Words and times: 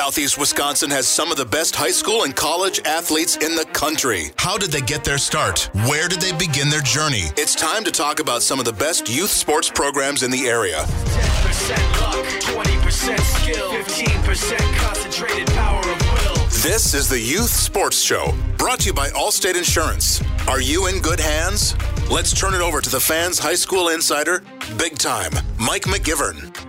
Southeast 0.00 0.38
Wisconsin 0.38 0.90
has 0.90 1.06
some 1.06 1.30
of 1.30 1.36
the 1.36 1.44
best 1.44 1.76
high 1.76 1.92
school 1.92 2.24
and 2.24 2.34
college 2.34 2.80
athletes 2.84 3.36
in 3.36 3.54
the 3.54 3.64
country. 3.66 4.32
How 4.36 4.58
did 4.58 4.72
they 4.72 4.80
get 4.80 5.04
their 5.04 5.18
start? 5.18 5.70
Where 5.86 6.08
did 6.08 6.20
they 6.20 6.32
begin 6.32 6.68
their 6.68 6.80
journey? 6.80 7.30
It's 7.36 7.54
time 7.54 7.84
to 7.84 7.92
talk 7.92 8.18
about 8.18 8.42
some 8.42 8.58
of 8.58 8.64
the 8.64 8.72
best 8.72 9.08
youth 9.08 9.30
sports 9.30 9.70
programs 9.70 10.24
in 10.24 10.32
the 10.32 10.46
area. 10.48 10.82
10% 10.82 12.00
luck, 12.00 12.26
20% 12.26 13.20
skill, 13.20 13.70
15% 13.70 14.74
concentrated 14.76 15.46
power 15.54 15.80
of 15.80 16.00
will. 16.12 16.34
This 16.60 16.92
is 16.92 17.08
the 17.08 17.20
Youth 17.20 17.50
Sports 17.50 18.02
Show, 18.02 18.34
brought 18.58 18.80
to 18.80 18.86
you 18.86 18.92
by 18.94 19.10
Allstate 19.10 19.56
Insurance. 19.56 20.20
Are 20.48 20.60
you 20.60 20.88
in 20.88 21.00
good 21.02 21.20
hands? 21.20 21.76
Let's 22.10 22.38
turn 22.38 22.52
it 22.52 22.60
over 22.60 22.80
to 22.80 22.90
the 22.90 23.00
fans' 23.00 23.38
high 23.38 23.54
school 23.54 23.88
insider, 23.90 24.42
big 24.76 24.98
time, 24.98 25.32
Mike 25.58 25.84
McGivern. 25.84 26.63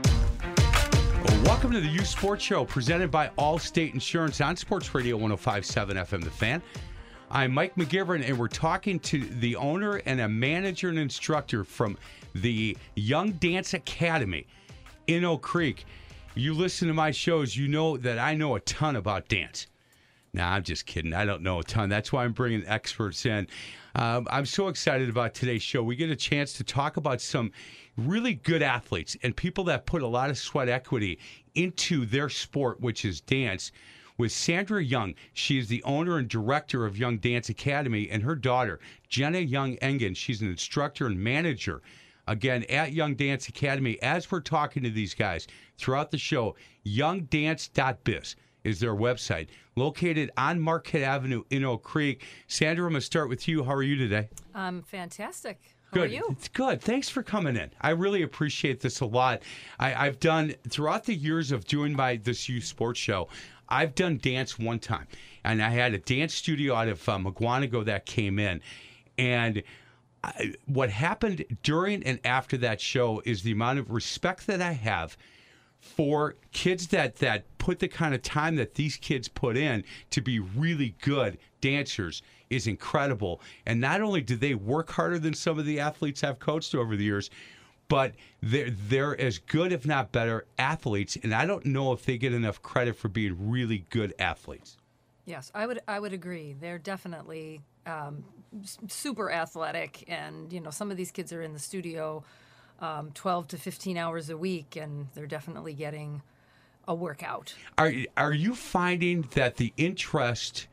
Well, 1.25 1.43
welcome 1.43 1.71
to 1.71 1.81
the 1.81 1.87
Youth 1.87 2.05
Sports 2.05 2.43
Show 2.43 2.65
presented 2.65 3.09
by 3.09 3.29
Allstate 3.39 3.95
Insurance 3.95 4.41
on 4.41 4.55
Sports 4.55 4.93
Radio 4.93 5.15
1057 5.15 5.97
FM 5.97 6.23
The 6.23 6.29
Fan. 6.29 6.61
I'm 7.31 7.51
Mike 7.51 7.73
McGivern, 7.75 8.23
and 8.23 8.37
we're 8.37 8.47
talking 8.47 8.99
to 8.99 9.25
the 9.25 9.55
owner 9.55 9.95
and 10.05 10.21
a 10.21 10.29
manager 10.29 10.89
and 10.89 10.99
instructor 10.99 11.63
from 11.63 11.97
the 12.35 12.77
Young 12.95 13.31
Dance 13.31 13.73
Academy 13.73 14.45
in 15.07 15.25
Oak 15.25 15.41
Creek. 15.41 15.85
You 16.35 16.53
listen 16.53 16.87
to 16.89 16.93
my 16.93 17.09
shows, 17.09 17.57
you 17.57 17.69
know 17.69 17.97
that 17.97 18.19
I 18.19 18.35
know 18.35 18.53
a 18.55 18.59
ton 18.59 18.95
about 18.95 19.27
dance. 19.27 19.65
Nah, 20.31 20.51
I'm 20.51 20.63
just 20.63 20.85
kidding. 20.85 21.13
I 21.13 21.25
don't 21.25 21.41
know 21.41 21.59
a 21.59 21.63
ton. 21.63 21.89
That's 21.89 22.13
why 22.13 22.23
I'm 22.23 22.33
bringing 22.33 22.63
experts 22.67 23.25
in. 23.25 23.47
Um, 23.95 24.27
I'm 24.29 24.45
so 24.45 24.67
excited 24.67 25.09
about 25.09 25.33
today's 25.33 25.63
show. 25.63 25.81
We 25.81 25.95
get 25.95 26.11
a 26.11 26.15
chance 26.15 26.53
to 26.53 26.63
talk 26.63 26.97
about 26.97 27.19
some 27.19 27.51
really 27.97 28.33
good 28.33 28.61
athletes 28.61 29.15
and 29.23 29.35
people 29.35 29.63
that 29.65 29.85
put 29.85 30.01
a 30.01 30.07
lot 30.07 30.29
of 30.29 30.37
sweat 30.37 30.69
equity 30.69 31.19
into 31.53 32.05
their 32.05 32.29
sport, 32.29 32.81
which 32.81 33.05
is 33.05 33.21
dance. 33.21 33.71
With 34.17 34.31
Sandra 34.31 34.81
Young, 34.81 35.13
she 35.33 35.57
is 35.57 35.67
the 35.67 35.83
owner 35.83 36.17
and 36.17 36.27
director 36.29 36.85
of 36.85 36.97
Young 36.97 37.17
Dance 37.17 37.49
Academy, 37.49 38.09
and 38.09 38.23
her 38.23 38.35
daughter, 38.35 38.79
Jenna 39.09 39.39
Young 39.39 39.75
Engen, 39.77 40.13
she's 40.13 40.41
an 40.41 40.49
instructor 40.49 41.05
and 41.07 41.19
manager 41.19 41.81
again 42.27 42.63
at 42.69 42.93
Young 42.93 43.15
Dance 43.15 43.49
Academy. 43.49 44.01
As 44.01 44.31
we're 44.31 44.39
talking 44.39 44.83
to 44.83 44.89
these 44.89 45.13
guys 45.13 45.47
throughout 45.77 46.11
the 46.11 46.17
show, 46.17 46.55
youngdance.biz 46.85 48.35
is 48.63 48.79
their 48.79 48.95
website, 48.95 49.47
located 49.75 50.31
on 50.37 50.59
Marquette 50.59 51.03
Avenue 51.03 51.43
in 51.49 51.63
Oak 51.63 51.83
Creek. 51.83 52.23
Sandra, 52.47 52.85
I'm 52.85 52.93
going 52.93 53.01
to 53.01 53.05
start 53.05 53.29
with 53.29 53.47
you. 53.47 53.63
How 53.63 53.73
are 53.73 53.83
you 53.83 53.95
today? 53.95 54.29
I'm 54.53 54.81
fantastic. 54.81 55.74
Good. 55.91 56.11
are 56.11 56.13
you? 56.13 56.27
It's 56.31 56.47
good. 56.49 56.81
Thanks 56.81 57.09
for 57.09 57.23
coming 57.23 57.55
in. 57.55 57.71
I 57.79 57.91
really 57.91 58.21
appreciate 58.21 58.81
this 58.81 58.99
a 58.99 59.05
lot. 59.05 59.41
I, 59.79 60.07
I've 60.07 60.19
done 60.19 60.55
throughout 60.69 61.05
the 61.05 61.15
years 61.15 61.51
of 61.51 61.65
doing 61.65 61.95
my 61.95 62.17
this 62.17 62.49
youth 62.49 62.65
sports 62.65 62.99
show. 62.99 63.29
I've 63.69 63.95
done 63.95 64.19
dance 64.21 64.59
one 64.59 64.79
time, 64.79 65.07
and 65.43 65.61
I 65.61 65.69
had 65.69 65.93
a 65.93 65.97
dance 65.97 66.33
studio 66.33 66.75
out 66.75 66.87
of 66.87 67.07
uh, 67.07 67.17
Mukwonago 67.17 67.85
that 67.85 68.05
came 68.05 68.37
in, 68.37 68.61
and 69.17 69.63
I, 70.23 70.53
what 70.65 70.89
happened 70.89 71.45
during 71.63 72.03
and 72.03 72.19
after 72.25 72.57
that 72.57 72.81
show 72.81 73.21
is 73.25 73.43
the 73.43 73.51
amount 73.51 73.79
of 73.79 73.91
respect 73.91 74.47
that 74.47 74.61
I 74.61 74.73
have 74.73 75.17
for 75.79 76.35
kids 76.51 76.87
that 76.87 77.17
that 77.17 77.45
put 77.59 77.79
the 77.79 77.87
kind 77.87 78.15
of 78.15 78.21
time 78.23 78.55
that 78.55 78.73
these 78.73 78.97
kids 78.97 79.27
put 79.27 79.55
in 79.55 79.83
to 80.09 80.21
be 80.21 80.39
really 80.39 80.95
good 81.01 81.37
dancers 81.61 82.23
is 82.49 82.67
incredible. 82.67 83.41
And 83.65 83.79
not 83.81 84.01
only 84.01 84.21
do 84.21 84.35
they 84.35 84.55
work 84.55 84.91
harder 84.91 85.19
than 85.19 85.33
some 85.33 85.59
of 85.59 85.65
the 85.65 85.79
athletes 85.79 86.23
I've 86.23 86.39
coached 86.39 86.75
over 86.75 86.95
the 86.95 87.03
years, 87.03 87.29
but 87.87 88.13
they're 88.41 88.69
they're 88.69 89.19
as 89.19 89.39
good, 89.39 89.71
if 89.71 89.85
not 89.85 90.11
better, 90.11 90.45
athletes. 90.57 91.17
And 91.21 91.33
I 91.33 91.45
don't 91.45 91.65
know 91.65 91.93
if 91.93 92.05
they 92.05 92.17
get 92.17 92.33
enough 92.33 92.61
credit 92.61 92.95
for 92.95 93.09
being 93.09 93.49
really 93.49 93.85
good 93.89 94.13
athletes. 94.19 94.77
Yes, 95.25 95.51
I 95.55 95.65
would. 95.65 95.79
I 95.87 95.99
would 95.99 96.13
agree. 96.13 96.55
They're 96.59 96.77
definitely 96.77 97.61
um, 97.85 98.23
super 98.87 99.31
athletic, 99.31 100.03
and 100.07 100.51
you 100.53 100.59
know, 100.59 100.69
some 100.69 100.91
of 100.91 100.97
these 100.97 101.11
kids 101.11 101.33
are 101.33 101.41
in 101.41 101.53
the 101.53 101.59
studio 101.59 102.23
um, 102.79 103.11
12 103.13 103.47
to 103.49 103.57
15 103.57 103.97
hours 103.97 104.29
a 104.29 104.37
week, 104.37 104.75
and 104.75 105.07
they're 105.13 105.27
definitely 105.27 105.73
getting 105.73 106.21
a 106.87 106.93
workout. 106.93 107.55
Are 107.77 107.91
are 108.15 108.33
you 108.33 108.53
finding 108.53 109.23
that 109.33 109.57
the 109.57 109.73
interest 109.77 110.67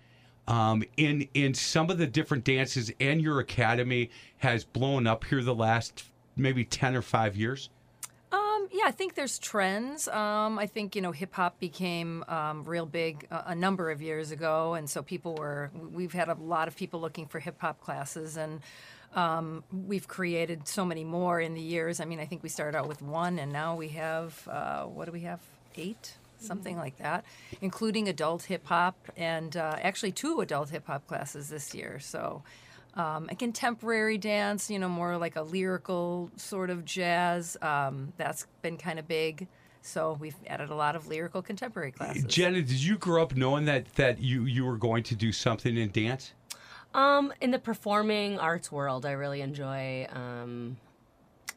um, 0.48 0.82
in 0.96 1.28
in 1.34 1.54
some 1.54 1.90
of 1.90 1.98
the 1.98 2.06
different 2.06 2.44
dances 2.44 2.92
and 3.00 3.20
your 3.20 3.38
academy 3.38 4.10
has 4.38 4.64
blown 4.64 5.06
up 5.06 5.24
here 5.24 5.42
the 5.42 5.54
last 5.54 6.04
maybe 6.36 6.64
ten 6.64 6.96
or 6.96 7.02
five 7.02 7.36
years? 7.36 7.70
Um, 8.32 8.68
yeah, 8.72 8.84
I 8.86 8.90
think 8.90 9.14
there's 9.14 9.38
trends. 9.38 10.08
Um, 10.08 10.58
I 10.58 10.66
think 10.66 10.96
you 10.96 11.02
know 11.02 11.12
hip 11.12 11.34
hop 11.34 11.60
became 11.60 12.24
um, 12.28 12.64
real 12.64 12.86
big 12.86 13.26
a, 13.30 13.44
a 13.48 13.54
number 13.54 13.90
of 13.90 14.00
years 14.00 14.30
ago, 14.30 14.74
and 14.74 14.88
so 14.88 15.02
people 15.02 15.34
were. 15.34 15.70
We've 15.74 16.12
had 16.12 16.28
a 16.28 16.34
lot 16.34 16.68
of 16.68 16.76
people 16.76 17.00
looking 17.00 17.26
for 17.26 17.40
hip 17.40 17.60
hop 17.60 17.80
classes, 17.80 18.36
and 18.36 18.60
um, 19.14 19.64
we've 19.70 20.08
created 20.08 20.66
so 20.66 20.84
many 20.84 21.04
more 21.04 21.40
in 21.40 21.54
the 21.54 21.60
years. 21.60 22.00
I 22.00 22.04
mean, 22.04 22.20
I 22.20 22.24
think 22.24 22.42
we 22.42 22.48
started 22.48 22.76
out 22.76 22.88
with 22.88 23.02
one, 23.02 23.38
and 23.38 23.52
now 23.52 23.76
we 23.76 23.88
have 23.88 24.48
uh, 24.48 24.84
what 24.84 25.04
do 25.04 25.12
we 25.12 25.20
have? 25.20 25.40
Eight, 25.76 26.16
something 26.42 26.76
like 26.76 26.98
that, 26.98 27.24
including 27.60 28.08
adult 28.08 28.44
hip 28.44 28.66
hop, 28.66 28.96
and 29.16 29.56
uh, 29.56 29.76
actually 29.80 30.12
two 30.12 30.40
adult 30.40 30.70
hip 30.70 30.86
hop 30.86 31.06
classes 31.06 31.48
this 31.48 31.74
year. 31.74 31.98
So 32.00 32.42
um, 32.94 33.28
a 33.30 33.34
contemporary 33.34 34.18
dance, 34.18 34.70
you 34.70 34.78
know, 34.78 34.88
more 34.88 35.16
like 35.16 35.36
a 35.36 35.42
lyrical 35.42 36.30
sort 36.36 36.70
of 36.70 36.84
jazz. 36.84 37.56
Um, 37.62 38.12
that's 38.16 38.46
been 38.60 38.76
kind 38.76 38.98
of 38.98 39.08
big. 39.08 39.46
So 39.82 40.16
we've 40.20 40.36
added 40.46 40.70
a 40.70 40.74
lot 40.74 40.94
of 40.94 41.08
lyrical 41.08 41.42
contemporary 41.42 41.90
classes. 41.90 42.24
Jenna, 42.24 42.62
did 42.62 42.82
you 42.82 42.96
grow 42.96 43.22
up 43.22 43.34
knowing 43.34 43.64
that 43.64 43.92
that 43.94 44.20
you 44.20 44.44
you 44.44 44.64
were 44.64 44.76
going 44.76 45.02
to 45.04 45.16
do 45.16 45.32
something 45.32 45.76
in 45.76 45.90
dance? 45.90 46.32
Um, 46.94 47.32
in 47.40 47.50
the 47.50 47.58
performing 47.58 48.38
arts 48.38 48.70
world, 48.70 49.06
I 49.06 49.12
really 49.12 49.40
enjoy 49.40 50.06
um, 50.12 50.76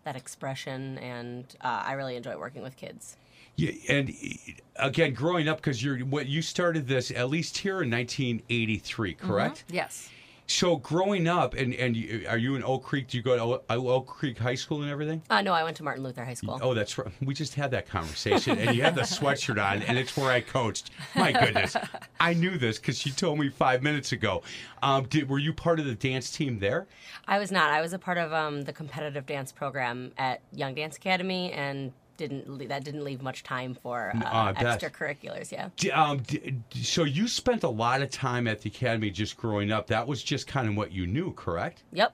that 0.06 0.16
expression, 0.16 0.97
and 1.00 1.45
uh, 1.62 1.84
I 1.85 1.94
really 1.94 2.16
enjoy 2.16 2.38
working 2.38 2.62
with 2.62 2.78
kids. 2.78 3.18
Yeah, 3.56 3.72
and 3.90 4.10
uh, 4.10 4.88
again, 4.88 5.14
growing 5.14 5.48
up 5.48 5.58
because 5.58 5.84
you're 5.84 6.00
what 6.00 6.28
you 6.28 6.42
started 6.42 6.88
this 6.88 7.12
at 7.12 7.30
least 7.30 7.57
here 7.57 7.81
in 7.81 7.90
1983, 7.90 9.13
correct? 9.13 9.63
yes. 9.69 10.10
So 10.48 10.75
growing 10.75 11.28
up, 11.28 11.56
and 11.56 11.74
and 11.74 11.98
you, 11.98 12.28
are 12.30 12.38
you 12.38 12.56
in 12.56 12.63
Oak 12.63 12.84
Creek? 12.84 13.07
Do 13.07 13.18
you 13.18 13.24
go 13.24 13.36
to 13.36 13.74
Oak 13.74 14.06
Creek 14.06 14.38
High 14.38 14.54
School 14.54 14.84
and 14.84 14.92
everything? 14.92 15.24
Uh, 15.28 15.42
no, 15.42 15.54
I 15.54 15.63
went 15.63 15.75
to 15.78 15.84
Martin 15.84 16.04
Luther 16.04 16.24
High 16.24 16.36
School. 16.36 16.60
Oh, 16.62 16.75
that's 16.75 16.96
right. 17.00 17.12
We 17.24 17.34
just 17.34 17.56
had 17.56 17.72
that 17.72 17.88
conversation, 17.88 18.60
and 18.60 18.75
you 18.75 18.84
had 18.84 18.94
the 18.94 19.02
sweatshirt 19.18 19.60
on, 19.60 19.81
and 19.81 19.98
it's 19.98 20.16
where 20.16 20.30
I 20.30 20.42
coached. 20.42 20.92
My 21.16 21.31
goodness, 21.31 21.75
I 22.19 22.36
knew 22.36 22.60
this 22.60 22.78
because 22.78 23.00
she 23.00 23.10
told 23.10 23.40
me 23.40 23.50
five 23.50 23.81
minutes 23.81 24.12
ago. 24.12 24.44
Um, 24.84 25.06
did 25.06 25.28
were 25.28 25.40
you 25.40 25.51
part 25.51 25.80
of 25.80 25.88
the 25.88 25.96
dance 25.96 26.30
team 26.30 26.60
there? 26.60 26.86
I 27.28 27.40
was 27.40 27.51
not. 27.51 27.72
I 27.72 27.81
was 27.81 27.94
a 27.94 28.00
part 28.00 28.19
of 28.19 28.31
um, 28.31 28.62
the 28.62 28.74
competitive 28.74 29.25
dance 29.25 29.51
program 29.51 30.12
at 30.19 30.42
Young 30.54 30.75
Dance 30.75 30.96
Academy, 30.96 31.54
and 31.54 31.92
didn't 32.17 32.50
le- 32.50 32.67
that 32.67 32.83
didn't 32.83 33.03
leave 33.03 33.21
much 33.21 33.44
time 33.44 33.73
for 33.73 34.12
uh, 34.15 34.21
I 34.25 34.53
extracurriculars. 34.53 35.51
Yeah. 35.51 35.69
D- 35.77 35.91
Um, 35.91 36.19
d- 36.19 36.56
d- 36.69 36.83
so 36.83 37.03
you 37.03 37.27
spent 37.27 37.63
a 37.63 37.69
lot 37.69 38.01
of 38.01 38.09
time 38.09 38.47
at 38.47 38.62
the 38.62 38.69
academy 38.69 39.09
just 39.09 39.38
growing 39.38 39.71
up. 39.71 39.88
That 39.88 40.07
was 40.07 40.23
just 40.23 40.47
kind 40.47 40.67
of 40.67 40.75
what 40.75 40.91
you 40.91 41.07
knew, 41.07 41.33
correct? 41.33 41.83
Yep. 41.91 42.13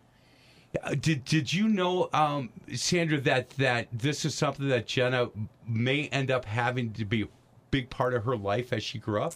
Uh, 0.84 0.96
Did 0.96 1.26
Did 1.26 1.52
you 1.54 1.68
know, 1.68 2.10
um, 2.14 2.50
Sandra, 2.76 3.20
that 3.22 3.50
that 3.52 3.88
this 3.92 4.24
is 4.26 4.34
something 4.36 4.68
that 4.70 4.88
Jenna 4.88 5.30
may 5.68 6.08
end 6.08 6.32
up 6.32 6.46
having 6.46 6.94
to 6.94 7.06
be 7.06 7.24
a 7.24 7.28
big 7.72 7.90
part 7.90 8.14
of 8.14 8.24
her 8.24 8.38
life 8.38 8.72
as 8.74 8.84
she 8.84 8.98
grew 8.98 9.22
up? 9.22 9.34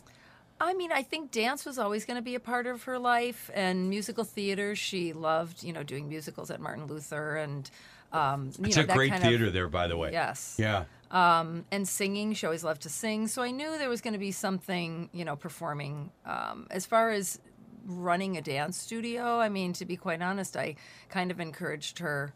I 0.62 0.74
mean, 0.74 0.94
I 0.94 1.04
think 1.04 1.32
dance 1.32 1.66
was 1.66 1.78
always 1.78 2.06
going 2.06 2.16
to 2.16 2.22
be 2.24 2.36
a 2.36 2.40
part 2.40 2.66
of 2.66 2.84
her 2.84 2.98
life, 2.98 3.52
and 3.54 3.90
musical 3.90 4.24
theater. 4.24 4.74
She 4.74 5.12
loved, 5.12 5.64
you 5.64 5.74
know, 5.74 5.84
doing 5.84 6.08
musicals 6.08 6.50
at 6.50 6.62
Martin 6.62 6.88
Luther, 6.88 7.36
and 7.36 7.70
um, 8.16 8.52
you 8.60 8.66
It's 8.68 8.78
know, 8.78 8.84
a 8.84 8.88
great 8.88 9.14
theater 9.20 9.48
Of, 9.48 9.54
there, 9.54 9.68
by 9.70 9.88
the 9.88 9.98
way. 9.98 10.12
yes. 10.12 10.56
Yeah. 10.60 10.86
Um, 11.12 11.66
and 11.72 11.88
singing. 11.88 12.34
She 12.34 12.46
always 12.46 12.64
loved 12.64 12.82
to 12.84 12.90
sing, 12.90 13.28
so 13.28 13.42
I 13.42 13.52
knew 13.52 13.78
there 13.78 13.90
was 13.90 14.02
going 14.02 14.14
to 14.14 14.20
be 14.20 14.32
something, 14.32 15.10
you 15.14 15.24
know, 15.24 15.36
performing. 15.36 16.12
Um, 16.26 16.68
as 16.72 16.86
far 16.86 17.12
as 17.12 17.40
running 17.86 18.36
a 18.38 18.42
dance 18.42 18.78
studio, 18.78 19.40
I 19.40 19.50
mean, 19.50 19.74
to 19.74 19.86
be 19.86 19.96
quite 19.96 20.22
honest, 20.22 20.58
I 20.58 20.76
kind 21.10 21.30
of 21.32 21.40
encouraged 21.40 22.00
her, 22.00 22.34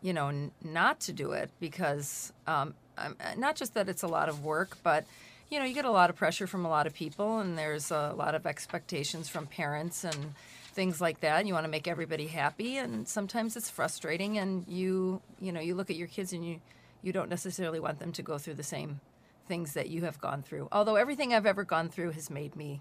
you 0.00 0.12
know, 0.12 0.28
n- 0.28 0.52
not 0.62 1.00
to 1.00 1.12
do 1.12 1.32
it 1.32 1.50
because 1.58 2.32
um, 2.46 2.74
um, 2.96 3.16
not 3.36 3.56
just 3.56 3.74
that 3.74 3.88
it's 3.88 4.04
a 4.04 4.08
lot 4.08 4.28
of 4.28 4.44
work, 4.44 4.78
but 4.82 5.04
you 5.50 5.58
know, 5.58 5.64
you 5.66 5.74
get 5.74 5.84
a 5.84 5.90
lot 5.90 6.08
of 6.10 6.16
pressure 6.16 6.46
from 6.46 6.64
a 6.64 6.68
lot 6.68 6.86
of 6.86 6.94
people, 6.94 7.40
and 7.40 7.58
there's 7.58 7.90
a 7.90 8.14
lot 8.16 8.34
of 8.34 8.46
expectations 8.46 9.28
from 9.28 9.46
parents 9.46 10.02
and 10.04 10.34
things 10.74 11.00
like 11.00 11.20
that. 11.20 11.38
And 11.38 11.48
you 11.48 11.54
want 11.54 11.64
to 11.64 11.70
make 11.70 11.88
everybody 11.88 12.26
happy, 12.26 12.76
and 12.76 13.08
sometimes 13.08 13.56
it's 13.56 13.70
frustrating. 13.70 14.38
And 14.38 14.66
you, 14.68 15.22
you 15.40 15.52
know, 15.52 15.60
you 15.60 15.74
look 15.74 15.90
at 15.90 15.96
your 15.96 16.08
kids 16.08 16.32
and 16.32 16.46
you, 16.46 16.60
you 17.02 17.12
don't 17.12 17.30
necessarily 17.30 17.80
want 17.80 17.98
them 17.98 18.12
to 18.12 18.22
go 18.22 18.38
through 18.38 18.54
the 18.54 18.62
same 18.62 19.00
things 19.46 19.74
that 19.74 19.88
you 19.88 20.02
have 20.02 20.20
gone 20.20 20.42
through. 20.42 20.68
Although 20.72 20.96
everything 20.96 21.32
I've 21.32 21.46
ever 21.46 21.64
gone 21.64 21.88
through 21.88 22.12
has 22.12 22.30
made 22.30 22.56
me 22.56 22.80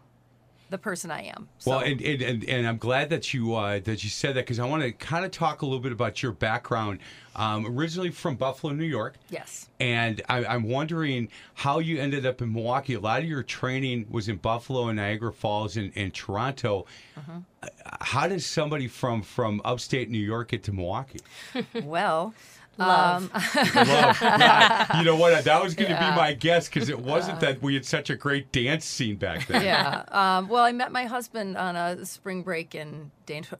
the 0.73 0.77
person 0.77 1.09
I 1.11 1.21
am. 1.23 1.47
Well, 1.65 1.79
So- 1.79 1.85
and, 1.85 2.01
and, 2.01 2.21
and, 2.21 2.43
and 2.49 2.67
I'm 2.67 2.77
glad 2.77 3.09
that 3.11 3.33
you 3.33 3.55
uh, 3.55 3.79
that 3.85 4.03
you 4.03 4.09
said 4.09 4.35
that 4.35 4.41
because 4.45 4.59
I 4.59 4.65
want 4.65 4.83
to 4.83 4.91
kind 4.91 5.23
of 5.23 5.31
talk 5.31 5.61
a 5.61 5.65
little 5.65 5.79
bit 5.79 5.91
about 5.93 6.21
your 6.21 6.33
background. 6.33 6.99
Um, 7.35 7.65
originally 7.65 8.11
from 8.11 8.35
Buffalo, 8.35 8.73
New 8.73 8.83
York. 8.85 9.15
yes. 9.31 9.67
And 9.79 10.21
I, 10.29 10.45
I'm 10.45 10.63
wondering 10.69 11.29
how 11.55 11.79
you 11.79 11.99
ended 11.99 12.27
up 12.27 12.43
in 12.43 12.53
Milwaukee. 12.53 12.93
A 12.93 12.99
lot 12.99 13.21
of 13.23 13.25
your 13.27 13.41
training 13.41 14.05
was 14.11 14.29
in 14.29 14.35
Buffalo 14.35 14.87
and 14.89 14.97
Niagara 14.97 15.33
Falls 15.33 15.75
and, 15.75 15.91
and 15.95 16.13
Toronto. 16.13 16.85
Uh-huh. 17.17 17.31
Uh, 17.63 17.67
How 18.01 18.27
does 18.27 18.45
somebody 18.45 18.87
from 18.87 19.23
from 19.23 19.61
upstate 19.65 20.11
New 20.11 20.19
York 20.19 20.49
get 20.49 20.63
to 20.65 20.73
Milwaukee? 20.73 21.21
Well, 21.83 22.35
Love. 22.77 23.31
Love. 23.75 24.21
Yeah, 24.21 24.97
you 24.99 25.05
know 25.05 25.15
what? 25.15 25.43
That 25.43 25.63
was 25.63 25.75
going 25.75 25.91
to 25.91 25.97
be 25.99 26.15
my 26.15 26.33
guess 26.33 26.67
because 26.67 26.89
it 26.89 26.99
wasn't 26.99 27.39
that 27.41 27.61
we 27.61 27.75
had 27.75 27.85
such 27.85 28.09
a 28.09 28.15
great 28.15 28.51
dance 28.51 28.85
scene 28.85 29.15
back 29.15 29.47
then. 29.47 29.63
yeah. 29.63 30.03
Um, 30.09 30.47
well, 30.47 30.63
I 30.63 30.71
met 30.71 30.91
my 30.91 31.05
husband 31.05 31.55
on 31.57 31.75
a 31.75 32.05
spring 32.05 32.41
break 32.43 32.73
in 32.75 33.11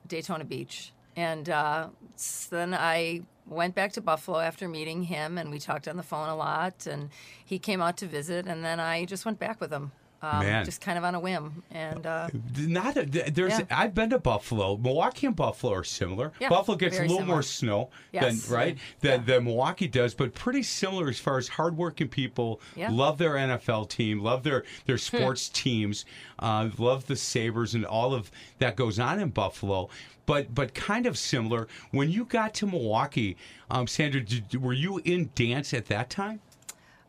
Daytona 0.07 0.43
Beach, 0.45 0.91
and 1.15 1.49
uh, 1.49 1.89
s- 2.15 2.47
then 2.49 2.73
I 2.73 3.21
went 3.45 3.75
back 3.75 3.91
to 3.93 4.01
Buffalo 4.01 4.39
after 4.39 4.67
meeting 4.67 5.03
him, 5.03 5.37
and 5.37 5.51
we 5.51 5.59
talked 5.59 5.87
on 5.87 5.97
the 5.97 6.03
phone 6.03 6.29
a 6.29 6.35
lot. 6.35 6.87
And 6.87 7.09
he 7.43 7.59
came 7.59 7.81
out 7.81 7.97
to 7.97 8.07
visit, 8.07 8.47
and 8.47 8.63
then 8.65 8.79
I 8.79 9.05
just 9.05 9.25
went 9.25 9.37
back 9.37 9.59
with 9.61 9.71
him, 9.71 9.91
um, 10.23 10.65
just 10.65 10.81
kind 10.81 10.97
of 10.97 11.03
on 11.03 11.15
a 11.15 11.19
whim. 11.19 11.63
And 11.71 12.05
uh, 12.05 12.29
Not 12.57 12.95
a, 12.97 13.05
there's. 13.05 13.59
Yeah. 13.59 13.65
I've 13.69 13.93
been 13.93 14.09
to 14.11 14.19
Buffalo. 14.19 14.77
Milwaukee 14.77 15.27
and 15.27 15.35
Buffalo 15.35 15.73
are 15.73 15.83
similar. 15.83 16.31
Yeah, 16.39 16.49
Buffalo 16.49 16.77
gets 16.77 16.97
a 16.97 17.01
little 17.01 17.17
similar. 17.17 17.35
more 17.35 17.43
snow 17.43 17.89
Yes. 18.11 18.45
than 18.45 18.55
right 18.55 18.77
than, 19.01 19.25
than 19.25 19.43
Milwaukee 19.43 19.87
does, 19.87 20.13
but 20.13 20.33
pretty 20.33 20.63
similar 20.63 21.09
as 21.09 21.19
far 21.19 21.37
as 21.37 21.47
hardworking 21.49 22.07
people. 22.07 22.61
Yeah. 22.75 22.89
Love 22.91 23.17
their 23.17 23.33
NFL 23.33 23.89
team. 23.89 24.21
Love 24.21 24.43
their 24.43 24.63
their 24.85 24.97
sports 24.97 25.49
teams. 25.49 26.05
Uh, 26.39 26.69
love 26.77 27.07
the 27.07 27.15
Sabres 27.15 27.73
and 27.75 27.85
all 27.85 28.13
of 28.13 28.31
that 28.59 28.75
goes 28.75 28.99
on 28.99 29.19
in 29.19 29.29
Buffalo. 29.29 29.89
But 30.25 30.55
but 30.55 30.73
kind 30.73 31.05
of 31.05 31.17
similar. 31.17 31.67
When 31.91 32.09
you 32.09 32.23
got 32.23 32.53
to 32.55 32.65
Milwaukee, 32.65 33.35
um, 33.69 33.87
Sandra, 33.87 34.21
did, 34.21 34.61
were 34.61 34.71
you 34.73 34.99
in 35.03 35.31
dance 35.35 35.73
at 35.73 35.87
that 35.87 36.09
time? 36.09 36.39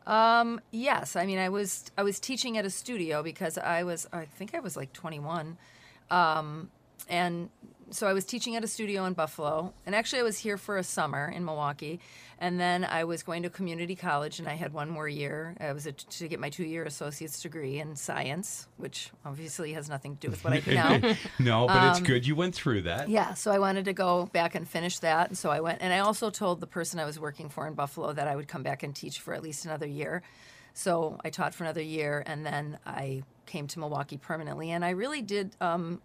Um, 0.07 0.61
yes, 0.71 1.15
I 1.15 1.25
mean, 1.25 1.39
I 1.39 1.49
was 1.49 1.85
I 1.97 2.03
was 2.03 2.19
teaching 2.19 2.57
at 2.57 2.65
a 2.65 2.69
studio 2.69 3.23
because 3.23 3.57
I 3.57 3.83
was 3.83 4.07
I 4.13 4.25
think 4.25 4.53
I 4.53 4.59
was 4.59 4.77
like 4.77 4.93
21, 4.93 5.57
um, 6.11 6.69
and 7.09 7.49
so 7.91 8.07
I 8.07 8.13
was 8.13 8.25
teaching 8.25 8.55
at 8.55 8.63
a 8.63 8.67
studio 8.67 9.05
in 9.05 9.13
Buffalo, 9.13 9.73
and 9.85 9.95
actually 9.95 10.19
I 10.19 10.23
was 10.23 10.37
here 10.37 10.57
for 10.57 10.77
a 10.77 10.83
summer 10.83 11.31
in 11.33 11.45
Milwaukee, 11.45 11.99
and 12.39 12.59
then 12.59 12.83
I 12.83 13.03
was 13.03 13.23
going 13.23 13.43
to 13.43 13.49
community 13.49 13.95
college, 13.95 14.39
and 14.39 14.47
I 14.47 14.55
had 14.55 14.73
one 14.73 14.89
more 14.89 15.07
year. 15.07 15.55
I 15.59 15.71
was 15.71 15.85
a, 15.85 15.91
to 15.91 16.27
get 16.27 16.39
my 16.39 16.49
two-year 16.49 16.83
associate's 16.83 17.41
degree 17.41 17.79
in 17.79 17.95
science, 17.95 18.67
which 18.77 19.11
obviously 19.25 19.73
has 19.73 19.87
nothing 19.89 20.15
to 20.15 20.27
do 20.27 20.29
with 20.31 20.43
what 20.43 20.53
I 20.53 20.59
do 20.59 20.73
now. 20.73 20.97
no, 21.39 21.67
but 21.67 21.77
Um, 21.77 21.89
it's 21.91 21.99
good 22.01 22.25
you 22.27 22.35
went 22.35 22.55
through 22.55 22.81
that. 22.83 23.07
Yeah, 23.09 23.33
so 23.35 23.51
I 23.51 23.59
wanted 23.59 23.85
to 23.85 23.93
go 23.93 24.25
back 24.27 24.55
and 24.55 24.67
finish 24.67 24.99
that, 24.99 25.29
and 25.29 25.37
so 25.37 25.49
I 25.49 25.59
went. 25.61 25.81
And 25.81 25.93
I 25.93 25.99
also 25.99 26.29
told 26.29 26.59
the 26.59 26.67
person 26.67 26.99
I 26.99 27.05
was 27.05 27.19
working 27.19 27.49
for 27.49 27.67
in 27.67 27.73
Buffalo 27.73 28.13
that 28.13 28.27
I 28.27 28.35
would 28.35 28.47
come 28.47 28.63
back 28.63 28.83
and 28.83 28.95
teach 28.95 29.19
for 29.19 29.33
at 29.33 29.43
least 29.43 29.65
another 29.65 29.87
year. 29.87 30.21
So 30.73 31.19
I 31.23 31.29
taught 31.29 31.53
for 31.53 31.63
another 31.63 31.81
year, 31.81 32.21
and 32.25 32.45
then 32.45 32.79
I 32.85 33.23
came 33.45 33.67
to 33.67 33.79
Milwaukee 33.79 34.17
permanently. 34.17 34.71
And 34.71 34.83
I 34.83 34.91
really 34.91 35.21
did, 35.21 35.55
um, 35.61 36.01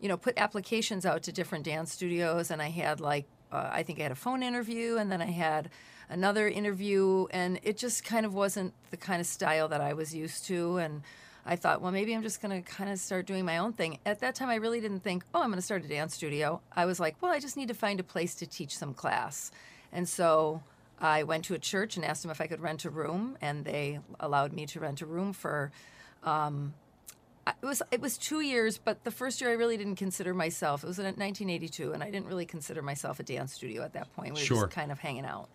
you 0.00 0.08
know, 0.08 0.16
put 0.16 0.38
applications 0.38 1.06
out 1.06 1.22
to 1.24 1.32
different 1.32 1.64
dance 1.64 1.92
studios, 1.92 2.50
and 2.50 2.60
I 2.60 2.70
had 2.70 3.00
like, 3.00 3.26
uh, 3.52 3.70
I 3.72 3.82
think 3.82 4.00
I 4.00 4.02
had 4.02 4.12
a 4.12 4.16
phone 4.16 4.42
interview, 4.42 4.96
and 4.96 5.10
then 5.10 5.22
I 5.22 5.30
had 5.30 5.70
another 6.08 6.48
interview, 6.48 7.26
and 7.30 7.58
it 7.62 7.78
just 7.78 8.04
kind 8.04 8.26
of 8.26 8.34
wasn't 8.34 8.74
the 8.90 8.96
kind 8.96 9.20
of 9.20 9.26
style 9.26 9.68
that 9.68 9.80
I 9.80 9.94
was 9.94 10.14
used 10.14 10.46
to, 10.46 10.78
and. 10.78 11.02
I 11.46 11.56
thought, 11.56 11.82
well, 11.82 11.92
maybe 11.92 12.14
I'm 12.14 12.22
just 12.22 12.40
going 12.40 12.62
to 12.62 12.66
kind 12.66 12.88
of 12.88 12.98
start 12.98 13.26
doing 13.26 13.44
my 13.44 13.58
own 13.58 13.74
thing. 13.74 13.98
At 14.06 14.20
that 14.20 14.34
time, 14.34 14.48
I 14.48 14.54
really 14.54 14.80
didn't 14.80 15.00
think, 15.00 15.24
oh, 15.34 15.42
I'm 15.42 15.48
going 15.48 15.58
to 15.58 15.62
start 15.62 15.84
a 15.84 15.88
dance 15.88 16.14
studio. 16.14 16.62
I 16.74 16.86
was 16.86 16.98
like, 16.98 17.16
well, 17.20 17.30
I 17.30 17.38
just 17.38 17.58
need 17.58 17.68
to 17.68 17.74
find 17.74 18.00
a 18.00 18.02
place 18.02 18.34
to 18.36 18.46
teach 18.46 18.78
some 18.78 18.94
class. 18.94 19.52
And 19.92 20.08
so 20.08 20.62
I 20.98 21.24
went 21.24 21.44
to 21.44 21.54
a 21.54 21.58
church 21.58 21.96
and 21.96 22.04
asked 22.04 22.22
them 22.22 22.30
if 22.30 22.40
I 22.40 22.46
could 22.46 22.62
rent 22.62 22.86
a 22.86 22.90
room, 22.90 23.36
and 23.42 23.62
they 23.62 24.00
allowed 24.20 24.54
me 24.54 24.64
to 24.64 24.80
rent 24.80 25.02
a 25.02 25.06
room 25.06 25.34
for. 25.34 25.70
Um, 26.22 26.72
it 27.46 27.66
was 27.66 27.82
it 27.90 28.00
was 28.00 28.16
two 28.18 28.40
years, 28.40 28.78
but 28.78 29.04
the 29.04 29.10
first 29.10 29.40
year 29.40 29.50
I 29.50 29.54
really 29.54 29.76
didn't 29.76 29.96
consider 29.96 30.32
myself. 30.34 30.82
It 30.84 30.86
was 30.86 30.98
in 30.98 31.04
1982, 31.04 31.92
and 31.92 32.02
I 32.02 32.10
didn't 32.10 32.26
really 32.26 32.46
consider 32.46 32.82
myself 32.82 33.20
a 33.20 33.22
dance 33.22 33.52
studio 33.52 33.82
at 33.82 33.92
that 33.94 34.12
point. 34.14 34.34
We 34.34 34.40
were 34.40 34.46
Sure. 34.46 34.64
just 34.66 34.74
kind 34.76 34.90
of 34.92 34.98
hanging 34.98 35.24
out. 35.26 35.48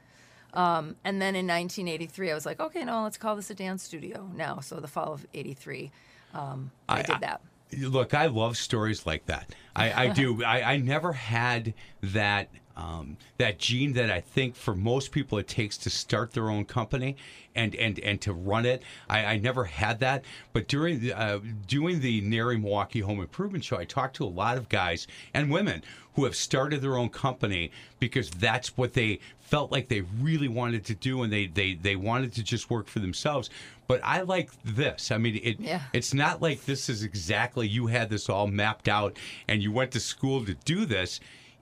Um, 0.54 0.96
and 1.04 1.22
then 1.22 1.36
in 1.36 1.46
1983, 1.48 2.32
I 2.32 2.34
was 2.34 2.46
like, 2.46 2.60
okay, 2.60 2.84
no, 2.84 3.04
let's 3.04 3.18
call 3.18 3.36
this 3.36 3.50
a 3.52 3.56
dance 3.56 3.84
studio 3.84 4.30
now. 4.36 4.60
So 4.62 4.80
the 4.80 4.88
fall 4.88 5.14
of 5.14 5.26
'83, 5.34 5.92
um, 6.34 6.72
I, 6.88 7.00
I- 7.00 7.02
did 7.04 7.16
I- 7.16 7.20
that. 7.20 7.42
Look, 7.78 8.16
I 8.16 8.26
love 8.26 8.58
stories 8.58 9.06
like 9.06 9.28
that. 9.28 9.54
I, 9.76 10.06
I 10.06 10.08
do. 10.10 10.44
I, 10.44 10.74
I 10.74 10.78
never 10.78 11.14
had 11.14 11.76
that 12.02 12.50
um, 12.80 13.18
that 13.38 13.60
gene 13.60 13.94
that 13.94 14.10
I 14.10 14.22
think 14.22 14.56
for 14.56 14.74
most 14.74 15.12
people 15.12 15.38
it 15.38 15.48
takes 15.48 15.78
to 15.80 15.90
start 15.90 16.32
their 16.32 16.50
own 16.50 16.64
company 16.66 17.18
and 17.56 17.76
and 17.76 18.00
and 18.00 18.22
to 18.22 18.32
run 18.34 18.66
it. 18.66 18.84
I, 19.10 19.26
I 19.26 19.38
never 19.38 19.66
had 19.66 20.00
that. 20.00 20.24
But 20.54 20.68
during 20.68 21.02
the, 21.02 21.14
uh, 21.14 21.40
doing 21.68 22.00
the 22.00 22.22
NARI 22.22 22.58
Milwaukee 22.58 23.02
Home 23.02 23.20
Improvement 23.20 23.64
Show, 23.64 23.78
I 23.78 23.86
talked 23.86 24.16
to 24.18 24.24
a 24.24 24.28
lot 24.28 24.58
of 24.58 24.70
guys 24.70 25.08
and 25.34 25.52
women 25.52 25.84
who 26.16 26.24
have 26.26 26.36
started 26.36 26.82
their 26.82 26.98
own 26.98 27.10
company 27.10 27.72
because 28.00 28.30
that's 28.30 28.78
what 28.78 28.94
they 28.94 29.20
felt 29.40 29.72
like 29.72 29.88
they 29.88 30.02
really 30.22 30.48
wanted 30.48 30.86
to 30.86 30.96
do 30.96 31.24
and 31.24 31.34
they 31.34 31.48
they 31.48 31.74
they 31.74 31.96
wanted 31.96 32.34
to 32.34 32.44
just 32.44 32.70
work 32.70 32.88
for 32.88 33.00
themselves. 33.00 33.50
But 33.88 34.00
I 34.04 34.22
like 34.22 34.52
this. 34.64 35.12
I 35.12 35.18
mean, 35.18 35.40
it 35.44 35.60
Yeah. 35.60 35.82
it's 35.92 36.14
not 36.14 36.42
like 36.42 36.66
this 36.66 36.88
is 36.88 37.04
exactly 37.04 37.68
you 37.68 37.88
had 37.88 38.10
this 38.10 38.30
all 38.30 38.48
mapped 38.48 38.88
out 38.88 39.18
and 39.48 39.62
you 39.64 39.72
went 39.72 39.92
to 39.92 40.00
school 40.00 40.46
to 40.46 40.54
do 40.54 40.86
this. 40.86 41.20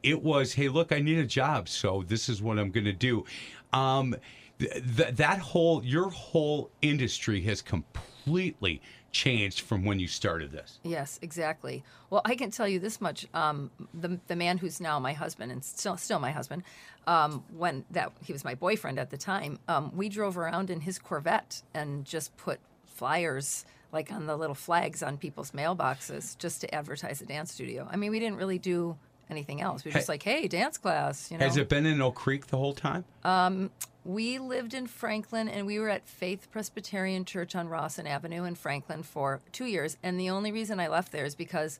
It 0.07 0.23
was, 0.23 0.53
hey, 0.53 0.69
look, 0.69 0.93
I 0.93 0.99
need 0.99 1.17
a 1.17 1.25
job, 1.25 1.67
so 1.67 2.01
this 2.07 2.29
is 2.29 2.41
what 2.41 2.57
I'm 2.57 2.71
going 2.71 2.85
to 2.85 2.93
do. 2.93 3.25
Um, 3.73 4.15
th- 4.57 4.71
th- 4.95 5.15
that 5.15 5.39
whole 5.39 5.83
your 5.83 6.09
whole 6.09 6.69
industry 6.81 7.41
has 7.41 7.61
completely 7.61 8.81
changed 9.11 9.61
from 9.61 9.83
when 9.83 9.99
you 9.99 10.07
started 10.07 10.53
this. 10.53 10.79
Yes, 10.83 11.19
exactly. 11.21 11.83
Well, 12.09 12.21
I 12.23 12.35
can 12.35 12.51
tell 12.51 12.69
you 12.69 12.79
this 12.79 13.01
much: 13.01 13.27
um, 13.33 13.69
the 13.93 14.17
the 14.27 14.37
man 14.37 14.57
who's 14.59 14.79
now 14.79 14.97
my 14.97 15.11
husband 15.11 15.51
and 15.51 15.61
still 15.61 15.97
still 15.97 16.19
my 16.19 16.31
husband, 16.31 16.63
um, 17.05 17.43
when 17.57 17.83
that 17.91 18.13
he 18.23 18.31
was 18.31 18.45
my 18.45 18.55
boyfriend 18.55 18.99
at 18.99 19.09
the 19.09 19.17
time, 19.17 19.59
um, 19.67 19.91
we 19.93 20.07
drove 20.07 20.37
around 20.37 20.69
in 20.69 20.79
his 20.79 20.99
Corvette 20.99 21.61
and 21.73 22.05
just 22.05 22.35
put 22.37 22.61
flyers 22.85 23.65
like 23.91 24.09
on 24.11 24.25
the 24.25 24.37
little 24.37 24.55
flags 24.55 25.03
on 25.03 25.17
people's 25.17 25.51
mailboxes 25.51 26.37
just 26.37 26.61
to 26.61 26.73
advertise 26.73 27.21
a 27.21 27.25
dance 27.25 27.51
studio. 27.53 27.87
I 27.91 27.97
mean, 27.97 28.11
we 28.11 28.19
didn't 28.19 28.37
really 28.37 28.59
do 28.59 28.97
anything 29.29 29.61
else. 29.61 29.83
We 29.83 29.89
were 29.89 29.93
just 29.93 30.09
like, 30.09 30.23
"Hey, 30.23 30.47
dance 30.47 30.77
class," 30.77 31.31
you 31.31 31.37
know. 31.37 31.45
Has 31.45 31.57
it 31.57 31.69
been 31.69 31.85
in 31.85 32.01
Oak 32.01 32.15
Creek 32.15 32.47
the 32.47 32.57
whole 32.57 32.73
time? 32.73 33.05
Um, 33.23 33.71
we 34.07 34.39
lived 34.39 34.73
in 34.73 34.87
Franklin 34.87 35.49
and 35.49 35.67
we 35.67 35.79
were 35.79 35.89
at 35.89 36.07
Faith 36.07 36.47
Presbyterian 36.49 37.25
Church 37.25 37.55
on 37.55 37.67
Rawson 37.67 38.07
Avenue 38.07 38.45
in 38.45 38.55
Franklin 38.55 39.03
for 39.03 39.41
two 39.51 39.65
years. 39.65 39.97
And 40.01 40.17
the 40.17 40.29
only 40.29 40.51
reason 40.51 40.79
I 40.79 40.87
left 40.87 41.11
there 41.11 41.25
is 41.25 41.35
because 41.35 41.77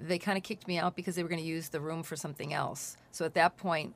they 0.00 0.18
kind 0.18 0.38
of 0.38 0.42
kicked 0.42 0.66
me 0.66 0.78
out 0.78 0.96
because 0.96 1.14
they 1.14 1.22
were 1.22 1.28
going 1.28 1.40
to 1.40 1.46
use 1.46 1.68
the 1.68 1.80
room 1.80 2.02
for 2.02 2.16
something 2.16 2.54
else. 2.54 2.96
So 3.12 3.26
at 3.26 3.34
that 3.34 3.58
point, 3.58 3.94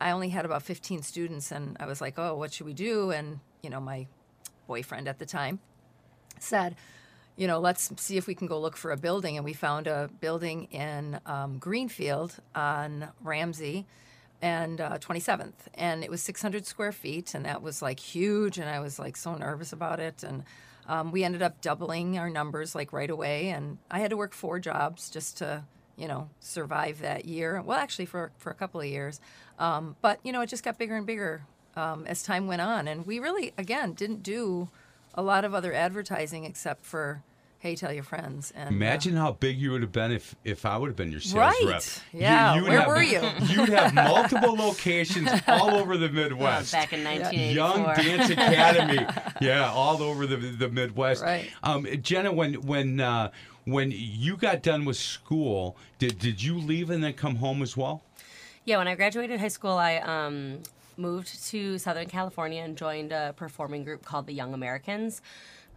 I 0.00 0.12
only 0.12 0.28
had 0.28 0.44
about 0.44 0.62
15 0.62 1.02
students 1.02 1.50
and 1.50 1.76
I 1.80 1.86
was 1.86 2.00
like, 2.00 2.20
oh, 2.20 2.36
what 2.36 2.52
should 2.52 2.66
we 2.66 2.72
do? 2.72 3.10
And, 3.10 3.40
you 3.62 3.70
know, 3.70 3.80
my 3.80 4.06
boyfriend 4.68 5.08
at 5.08 5.18
the 5.18 5.26
time 5.26 5.58
said, 6.38 6.76
you 7.38 7.46
know, 7.46 7.58
let's 7.58 7.90
see 7.96 8.18
if 8.18 8.26
we 8.26 8.34
can 8.34 8.46
go 8.46 8.60
look 8.60 8.76
for 8.76 8.90
a 8.90 8.96
building. 8.98 9.36
And 9.36 9.44
we 9.44 9.54
found 9.54 9.86
a 9.86 10.10
building 10.20 10.64
in 10.64 11.20
um, 11.24 11.58
Greenfield 11.58 12.34
on 12.54 13.08
Ramsey 13.22 13.86
and 14.42 14.80
uh, 14.80 14.98
27th. 14.98 15.54
And 15.74 16.04
it 16.04 16.10
was 16.10 16.20
600 16.20 16.66
square 16.66 16.92
feet. 16.92 17.34
And 17.34 17.46
that 17.46 17.62
was 17.62 17.80
like 17.80 18.00
huge. 18.00 18.58
And 18.58 18.68
I 18.68 18.80
was 18.80 18.98
like 18.98 19.16
so 19.16 19.34
nervous 19.36 19.72
about 19.72 20.00
it. 20.00 20.22
And 20.22 20.44
um, 20.88 21.12
we 21.12 21.22
ended 21.22 21.42
up 21.42 21.60
doubling 21.60 22.18
our 22.18 22.30
numbers 22.30 22.74
like 22.74 22.92
right 22.92 23.10
away, 23.10 23.50
and 23.50 23.76
I 23.90 23.98
had 24.00 24.10
to 24.10 24.16
work 24.16 24.32
four 24.32 24.58
jobs 24.58 25.10
just 25.10 25.36
to 25.38 25.64
you 25.96 26.08
know 26.08 26.30
survive 26.40 27.00
that 27.00 27.26
year. 27.26 27.60
Well, 27.60 27.78
actually 27.78 28.06
for 28.06 28.32
for 28.38 28.50
a 28.50 28.54
couple 28.54 28.80
of 28.80 28.86
years, 28.86 29.20
um, 29.58 29.96
but 30.00 30.18
you 30.24 30.32
know 30.32 30.40
it 30.40 30.48
just 30.48 30.64
got 30.64 30.78
bigger 30.78 30.96
and 30.96 31.06
bigger 31.06 31.42
um, 31.76 32.06
as 32.06 32.22
time 32.22 32.46
went 32.46 32.62
on, 32.62 32.88
and 32.88 33.06
we 33.06 33.18
really 33.18 33.52
again 33.58 33.92
didn't 33.92 34.22
do 34.22 34.70
a 35.14 35.22
lot 35.22 35.44
of 35.44 35.54
other 35.54 35.74
advertising 35.74 36.44
except 36.44 36.86
for 36.86 37.22
hey, 37.60 37.74
tell 37.74 37.92
your 37.92 38.04
friends. 38.04 38.52
And 38.54 38.68
uh, 38.68 38.72
Imagine 38.72 39.16
how 39.16 39.32
big 39.32 39.58
you 39.58 39.72
would 39.72 39.82
have 39.82 39.92
been 39.92 40.12
if 40.12 40.34
if 40.44 40.64
I 40.64 40.76
would 40.76 40.88
have 40.88 40.96
been 40.96 41.10
your 41.10 41.20
sales 41.20 41.34
Right. 41.34 41.64
rep. 41.66 41.82
Yeah. 42.12 42.54
you'd 42.56 42.68
Where 42.68 42.78
have- 42.80 42.88
were 42.88 43.02
you? 43.02 43.20
You'd 43.46 43.68
have 43.70 43.94
multiple 44.12 44.54
locations 44.54 45.28
all 45.46 45.74
over 45.74 45.96
the 45.96 46.06
Uh, 46.08 46.12
Midwest. 46.12 46.72
back 46.72 46.92
in 46.92 47.02
1984. 47.04 47.54
Young 47.54 47.94
Dance 47.96 48.30
Academy, 48.30 49.06
yeah, 49.40 49.70
all 49.70 50.02
over 50.02 50.26
the 50.26 50.36
the 50.36 50.68
Midwest. 50.68 51.22
Right. 51.22 51.50
Um, 51.62 51.86
Jenna, 52.02 52.32
when 52.32 52.54
when 52.66 53.00
uh, 53.00 53.30
when 53.64 53.92
you 53.94 54.36
got 54.36 54.62
done 54.62 54.84
with 54.84 54.96
school, 54.96 55.76
did 55.98 56.18
did 56.18 56.42
you 56.42 56.58
leave 56.58 56.90
and 56.90 57.02
then 57.02 57.12
come 57.14 57.36
home 57.36 57.62
as 57.62 57.76
well? 57.76 58.02
Yeah, 58.64 58.78
when 58.78 58.88
I 58.88 58.94
graduated 58.94 59.40
high 59.40 59.48
school, 59.48 59.72
I 59.78 59.96
um, 59.96 60.60
moved 60.98 61.42
to 61.48 61.78
Southern 61.78 62.06
California 62.08 62.62
and 62.62 62.76
joined 62.76 63.12
a 63.12 63.32
performing 63.36 63.82
group 63.82 64.04
called 64.04 64.26
the 64.26 64.34
Young 64.34 64.52
Americans. 64.52 65.22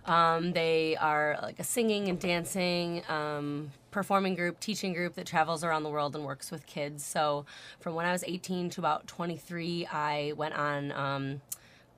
Um, 0.06 0.54
they 0.54 0.98
are 0.98 1.38
like 1.42 1.60
a 1.60 1.64
singing 1.64 2.08
and 2.08 2.20
dancing 2.20 3.04
um, 3.08 3.72
performing 3.92 4.36
group, 4.36 4.60
teaching 4.60 4.94
group 4.94 5.16
that 5.16 5.28
travels 5.28 5.64
around 5.64 5.84
the 5.84 5.90
world 5.90 6.16
and 6.16 6.26
works 6.26 6.50
with 6.50 6.66
kids. 6.66 7.06
So 7.06 7.46
from 7.80 7.94
when 7.94 8.06
I 8.06 8.12
was 8.12 8.24
18 8.26 8.70
to 8.72 8.82
about 8.82 9.08
23, 9.08 9.88
I 9.88 10.34
went 10.36 10.56
on 10.56 10.92
um, 10.94 11.42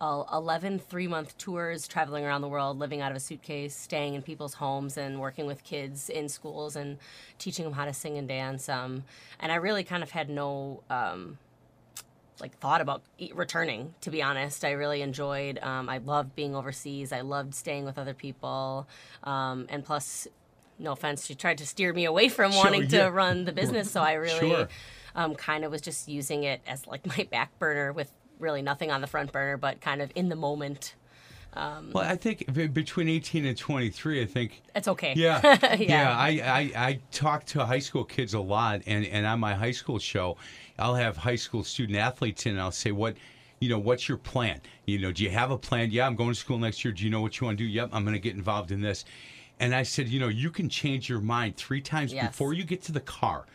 uh, 0.02 0.24
11 0.34 0.80
three 0.80 1.08
month 1.08 1.38
tours 1.38 1.88
traveling 1.88 2.26
around 2.26 2.42
the 2.42 2.48
world, 2.50 2.78
living 2.78 3.00
out 3.00 3.12
of 3.12 3.16
a 3.16 3.22
suitcase, 3.22 3.74
staying 3.74 4.16
in 4.16 4.22
people's 4.22 4.56
homes, 4.56 4.98
and 4.98 5.22
working 5.22 5.46
with 5.46 5.64
kids 5.64 6.10
in 6.10 6.28
schools 6.28 6.76
and 6.76 6.98
teaching 7.38 7.64
them 7.64 7.74
how 7.74 7.86
to 7.86 7.94
sing 7.94 8.18
and 8.18 8.28
dance. 8.28 8.68
Um, 8.68 9.06
and 9.40 9.52
I 9.52 9.56
really 9.56 9.84
kind 9.84 10.04
of 10.04 10.12
had 10.12 10.30
no. 10.30 10.84
Um, 10.90 11.38
like 12.40 12.58
thought 12.60 12.82
about 12.82 13.04
returning 13.34 13.94
to 14.02 14.10
be 14.10 14.22
honest. 14.22 14.66
I 14.66 14.72
really 14.72 15.02
enjoyed 15.02 15.60
um, 15.60 15.90
i 15.90 15.98
loved 16.00 16.36
being 16.36 16.56
overseas. 16.56 17.12
I 17.12 17.22
loved 17.22 17.54
staying 17.56 17.86
with 17.86 17.98
other 17.98 18.14
people. 18.14 18.88
Um, 19.24 19.68
and 19.70 19.84
plus 19.86 20.28
no 20.80 20.92
offense 20.94 21.26
she 21.26 21.36
tried 21.36 21.58
to 21.60 21.66
steer 21.68 21.94
me 21.94 22.06
away 22.06 22.28
from 22.30 22.52
Sure, 22.52 22.64
wanting 22.64 22.88
to 22.90 23.08
run 23.10 23.46
the 23.46 23.52
business. 23.52 23.92
So 23.92 24.02
i 24.02 24.14
really 24.14 24.50
Sure. 24.50 24.68
um, 25.16 25.36
kind 25.36 25.64
of 25.64 25.72
was 25.72 25.82
just 25.82 26.08
using 26.08 26.44
it 26.44 26.62
as 26.68 26.88
like 26.88 27.06
my 27.06 27.28
back 27.32 27.58
burner 27.60 27.94
with 27.94 28.12
really 28.40 28.62
nothing 28.62 28.92
on 28.92 29.02
the 29.02 29.08
front 29.08 29.32
burner 29.32 29.58
but 29.58 29.80
kind 29.82 30.02
of 30.02 30.12
in 30.16 30.30
the 30.30 30.36
moment. 30.36 30.96
Well, 31.56 31.98
I 31.98 32.16
think 32.16 32.52
between 32.74 33.08
18 33.08 33.46
and 33.46 33.56
23, 33.56 34.24
I 34.24 34.26
think 34.26 34.64
it's 34.76 34.88
okay. 34.88 35.14
Yeah, 35.16 35.40
Yeah. 35.76 35.76
yeah. 35.80 36.18
I, 36.18 36.28
I 36.30 36.88
I 36.88 37.00
talk 37.12 37.46
to 37.46 37.64
high 37.64 37.78
school 37.78 38.04
kids 38.04 38.34
a 38.34 38.40
lot, 38.40 38.82
and 38.88 39.06
and 39.06 39.24
on 39.28 39.40
my 39.40 39.54
high 39.54 39.72
school 39.72 40.00
show, 40.00 40.38
I'll 40.80 40.96
have 40.96 41.18
high 41.18 41.36
school 41.36 41.64
student 41.64 41.98
athletes 41.98 42.46
in, 42.46 42.54
and 42.54 42.62
I'll 42.62 42.72
say, 42.72 42.92
what, 42.92 43.16
you 43.60 43.70
know, 43.70 43.80
what's 43.80 44.08
your 44.10 44.18
plan? 44.18 44.60
You 44.86 45.00
know, 45.00 45.12
do 45.12 45.24
you 45.24 45.30
have 45.30 45.52
a 45.52 45.58
plan? 45.58 45.92
Yeah, 45.92 46.06
I'm 46.08 46.16
going 46.16 46.30
to 46.30 46.36
school 46.36 46.58
next 46.58 46.84
year. 46.84 46.94
Do 46.94 47.04
you 47.04 47.10
know 47.10 47.22
what 47.22 47.40
you 47.40 47.46
want 47.46 47.58
to 47.58 47.64
do? 47.64 47.70
Yep, 47.70 47.90
I'm 47.94 48.04
going 48.04 48.14
to 48.16 48.20
get 48.20 48.36
involved 48.36 48.72
in 48.72 48.82
this. 48.82 49.06
And 49.60 49.74
I 49.76 49.84
said, 49.84 50.10
you 50.10 50.20
know, 50.20 50.28
you 50.28 50.50
can 50.50 50.68
change 50.68 51.08
your 51.08 51.22
mind 51.22 51.56
three 51.58 51.80
times 51.82 52.12
Yes. 52.12 52.28
before 52.28 52.54
you 52.54 52.64
get 52.64 52.82
to 52.84 52.92
the 52.92 53.00
car. 53.00 53.46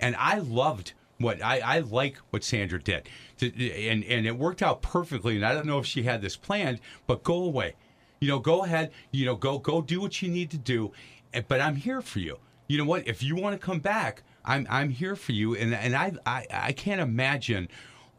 And 0.00 0.14
I 0.16 0.38
loved 0.38 0.92
what 1.18 1.42
I, 1.42 1.60
I 1.60 1.78
like 1.78 2.18
what 2.28 2.44
Sandra 2.44 2.78
did, 2.78 3.08
and 3.40 4.04
and 4.04 4.26
it 4.26 4.36
worked 4.36 4.62
out 4.62 4.82
perfectly. 4.82 5.36
And 5.36 5.46
I 5.46 5.54
don't 5.54 5.64
know 5.64 5.78
if 5.78 5.86
she 5.86 6.02
had 6.02 6.20
this 6.20 6.36
planned, 6.36 6.78
but 7.06 7.22
go 7.22 7.42
away. 7.42 7.74
You 8.20 8.28
know, 8.28 8.38
go 8.38 8.64
ahead. 8.64 8.92
You 9.12 9.24
know, 9.24 9.34
go 9.34 9.58
go 9.58 9.80
do 9.80 10.00
what 10.02 10.20
you 10.20 10.28
need 10.30 10.50
to 10.50 10.58
do. 10.58 10.92
eh, 11.32 11.40
But 11.48 11.62
I'm 11.62 11.76
here 11.76 12.02
for 12.02 12.18
you. 12.18 12.38
You 12.68 12.76
know 12.76 12.84
what? 12.84 13.08
If 13.08 13.22
you 13.22 13.34
want 13.34 13.58
to 13.58 13.64
come 13.66 13.78
back, 13.80 14.22
I'm 14.46 14.66
I'm 14.70 14.90
here 14.90 15.16
for 15.16 15.32
you. 15.32 15.54
And 15.56 15.74
and 15.74 15.94
I 15.94 16.12
I, 16.24 16.46
I 16.50 16.72
can't 16.72 17.00
imagine 17.00 17.68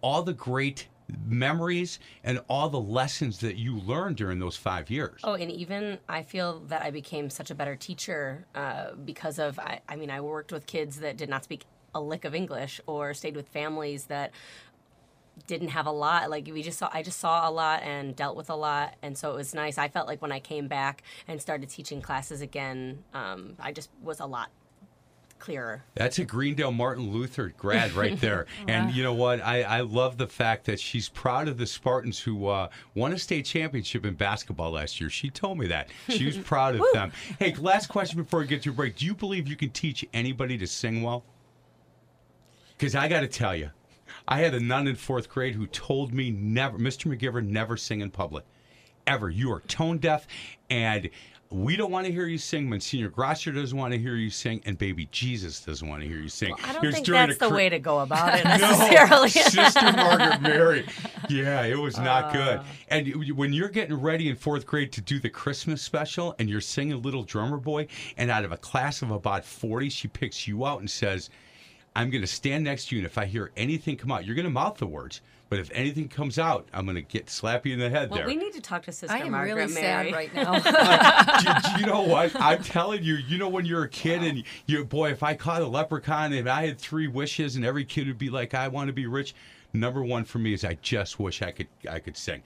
all 0.01 0.21
the 0.23 0.33
great 0.33 0.87
memories 1.25 1.99
and 2.23 2.41
all 2.49 2.69
the 2.69 2.79
lessons 2.79 3.39
that 3.39 3.55
you 3.55 3.79
learned 3.79 4.17
during 4.17 4.39
those 4.39 4.57
five 4.57 4.89
years. 4.89 5.21
Oh, 5.23 5.33
and 5.33 5.51
even 5.51 5.99
I 6.09 6.23
feel 6.23 6.59
that 6.67 6.81
I 6.81 6.91
became 6.91 7.29
such 7.29 7.51
a 7.51 7.55
better 7.55 7.75
teacher 7.75 8.45
uh, 8.55 8.91
because 9.05 9.39
of, 9.39 9.57
I, 9.59 9.79
I 9.87 9.95
mean, 9.95 10.09
I 10.09 10.21
worked 10.21 10.51
with 10.51 10.65
kids 10.65 10.99
that 10.99 11.17
did 11.17 11.29
not 11.29 11.43
speak 11.43 11.65
a 11.95 12.01
lick 12.01 12.25
of 12.25 12.35
English 12.35 12.81
or 12.87 13.13
stayed 13.13 13.35
with 13.35 13.47
families 13.47 14.05
that 14.05 14.31
didn't 15.45 15.69
have 15.69 15.85
a 15.85 15.91
lot 15.91 16.31
like 16.31 16.47
we 16.51 16.63
just 16.63 16.79
saw 16.79 16.89
i 16.91 17.03
just 17.03 17.19
saw 17.19 17.47
a 17.47 17.51
lot 17.51 17.83
and 17.83 18.15
dealt 18.15 18.35
with 18.35 18.49
a 18.49 18.55
lot 18.55 18.95
and 19.03 19.15
so 19.15 19.31
it 19.31 19.35
was 19.35 19.53
nice 19.53 19.77
i 19.77 19.87
felt 19.87 20.07
like 20.07 20.19
when 20.19 20.31
i 20.31 20.39
came 20.39 20.67
back 20.67 21.03
and 21.27 21.39
started 21.39 21.69
teaching 21.69 22.01
classes 22.01 22.41
again 22.41 23.03
um, 23.13 23.53
i 23.59 23.71
just 23.71 23.91
was 24.01 24.19
a 24.19 24.25
lot 24.25 24.49
clearer 25.39 25.83
That's 25.95 26.19
a 26.19 26.25
Greendale 26.25 26.71
Martin 26.71 27.11
Luther 27.11 27.53
grad 27.57 27.93
right 27.93 28.19
there. 28.21 28.45
and 28.67 28.91
you 28.93 29.03
know 29.03 29.13
what? 29.13 29.41
I, 29.41 29.63
I 29.63 29.81
love 29.81 30.17
the 30.17 30.27
fact 30.27 30.65
that 30.65 30.79
she's 30.79 31.09
proud 31.09 31.47
of 31.47 31.57
the 31.57 31.65
Spartans 31.67 32.19
who 32.19 32.47
uh, 32.47 32.69
won 32.95 33.13
a 33.13 33.17
state 33.19 33.45
championship 33.45 34.05
in 34.05 34.15
basketball 34.15 34.71
last 34.71 34.99
year. 34.99 35.09
She 35.09 35.29
told 35.29 35.57
me 35.57 35.67
that. 35.67 35.89
She 36.09 36.25
was 36.25 36.37
proud 36.53 36.75
of 36.75 36.83
them. 36.93 37.11
Hey, 37.39 37.53
last 37.55 37.87
question 37.87 38.21
before 38.21 38.39
we 38.39 38.47
get 38.47 38.61
to 38.63 38.69
a 38.69 38.73
break. 38.73 38.95
Do 38.95 39.05
you 39.05 39.15
believe 39.15 39.47
you 39.47 39.55
can 39.55 39.69
teach 39.69 40.05
anybody 40.13 40.57
to 40.57 40.67
sing 40.67 41.01
well? 41.03 41.23
Because 42.77 42.95
I 42.95 43.07
got 43.07 43.21
to 43.21 43.27
tell 43.27 43.55
you, 43.55 43.71
I 44.27 44.39
had 44.39 44.53
a 44.53 44.59
nun 44.59 44.87
in 44.87 44.95
fourth 44.95 45.29
grade 45.29 45.55
who 45.55 45.67
told 45.67 46.13
me 46.13 46.31
never, 46.31 46.77
Mr. 46.77 47.13
McGivern, 47.15 47.47
never 47.47 47.77
sing 47.77 48.01
in 48.01 48.11
public. 48.11 48.45
Ever. 49.05 49.29
You 49.29 49.51
are 49.53 49.61
tone 49.61 49.99
deaf, 49.99 50.27
and 50.69 51.09
we 51.49 51.75
don't 51.77 51.91
want 51.91 52.05
to 52.05 52.11
hear 52.11 52.25
you 52.27 52.37
sing. 52.37 52.69
Monsignor 52.69 53.09
Grosser 53.09 53.51
doesn't 53.51 53.77
want 53.77 53.93
to 53.93 53.99
hear 53.99 54.15
you 54.15 54.29
sing, 54.29 54.61
and 54.65 54.77
baby 54.77 55.07
Jesus 55.11 55.61
doesn't 55.61 55.87
want 55.87 56.01
to 56.01 56.07
hear 56.07 56.17
you 56.17 56.27
sing. 56.29 56.53
i 56.63 56.73
don't 56.73 56.85
was 56.85 56.95
think 56.95 57.07
that's 57.07 57.37
the 57.37 57.47
cr- 57.47 57.53
way 57.55 57.69
to 57.69 57.79
go 57.79 57.99
about 57.99 58.37
it 58.37 58.43
no, 58.45 58.57
necessarily 58.57 59.29
Sister 59.29 59.91
Margaret 59.93 60.41
Mary. 60.41 60.85
Yeah, 61.29 61.63
it 61.63 61.77
was 61.77 61.97
not 61.97 62.25
Uh. 62.25 62.31
good. 62.33 62.61
And 62.89 63.35
when 63.37 63.53
you're 63.53 63.69
getting 63.69 63.95
ready 63.99 64.29
in 64.29 64.35
fourth 64.35 64.65
grade 64.65 64.91
to 64.93 65.01
do 65.01 65.19
the 65.19 65.29
Christmas 65.29 65.81
special 65.81 66.35
and 66.39 66.49
you're 66.49 66.61
singing 66.61 67.01
Little 67.01 67.23
Drummer 67.23 67.57
Boy, 67.57 67.87
and 68.17 68.29
out 68.29 68.43
of 68.45 68.51
a 68.51 68.57
class 68.57 69.01
of 69.01 69.11
about 69.11 69.45
40, 69.45 69.89
she 69.89 70.07
picks 70.07 70.47
you 70.47 70.65
out 70.65 70.79
and 70.79 70.89
says, 70.89 71.29
I'm 71.95 72.09
going 72.09 72.21
to 72.21 72.27
stand 72.27 72.63
next 72.65 72.89
to 72.89 72.95
you, 72.95 72.99
and 73.01 73.05
if 73.07 73.17
I 73.17 73.25
hear 73.25 73.51
anything 73.57 73.95
come 73.97 74.11
out, 74.11 74.25
you're 74.25 74.35
going 74.35 74.45
to 74.45 74.51
mouth 74.51 74.77
the 74.77 74.85
words. 74.85 75.21
But 75.49 75.59
if 75.59 75.71
anything 75.73 76.09
comes 76.09 76.37
out, 76.37 76.67
I'm 76.73 76.85
going 76.85 76.95
to 76.95 77.01
get 77.01 77.29
slap 77.29 77.65
you 77.65 77.73
in 77.73 77.79
the 77.79 77.89
head 77.89 78.09
well 78.09 78.19
there. 78.19 78.27
we 78.27 78.35
need 78.35 78.53
to 78.53 78.61
talk 78.61 78.83
to 78.83 78.91
sister 78.91 79.15
I 79.15 79.19
am 79.19 79.31
margaret 79.31 79.55
really 79.55 79.73
mary 79.73 80.11
sad 80.11 80.13
right 80.13 80.33
now. 80.35 80.53
Uh, 80.63 81.39
do, 81.61 81.69
do 81.69 81.79
you 81.81 81.85
know 81.87 82.01
what? 82.01 82.35
I'm 82.35 82.63
telling 82.63 83.03
you, 83.03 83.15
you 83.15 83.37
know 83.37 83.47
when 83.47 83.65
you're 83.65 83.83
a 83.83 83.89
kid 83.89 84.23
and 84.23 84.43
you 84.65 84.83
boy, 84.83 85.11
if 85.11 85.23
I 85.23 85.35
caught 85.35 85.61
a 85.61 85.67
leprechaun 85.67 86.33
and 86.33 86.49
I 86.49 86.65
had 86.65 86.77
three 86.79 87.07
wishes 87.07 87.55
and 87.55 87.63
every 87.65 87.85
kid 87.85 88.07
would 88.07 88.17
be 88.17 88.29
like, 88.29 88.53
I 88.53 88.67
want 88.67 88.87
to 88.87 88.93
be 88.93 89.07
rich. 89.07 89.33
Number 89.73 90.03
one 90.03 90.25
for 90.25 90.39
me 90.39 90.53
is 90.53 90.65
I 90.65 90.77
just 90.81 91.19
wish 91.19 91.41
I 91.41 91.51
could 91.51 91.67
I 91.89 91.99
could 91.99 92.17
sing. 92.17 92.43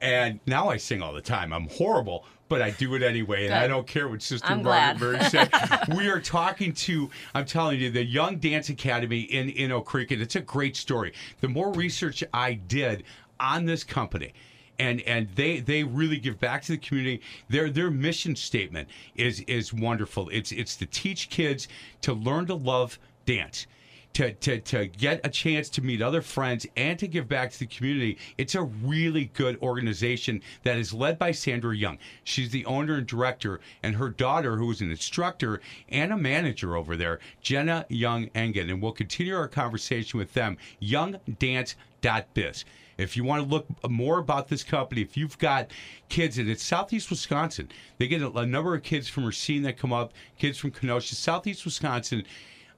And 0.00 0.40
now 0.46 0.68
I 0.68 0.76
sing 0.78 1.02
all 1.02 1.12
the 1.12 1.20
time. 1.20 1.52
I'm 1.52 1.68
horrible, 1.68 2.24
but 2.48 2.62
I 2.62 2.70
do 2.70 2.94
it 2.94 3.02
anyway, 3.02 3.46
and 3.46 3.54
I 3.54 3.66
don't 3.66 3.86
care 3.86 4.08
what 4.08 4.22
Sister 4.22 4.56
Margaret 4.56 5.22
said. 5.24 5.50
we 5.96 6.08
are 6.08 6.20
talking 6.20 6.72
to, 6.72 7.10
I'm 7.34 7.44
telling 7.44 7.80
you, 7.80 7.90
the 7.90 8.04
Young 8.04 8.38
Dance 8.38 8.70
Academy 8.70 9.20
in, 9.20 9.50
in 9.50 9.70
Oak 9.70 9.86
Creek, 9.86 10.10
and 10.10 10.22
it's 10.22 10.36
a 10.36 10.40
great 10.40 10.76
story. 10.76 11.12
The 11.40 11.48
more 11.48 11.72
research 11.72 12.24
I 12.32 12.54
did 12.54 13.04
on 13.38 13.66
this 13.66 13.84
company, 13.84 14.32
and 14.78 15.02
and 15.02 15.28
they 15.34 15.60
they 15.60 15.84
really 15.84 16.18
give 16.18 16.40
back 16.40 16.62
to 16.62 16.72
the 16.72 16.78
community. 16.78 17.20
Their 17.48 17.70
their 17.70 17.90
mission 17.90 18.34
statement 18.34 18.88
is 19.14 19.40
is 19.40 19.72
wonderful. 19.72 20.28
It's 20.30 20.50
it's 20.50 20.76
to 20.76 20.86
teach 20.86 21.28
kids 21.28 21.68
to 22.00 22.14
learn 22.14 22.46
to 22.46 22.54
love 22.54 22.98
dance. 23.26 23.66
To, 24.14 24.32
to, 24.32 24.58
to 24.58 24.86
get 24.86 25.20
a 25.24 25.28
chance 25.28 25.68
to 25.70 25.82
meet 25.82 26.02
other 26.02 26.20
friends 26.20 26.66
and 26.76 26.98
to 26.98 27.06
give 27.06 27.28
back 27.28 27.52
to 27.52 27.58
the 27.60 27.66
community. 27.66 28.18
It's 28.38 28.56
a 28.56 28.62
really 28.62 29.26
good 29.34 29.56
organization 29.62 30.42
that 30.64 30.76
is 30.78 30.92
led 30.92 31.16
by 31.16 31.30
Sandra 31.30 31.76
Young. 31.76 31.96
She's 32.24 32.50
the 32.50 32.66
owner 32.66 32.96
and 32.96 33.06
director, 33.06 33.60
and 33.84 33.94
her 33.94 34.08
daughter, 34.08 34.56
who 34.56 34.70
is 34.72 34.80
an 34.80 34.90
instructor 34.90 35.60
and 35.88 36.12
a 36.12 36.16
manager 36.16 36.76
over 36.76 36.96
there, 36.96 37.20
Jenna 37.40 37.86
Young 37.88 38.28
Engen. 38.34 38.68
And 38.68 38.82
we'll 38.82 38.92
continue 38.92 39.36
our 39.36 39.48
conversation 39.48 40.18
with 40.18 40.34
them, 40.34 40.58
youngdance.biz. 40.82 42.64
If 43.00 43.16
you 43.16 43.24
want 43.24 43.42
to 43.42 43.48
look 43.48 43.66
more 43.88 44.18
about 44.18 44.48
this 44.48 44.62
company, 44.62 45.00
if 45.00 45.16
you've 45.16 45.38
got 45.38 45.70
kids, 46.10 46.36
and 46.36 46.48
it's 46.50 46.62
Southeast 46.62 47.08
Wisconsin, 47.08 47.68
they 47.98 48.06
get 48.06 48.20
a, 48.20 48.30
a 48.32 48.44
number 48.44 48.74
of 48.74 48.82
kids 48.82 49.08
from 49.08 49.24
Racine 49.24 49.62
that 49.62 49.78
come 49.78 49.92
up, 49.92 50.12
kids 50.38 50.58
from 50.58 50.70
Kenosha, 50.70 51.14
Southeast 51.14 51.64
Wisconsin, 51.64 52.24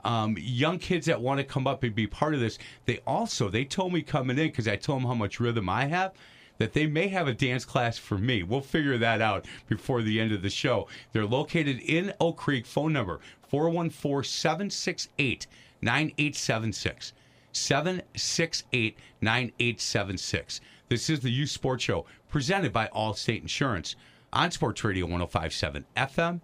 um, 0.04 0.37
young 0.38 0.78
kids 0.78 1.06
that 1.06 1.21
want 1.21 1.38
to 1.38 1.44
come 1.44 1.66
up 1.66 1.82
and 1.82 1.94
be 1.94 2.06
part 2.06 2.35
of 2.35 2.40
this. 2.40 2.59
They 2.87 3.00
also, 3.06 3.49
they 3.49 3.64
told 3.64 3.92
me 3.92 4.02
coming 4.02 4.38
in, 4.38 4.49
because 4.49 4.68
I 4.68 4.76
told 4.76 5.00
them 5.00 5.09
how 5.09 5.14
much 5.14 5.40
rhythm 5.40 5.68
I 5.68 5.87
have, 5.87 6.12
that 6.59 6.73
they 6.73 6.87
may 6.87 7.09
have 7.09 7.28
a 7.28 7.35
dance 7.35 7.64
class 7.64 7.99
for 7.99 8.18
me. 8.18 8.42
We'll 8.42 8.61
figure 8.61 8.99
that 8.99 9.21
out 9.21 9.47
before 9.68 10.02
the 10.02 10.21
end 10.21 10.32
of 10.32 10.42
the 10.42 10.50
show. 10.50 10.87
They're 11.12 11.26
located 11.26 11.80
in 11.80 12.12
Oak 12.21 12.37
Creek. 12.37 12.66
Phone 12.66 12.92
number 12.92 13.21
414 13.49 14.28
768 14.28 15.47
9876. 15.80 17.12
768 17.52 18.97
9876. 19.21 20.61
This 20.88 21.11
is 21.11 21.21
the 21.21 21.30
Youth 21.30 21.50
Sports 21.50 21.85
Show 21.85 22.06
presented 22.28 22.73
by 22.73 22.88
Allstate 22.88 23.42
Insurance 23.42 23.97
on 24.32 24.50
Sports 24.50 24.85
Radio 24.85 25.06
1057 25.06 25.85
FM. 25.97 26.40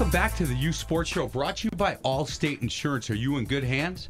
Welcome 0.00 0.12
back 0.12 0.34
to 0.36 0.46
the 0.46 0.54
Youth 0.54 0.76
Sports 0.76 1.10
Show, 1.10 1.28
brought 1.28 1.58
to 1.58 1.64
you 1.66 1.76
by 1.76 1.96
Allstate 1.96 2.62
Insurance. 2.62 3.10
Are 3.10 3.14
you 3.14 3.36
in 3.36 3.44
good 3.44 3.62
hands? 3.62 4.08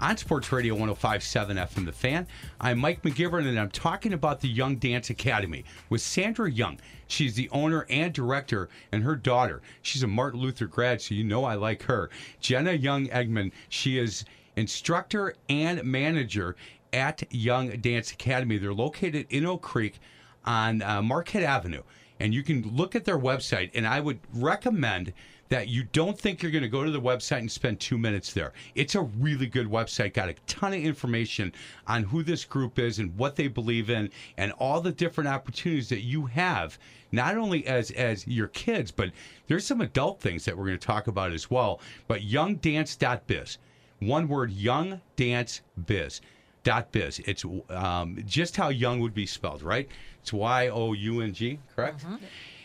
On 0.00 0.16
Sports 0.16 0.50
Radio 0.50 0.74
1057 0.74 1.56
FM 1.56 1.86
The 1.86 1.92
Fan, 1.92 2.26
I'm 2.60 2.80
Mike 2.80 3.02
McGivern, 3.02 3.46
and 3.46 3.56
I'm 3.56 3.70
talking 3.70 4.12
about 4.12 4.40
the 4.40 4.48
Young 4.48 4.74
Dance 4.74 5.08
Academy 5.08 5.64
with 5.88 6.00
Sandra 6.00 6.50
Young. 6.50 6.80
She's 7.06 7.34
the 7.34 7.48
owner 7.50 7.86
and 7.88 8.12
director, 8.12 8.70
and 8.90 9.04
her 9.04 9.14
daughter. 9.14 9.62
She's 9.82 10.02
a 10.02 10.08
Martin 10.08 10.40
Luther 10.40 10.66
grad, 10.66 11.00
so 11.00 11.14
you 11.14 11.22
know 11.22 11.44
I 11.44 11.54
like 11.54 11.84
her. 11.84 12.10
Jenna 12.40 12.72
Young 12.72 13.06
Engen. 13.10 13.52
She 13.68 14.00
is 14.00 14.24
instructor 14.56 15.36
and 15.48 15.84
manager 15.84 16.56
at 16.92 17.22
Young 17.32 17.70
Dance 17.80 18.10
Academy. 18.10 18.58
They're 18.58 18.74
located 18.74 19.28
in 19.30 19.46
Oak 19.46 19.62
Creek 19.62 20.00
on 20.44 20.82
uh, 20.82 21.00
Marquette 21.00 21.44
Avenue 21.44 21.82
and 22.20 22.32
you 22.34 22.42
can 22.42 22.62
look 22.76 22.94
at 22.94 23.04
their 23.04 23.18
website. 23.18 23.70
And 23.74 23.86
I 23.86 23.98
would 23.98 24.20
recommend 24.32 25.12
that 25.48 25.66
you 25.66 25.82
don't 25.82 26.16
think 26.16 26.42
you're 26.42 26.52
going 26.52 26.62
to 26.62 26.68
go 26.68 26.84
to 26.84 26.92
the 26.92 27.00
website 27.00 27.38
and 27.38 27.50
spend 27.50 27.80
two 27.80 27.98
minutes 27.98 28.32
there. 28.32 28.52
It's 28.76 28.94
a 28.94 29.02
really 29.02 29.46
good 29.46 29.66
website, 29.66 30.14
got 30.14 30.28
a 30.28 30.34
ton 30.46 30.72
of 30.72 30.80
information 30.80 31.52
on 31.88 32.04
who 32.04 32.22
this 32.22 32.44
group 32.44 32.78
is 32.78 33.00
and 33.00 33.16
what 33.16 33.34
they 33.34 33.48
believe 33.48 33.90
in, 33.90 34.10
and 34.36 34.52
all 34.52 34.80
the 34.80 34.92
different 34.92 35.28
opportunities 35.28 35.88
that 35.88 36.02
you 36.02 36.26
have, 36.26 36.78
not 37.10 37.36
only 37.36 37.66
as 37.66 37.90
as 37.90 38.28
your 38.28 38.46
kids, 38.48 38.92
but 38.92 39.10
there's 39.48 39.66
some 39.66 39.80
adult 39.80 40.20
things 40.20 40.44
that 40.44 40.56
we're 40.56 40.66
going 40.66 40.78
to 40.78 40.86
talk 40.86 41.08
about 41.08 41.32
as 41.32 41.50
well. 41.50 41.80
But 42.06 42.20
youngdance.biz, 42.20 43.58
one 43.98 44.28
word, 44.28 44.52
youngdancebiz. 44.52 46.20
Dot 46.62 46.92
biz. 46.92 47.20
It's 47.20 47.44
um, 47.70 48.18
just 48.26 48.56
how 48.56 48.68
young 48.68 49.00
would 49.00 49.14
be 49.14 49.26
spelled, 49.26 49.62
right? 49.62 49.88
It's 50.20 50.32
Y 50.32 50.68
O 50.68 50.92
U 50.92 51.20
N 51.20 51.32
G, 51.32 51.58
correct? 51.74 52.04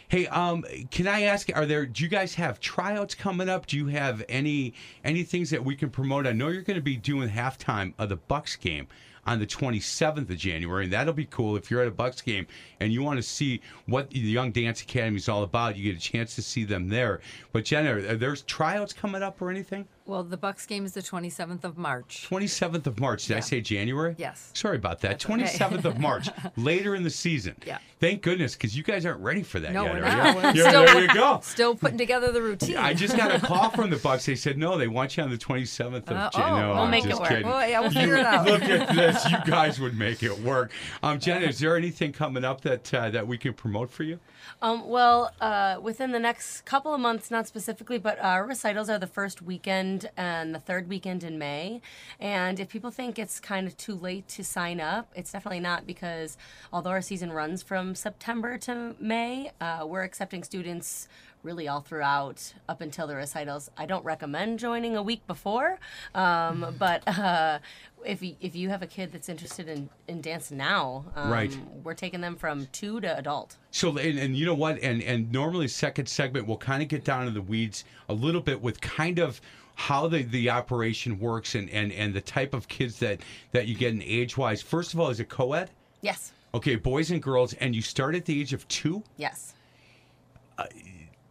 Hey, 0.08 0.28
um, 0.28 0.64
can 0.92 1.08
I 1.08 1.24
ask? 1.24 1.50
Are 1.56 1.66
there? 1.66 1.86
Do 1.86 2.04
you 2.04 2.10
guys 2.10 2.36
have 2.36 2.60
tryouts 2.60 3.16
coming 3.16 3.50
up? 3.50 3.66
Do 3.66 3.78
you 3.78 3.88
have 3.88 4.24
any 4.30 4.74
any 5.04 5.24
things 5.24 5.50
that 5.50 5.64
we 5.64 5.76
can 5.76 5.90
promote? 5.90 6.28
I 6.28 6.32
know 6.32 6.50
you're 6.50 6.62
going 6.62 6.76
to 6.78 6.84
be 6.84 6.98
doing 6.98 7.30
halftime 7.30 7.94
of 7.98 8.10
the 8.10 8.18
Bucks 8.18 8.56
game 8.56 8.88
on 9.26 9.40
the 9.40 9.46
27th 9.48 10.30
of 10.30 10.38
January, 10.38 10.84
and 10.86 10.94
that'll 10.94 11.14
be 11.14 11.26
cool. 11.26 11.56
If 11.58 11.72
you're 11.72 11.82
at 11.82 11.88
a 11.88 11.92
Bucks 11.92 12.22
game 12.22 12.46
and 12.80 12.92
you 12.94 13.02
want 13.04 13.18
to 13.18 13.24
see 13.24 13.62
what 13.88 14.10
the 14.12 14.20
Young 14.20 14.52
Dance 14.52 14.82
Academy 14.82 15.18
is 15.18 15.28
all 15.30 15.44
about, 15.44 15.76
you 15.78 15.92
get 15.92 15.98
a 15.98 16.02
chance 16.12 16.36
to 16.36 16.42
see 16.42 16.64
them 16.64 16.88
there. 16.90 17.22
But 17.52 17.66
Jenna, 17.66 17.92
are 17.96 18.16
there 18.16 18.36
tryouts 18.36 18.94
coming 18.94 19.24
up 19.24 19.42
or 19.42 19.50
anything? 19.50 19.88
Well, 20.08 20.24
the 20.24 20.38
Bucks 20.38 20.68
game 20.68 20.86
is 20.86 20.92
the 20.94 21.02
27th 21.02 21.64
of 21.64 21.80
March. 21.80 22.28
27th 22.30 22.86
of 22.86 23.00
March. 23.00 23.26
Did 23.26 23.38
I 23.38 23.40
say 23.40 23.60
January? 23.60 24.14
Yes. 24.20 24.52
Sorry 24.54 24.78
about 24.78 25.02
that. 25.02 25.20
That's 25.20 25.26
okay. 25.26 25.44
27th 25.44 25.86
of 25.86 25.98
March, 26.00 26.30
later 26.58 26.94
in 26.94 27.02
the 27.02 27.10
season. 27.10 27.56
Yeah. 27.66 27.80
Thank 28.00 28.22
goodness, 28.22 28.54
because 28.54 28.78
you 28.78 28.84
guys 28.84 29.04
aren't 29.08 29.22
ready 29.22 29.42
for 29.42 29.60
that 29.62 29.72
No, 29.74 29.86
yet, 29.86 29.94
we're 29.96 30.02
not. 30.02 30.56
you? 30.56 30.62
Yeah, 30.62 30.70
still- 30.70 30.86
there 30.86 31.02
you 31.02 31.14
go. 31.14 31.40
Still 31.42 31.74
putting 31.76 31.98
together 31.98 32.32
the 32.32 32.42
routine. 32.44 32.78
I 32.78 32.94
just 32.94 33.18
got 33.18 33.32
a 33.34 33.40
call 33.40 33.72
from 33.72 33.90
the 33.90 33.96
Bucks. 34.04 34.28
They 34.28 34.36
said 34.36 34.60
no, 34.60 34.78
they 34.78 34.88
want 34.88 35.18
you 35.18 35.24
on 35.24 35.32
the 35.32 35.38
27th 35.40 35.96
of 36.08 36.12
Uh, 36.12 36.30
oh, 36.32 36.38
January. 36.38 36.68
we'll 36.70 36.78
I'm 36.84 36.92
make 36.92 37.06
it 37.06 37.16
work. 37.18 37.44
Well, 37.44 37.68
yeah, 37.68 37.80
we'll 37.80 37.90
figure 37.90 38.18
it 38.18 38.26
out. 38.28 38.46
Look 38.48 38.62
at 38.62 38.94
this. 38.96 39.15
You 39.30 39.38
guys 39.46 39.80
would 39.80 39.98
make 39.98 40.24
it 40.24 40.40
work. 40.40 40.72
Um, 41.02 41.20
Jenna, 41.20 41.46
is 41.46 41.60
there 41.60 41.78
anything 41.78 42.12
coming 42.12 42.44
up 42.44 42.62
that 42.62 42.94
uh, 42.94 43.10
that 43.12 43.28
we 43.28 43.38
can 43.38 43.54
promote 43.54 43.90
for 43.90 44.04
you? 44.04 44.20
Um, 44.62 44.88
well, 44.88 45.32
uh, 45.42 45.80
within 45.82 46.12
the 46.12 46.20
next 46.20 46.62
couple 46.66 46.94
of 46.94 47.00
months, 47.00 47.32
not 47.32 47.48
specifically, 47.48 47.98
but 47.98 48.20
our 48.20 48.46
recitals 48.46 48.90
are 48.90 49.00
the 49.00 49.08
first 49.08 49.42
weekend 49.42 50.10
and 50.18 50.54
the 50.54 50.60
third 50.60 50.88
weekend 50.88 51.24
in 51.24 51.38
May. 51.38 51.82
And 52.20 52.60
if 52.60 52.70
people 52.70 52.92
think 52.92 53.18
it's 53.18 53.40
kind 53.40 53.68
of 53.68 53.76
too 53.78 53.96
late 53.96 54.28
to 54.30 54.44
sign 54.44 54.80
up, 54.80 55.12
it's 55.16 55.32
definitely 55.32 55.60
not 55.60 55.88
because 55.88 56.38
although 56.72 56.92
our 56.92 57.02
season 57.02 57.32
runs 57.32 57.64
from 57.64 57.96
September 57.96 58.58
to 58.60 58.96
May, 59.00 59.52
uh, 59.60 59.86
we're 59.88 60.04
accepting 60.04 60.44
students 60.44 61.08
really 61.46 61.68
all 61.68 61.80
throughout 61.80 62.54
up 62.68 62.82
until 62.82 63.08
the 63.08 63.16
recitals. 63.16 63.70
I 63.78 63.86
don't 63.86 64.04
recommend 64.04 64.60
joining 64.60 64.98
a 64.98 65.04
week 65.04 65.26
before, 65.28 65.80
um, 66.16 66.76
but 66.80 67.08
uh, 67.08 67.60
if 68.04 68.22
you, 68.22 68.36
if 68.42 68.56
you 68.56 68.70
have 68.70 68.82
a 68.82 68.88
kid 68.88 69.12
that's 69.14 69.30
interested 69.30 69.70
in, 69.70 69.88
in 70.08 70.20
dance 70.22 70.52
now, 70.52 71.06
um, 71.16 71.32
Right. 71.32 71.58
we're 71.84 71.94
taking 71.94 72.20
them 72.20 72.36
from 72.36 72.68
two 72.74 73.00
to 73.02 73.18
adult. 73.18 73.58
So 73.72 73.96
and, 73.98 74.18
and 74.20 74.36
you 74.36 74.46
know 74.46 74.54
what? 74.56 74.80
And 74.82 75.02
and 75.04 75.32
normally 75.32 75.68
second 75.68 76.08
segment 76.10 76.48
we'll 76.48 76.58
kind 76.58 76.82
of 76.82 76.90
get 76.90 77.04
down 77.06 77.28
in 77.28 77.34
the 77.34 77.42
weeds 77.42 77.86
a 78.10 78.14
little 78.14 78.42
bit 78.42 78.62
with 78.62 78.82
kind 78.82 79.20
of 79.20 79.40
how 79.76 80.08
the, 80.08 80.24
the 80.24 80.50
operation 80.50 81.20
works 81.20 81.54
and, 81.54 81.70
and, 81.70 81.92
and 81.92 82.14
the 82.14 82.22
type 82.22 82.54
of 82.54 82.68
kids 82.70 82.98
that, 83.00 83.20
that 83.52 83.68
you 83.68 83.76
get 83.76 83.94
in 83.94 84.02
age 84.02 84.38
wise. 84.38 84.62
First 84.62 84.94
of 84.94 85.00
all, 85.02 85.10
is 85.10 85.20
it 85.20 85.28
co 85.30 85.52
ed? 85.54 85.70
Yes. 86.02 86.32
Okay, 86.54 86.76
boys 86.78 87.12
and 87.12 87.22
girls, 87.22 87.54
and 87.56 87.76
you 87.76 87.82
start 87.82 88.16
at 88.16 88.24
the 88.24 88.40
age 88.40 88.54
of 88.54 88.66
two, 88.70 89.04
Yes. 89.18 89.54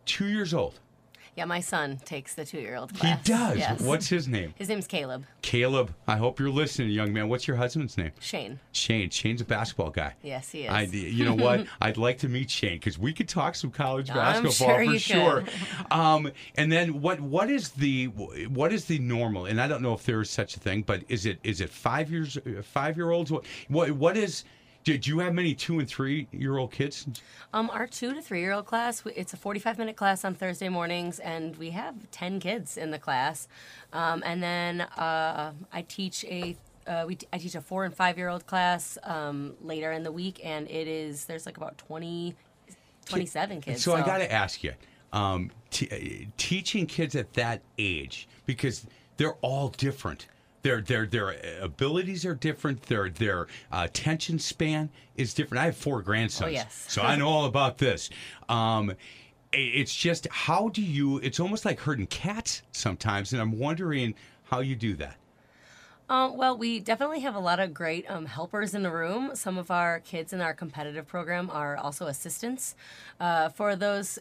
Two 0.05 0.27
years 0.29 0.55
old. 0.55 0.81
Yeah, 1.37 1.47
my 1.47 1.61
son 1.61 1.99
takes 2.05 2.35
the 2.35 2.45
two-year-old 2.45 2.95
class. 2.95 3.27
He 3.27 3.33
does. 3.33 3.59
Yes. 3.59 3.81
What's 3.81 4.09
his 4.09 4.29
name? 4.29 4.55
his 4.57 4.69
name's 4.69 4.87
Caleb 4.87 5.25
Caleb. 5.43 5.93
I 6.07 6.17
hope 6.17 6.39
you're 6.39 6.49
listening, 6.49 6.91
young 6.91 7.13
man. 7.13 7.29
What's 7.29 7.49
your 7.49 7.57
husband's 7.57 7.99
name? 7.99 8.13
Shane. 8.21 8.61
Shane. 8.71 9.11
Shane's 9.11 9.41
a 9.41 9.45
basketball 9.45 9.91
guy. 9.91 10.15
Yes, 10.23 10.51
he 10.51 10.63
is. 10.63 10.71
I, 10.71 10.83
you 10.83 11.25
know 11.25 11.35
what? 11.35 11.67
I'd 11.81 11.97
like 11.97 12.19
to 12.19 12.29
meet 12.29 12.51
Shane 12.51 12.75
because 12.75 13.01
we 13.01 13.13
could 13.13 13.29
talk 13.29 13.57
some 13.57 13.73
college 13.73 14.09
basketball 14.09 14.53
sure 14.53 14.93
for 14.93 14.99
sure. 14.99 15.45
Um, 15.91 16.31
and 16.57 16.71
then 16.71 17.01
what? 17.01 17.21
What 17.21 17.51
is 17.51 17.71
the 17.71 18.07
what 18.07 18.73
is 18.73 18.85
the 18.85 18.99
normal? 19.01 19.47
And 19.47 19.61
I 19.61 19.67
don't 19.67 19.83
know 19.83 19.95
if 19.95 20.05
there 20.05 20.21
is 20.21 20.31
such 20.31 20.57
a 20.57 20.61
thing, 20.61 20.83
but 20.83 21.03
is 21.09 21.27
it 21.27 21.39
is 21.43 21.61
it 21.61 21.71
five 21.71 22.11
years 22.11 22.39
five 22.63 22.97
year 22.97 23.11
olds? 23.11 23.33
What 23.33 23.45
what 23.69 23.91
what 23.93 24.17
is? 24.17 24.45
Did 24.85 25.07
you 25.07 25.19
have 25.21 25.33
many 25.33 25.55
two 25.55 25.79
and 25.79 25.89
three 25.89 26.29
year 26.31 26.59
old 26.59 26.71
kids? 26.71 27.07
Um, 27.55 27.71
our 27.71 27.87
two 27.87 28.13
to 28.13 28.21
three-year-old 28.21 28.67
class, 28.67 29.03
it's 29.17 29.33
a 29.33 29.37
45-minute 29.37 29.97
class 29.97 30.25
on 30.25 30.35
Thursday 30.35 30.69
mornings, 30.69 31.21
and 31.21 31.57
we 31.57 31.71
have 31.71 31.95
10 32.11 32.39
kids 32.39 32.77
in 32.77 32.91
the 32.91 32.99
class. 32.99 33.49
Um, 33.95 34.23
and 34.27 34.43
then 34.43 34.83
uh, 34.83 35.53
I 35.73 35.83
teach 35.83 36.25
a 36.25 36.57
uh, 36.87 37.05
we 37.07 37.17
I 37.33 37.39
teach 37.39 37.55
a 37.55 37.63
four 37.63 37.87
and 37.87 37.95
five-year-old 37.95 38.47
class 38.47 38.99
um, 39.05 39.55
later 39.63 39.91
in 39.93 40.03
the 40.03 40.13
week, 40.13 40.39
and 40.45 40.69
it 40.69 40.87
is 40.87 41.25
there's 41.25 41.47
like 41.47 41.57
about 41.57 41.79
20, 41.79 42.35
27 43.07 43.63
kids. 43.63 43.83
So, 43.83 43.95
I 43.95 44.05
got 44.05 44.19
to 44.19 44.31
ask 44.31 44.63
you, 44.63 44.75
um, 45.15 45.51
t- 45.71 45.89
uh, 45.91 46.31
teaching 46.37 46.85
kids 46.85 47.15
at 47.15 47.33
that 47.35 47.63
age 47.79 48.29
because 48.45 48.87
they're 49.17 49.37
all 49.41 49.71
different. 49.71 50.27
Their 50.65 50.81
their 50.81 51.05
their 51.05 51.37
abilities 51.61 52.25
are 52.25 52.35
different. 52.35 52.85
Their 52.85 53.11
their 53.11 53.43
uh, 53.71 53.83
attention 53.85 54.39
span 54.39 54.89
is 55.15 55.35
different. 55.35 55.61
I 55.61 55.67
have 55.67 55.77
four 55.77 56.01
grandsons, 56.01 56.49
Oh, 56.49 56.51
yes. 56.51 56.87
so 56.89 57.03
I 57.03 57.17
know 57.17 57.29
all 57.29 57.45
about 57.45 57.77
this. 57.77 58.09
Um, 58.49 58.95
it's 59.53 59.95
just 59.95 60.27
how 60.31 60.71
do 60.71 60.81
you? 60.81 61.19
It's 61.19 61.39
almost 61.39 61.67
like 61.67 61.81
herding 61.81 62.07
cats 62.07 62.63
sometimes, 62.73 63.35
and 63.35 63.43
I'm 63.43 63.59
wondering 63.59 64.15
how 64.45 64.61
you 64.61 64.75
do 64.75 64.95
that. 64.95 65.17
Um, 66.09 66.39
well, 66.39 66.57
we 66.57 66.81
definitely 66.81 67.21
have 67.21 67.35
a 67.35 67.41
lot 67.41 67.61
of 67.61 67.75
great 67.75 68.11
um, 68.11 68.25
helpers 68.25 68.75
in 68.75 68.83
the 68.85 68.91
room. 68.91 69.33
Some 69.35 69.59
of 69.59 69.71
our 69.71 70.01
kids 70.01 70.33
in 70.33 70.41
our 70.41 70.55
competitive 70.55 71.07
program 71.07 71.51
are 71.51 71.77
also 71.77 72.07
assistants 72.07 72.75
uh, 73.21 73.51
for 73.51 73.77
those 73.77 74.19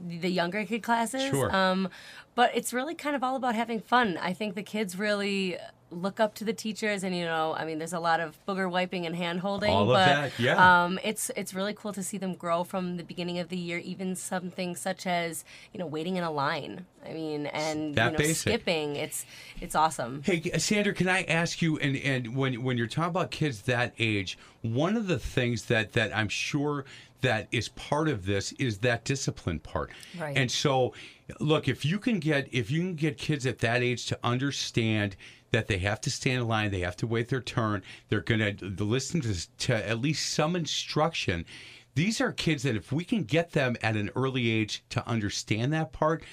the 0.00 0.30
younger 0.30 0.64
kid 0.64 0.82
classes. 0.82 1.30
Sure. 1.30 1.54
Um, 1.54 1.88
but 2.34 2.50
it's 2.54 2.72
really 2.72 2.94
kind 2.94 3.14
of 3.14 3.22
all 3.22 3.36
about 3.36 3.54
having 3.54 3.80
fun. 3.80 4.18
I 4.20 4.32
think 4.32 4.54
the 4.54 4.62
kids 4.62 4.98
really 4.98 5.56
look 5.90 6.18
up 6.18 6.34
to 6.34 6.44
the 6.44 6.52
teachers, 6.52 7.04
and 7.04 7.14
you 7.14 7.24
know, 7.24 7.54
I 7.56 7.64
mean, 7.64 7.78
there's 7.78 7.92
a 7.92 8.00
lot 8.00 8.20
of 8.20 8.36
booger 8.46 8.70
wiping 8.70 9.06
and 9.06 9.14
hand 9.14 9.40
holding. 9.40 9.70
All 9.70 9.82
of 9.82 9.88
but, 9.88 10.06
that, 10.06 10.38
yeah. 10.38 10.84
Um, 10.84 10.98
it's 11.04 11.30
it's 11.36 11.54
really 11.54 11.74
cool 11.74 11.92
to 11.92 12.02
see 12.02 12.18
them 12.18 12.34
grow 12.34 12.64
from 12.64 12.96
the 12.96 13.04
beginning 13.04 13.38
of 13.38 13.48
the 13.48 13.56
year. 13.56 13.78
Even 13.78 14.16
something 14.16 14.74
such 14.76 15.06
as 15.06 15.44
you 15.72 15.78
know 15.78 15.86
waiting 15.86 16.16
in 16.16 16.24
a 16.24 16.30
line. 16.30 16.86
I 17.06 17.12
mean, 17.12 17.46
and 17.46 17.94
That 17.94 18.06
you 18.06 18.12
know 18.12 18.18
basic. 18.18 18.52
skipping. 18.52 18.96
It's 18.96 19.24
it's 19.60 19.74
awesome. 19.74 20.22
Hey, 20.24 20.40
Sandra, 20.58 20.92
can 20.92 21.08
I 21.08 21.22
ask 21.24 21.62
you? 21.62 21.78
And 21.78 21.96
and 21.96 22.36
when 22.36 22.62
when 22.62 22.76
you're 22.76 22.86
talking 22.86 23.10
about 23.10 23.30
kids 23.30 23.62
that 23.62 23.94
age, 23.98 24.38
one 24.62 24.96
of 24.96 25.06
the 25.06 25.18
things 25.18 25.66
that 25.66 25.92
that 25.92 26.16
I'm 26.16 26.28
sure 26.28 26.84
that 27.24 27.48
is 27.50 27.70
part 27.70 28.08
of 28.08 28.26
this 28.26 28.52
is 28.52 28.78
that 28.78 29.04
discipline 29.04 29.58
part. 29.58 29.90
Right. 30.18 30.36
And 30.36 30.50
so, 30.50 30.92
look, 31.40 31.68
if 31.68 31.84
you 31.84 31.98
can 31.98 32.20
get 32.20 32.48
if 32.52 32.70
you 32.70 32.80
can 32.80 32.94
get 32.94 33.16
kids 33.16 33.46
at 33.46 33.58
that 33.60 33.82
age 33.82 34.06
to 34.06 34.18
understand 34.22 35.16
that 35.50 35.66
they 35.66 35.78
have 35.78 36.00
to 36.02 36.10
stand 36.10 36.42
in 36.42 36.48
line, 36.48 36.70
they 36.70 36.80
have 36.80 36.96
to 36.96 37.06
wait 37.06 37.28
their 37.28 37.40
turn, 37.40 37.82
they're 38.08 38.20
going 38.20 38.56
to 38.56 38.84
listen 38.84 39.20
to, 39.22 39.56
to 39.58 39.88
at 39.88 40.00
least 40.00 40.34
some 40.34 40.54
instruction. 40.54 41.46
These 41.94 42.20
are 42.20 42.32
kids 42.32 42.64
that 42.64 42.76
if 42.76 42.92
we 42.92 43.04
can 43.04 43.22
get 43.22 43.52
them 43.52 43.76
at 43.82 43.96
an 43.96 44.10
early 44.16 44.50
age 44.50 44.84
to 44.90 45.08
understand 45.08 45.72
that 45.72 45.92
part, 45.92 46.24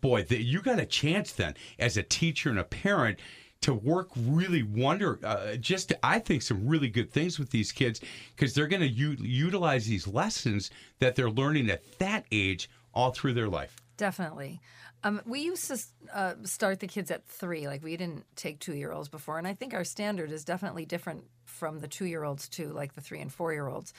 boy, 0.00 0.24
the, 0.24 0.42
you 0.42 0.60
got 0.60 0.78
a 0.78 0.86
chance 0.86 1.32
then 1.32 1.54
as 1.78 1.96
a 1.96 2.02
teacher 2.02 2.50
and 2.50 2.58
a 2.58 2.64
parent 2.64 3.18
to 3.66 3.74
work 3.74 4.10
really 4.16 4.62
wonder 4.62 5.18
uh, 5.24 5.56
just 5.56 5.92
I 6.00 6.20
think 6.20 6.42
some 6.42 6.68
really 6.68 6.88
good 6.88 7.10
things 7.10 7.36
with 7.36 7.50
these 7.50 7.72
kids 7.72 8.00
because 8.34 8.54
they're 8.54 8.68
going 8.68 8.82
to 8.82 8.88
u- 8.88 9.16
utilize 9.18 9.86
these 9.86 10.06
lessons 10.06 10.70
that 11.00 11.16
they're 11.16 11.30
learning 11.30 11.68
at 11.68 11.98
that 11.98 12.26
age 12.30 12.70
all 12.94 13.10
through 13.10 13.34
their 13.34 13.48
life. 13.48 13.76
Definitely. 13.96 14.60
Um, 15.02 15.20
we 15.26 15.40
used 15.40 15.66
to 15.66 16.16
uh, 16.16 16.34
start 16.44 16.78
the 16.78 16.86
kids 16.86 17.10
at 17.10 17.26
three. 17.26 17.66
Like 17.66 17.82
we 17.82 17.96
didn't 17.96 18.24
take 18.36 18.60
two 18.60 18.74
year 18.74 18.92
olds 18.92 19.08
before, 19.08 19.36
and 19.36 19.48
I 19.48 19.54
think 19.54 19.74
our 19.74 19.84
standard 19.84 20.30
is 20.30 20.44
definitely 20.44 20.86
different 20.86 21.24
from 21.44 21.80
the 21.80 21.88
two 21.88 22.06
year 22.06 22.22
olds 22.22 22.48
to 22.50 22.68
like 22.68 22.94
the 22.94 23.00
three 23.00 23.20
and 23.20 23.32
four 23.32 23.52
year 23.52 23.66
olds. 23.66 23.92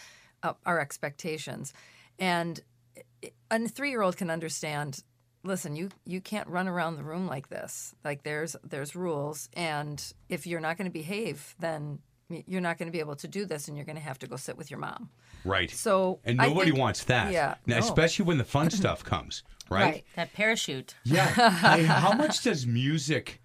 Uh, 0.43 0.53
our 0.65 0.79
expectations, 0.79 1.73
and 2.19 2.61
a 3.51 3.67
three 3.67 3.89
year 3.89 4.01
old 4.01 4.15
can 4.15 4.29
understand. 4.29 5.03
Listen, 5.47 5.75
you 5.77 5.89
you 6.05 6.19
can't 6.19 6.47
run 6.49 6.67
around 6.67 6.97
the 6.97 7.03
room 7.03 7.25
like 7.25 7.47
this. 7.49 7.95
Like 8.03 8.23
there's 8.23 8.55
there's 8.63 8.95
rules, 8.95 9.49
and 9.53 10.03
if 10.27 10.45
you're 10.45 10.59
not 10.59 10.77
going 10.77 10.87
to 10.89 10.91
behave, 10.93 11.55
then 11.59 11.99
you're 12.29 12.59
not 12.61 12.77
going 12.77 12.87
to 12.87 12.91
be 12.91 12.99
able 12.99 13.15
to 13.15 13.27
do 13.29 13.45
this, 13.45 13.69
and 13.69 13.77
you're 13.77 13.85
going 13.85 13.95
to 13.95 14.01
have 14.01 14.19
to 14.19 14.27
go 14.27 14.35
sit 14.35 14.57
with 14.57 14.69
your 14.69 14.79
mom. 14.81 15.09
Right. 15.45 15.71
So 15.71 16.19
and 16.25 16.37
nobody 16.37 16.71
think- 16.71 16.81
wants 16.81 17.05
that. 17.05 17.31
Yeah, 17.31 17.55
Now, 17.65 17.79
no. 17.79 17.85
especially 17.85 18.25
when 18.25 18.37
the 18.37 18.43
fun 18.43 18.69
stuff 18.81 19.05
comes, 19.05 19.43
right? 19.69 20.03
That 20.17 20.33
parachute. 20.33 20.95
Yeah. 21.05 21.31
I- 21.63 21.83
how 21.83 22.11
much 22.11 22.43
does 22.43 22.67
music 22.67 23.41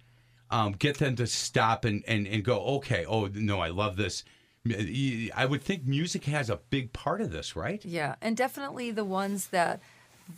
um, 0.51 0.73
get 0.73 0.97
them 0.97 1.15
to 1.15 1.25
stop 1.25 1.85
and, 1.85 2.03
and, 2.05 2.27
and 2.27 2.43
go, 2.43 2.59
okay, 2.77 3.05
oh, 3.07 3.27
no, 3.33 3.61
I 3.61 3.69
love 3.69 3.95
this? 3.95 4.25
I 4.67 5.45
would 5.49 5.61
think 5.61 5.85
music 5.85 6.25
has 6.25 6.49
a 6.49 6.57
big 6.69 6.91
part 6.93 7.21
of 7.21 7.31
this, 7.31 7.55
right? 7.55 7.83
Yeah, 7.85 8.15
and 8.21 8.35
definitely 8.35 8.91
the 8.91 9.03
ones 9.05 9.47
that 9.47 9.81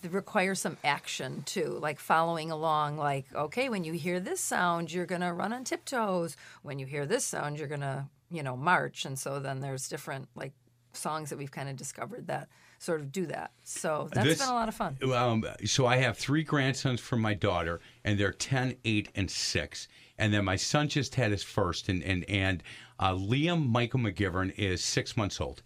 th- 0.01 0.13
require 0.13 0.55
some 0.55 0.77
action 0.83 1.43
too, 1.45 1.77
like 1.81 1.99
following 1.99 2.51
along. 2.51 2.97
Like, 2.97 3.25
okay, 3.33 3.69
when 3.69 3.83
you 3.83 3.93
hear 3.93 4.19
this 4.19 4.39
sound, 4.41 4.91
you're 4.91 5.05
gonna 5.05 5.33
run 5.33 5.53
on 5.53 5.63
tiptoes. 5.63 6.35
When 6.63 6.79
you 6.79 6.85
hear 6.85 7.05
this 7.05 7.25
sound, 7.25 7.57
you're 7.59 7.67
gonna, 7.67 8.09
you 8.29 8.43
know, 8.43 8.55
march. 8.57 9.05
And 9.05 9.17
so 9.17 9.39
then 9.39 9.59
there's 9.61 9.87
different 9.87 10.27
like 10.35 10.53
songs 10.93 11.29
that 11.29 11.37
we've 11.37 11.51
kind 11.51 11.69
of 11.69 11.75
discovered 11.75 12.27
that 12.27 12.47
sort 12.79 13.01
of 13.01 13.11
do 13.11 13.25
that. 13.27 13.51
So 13.63 14.09
that's 14.13 14.27
This- 14.27 14.39
been 14.39 14.49
a 14.49 14.53
lot 14.53 14.69
of 14.69 14.75
fun. 14.75 14.97
Um, 15.13 15.45
so 15.65 15.85
I 15.85 15.97
have 15.97 16.17
three 16.17 16.43
grandsons 16.43 16.99
from 17.01 17.19
my 17.21 17.33
daughter, 17.33 17.79
and 18.03 18.19
they're 18.19 18.31
10, 18.31 18.75
8, 18.85 19.09
and 19.15 19.29
6. 19.31 19.87
And 20.17 20.33
then 20.33 20.45
my 20.45 20.55
son 20.55 20.87
just 20.87 21.15
had 21.15 21.31
his 21.31 21.43
first, 21.43 21.89
and 21.89 22.01
and 22.01 22.23
and 22.29 22.63
uh, 22.99 23.11
Liam 23.11 23.67
Michael 23.67 23.99
McGivern 23.99 24.53
is 24.57 24.81
six 24.81 25.17
months 25.17 25.41
old, 25.41 25.61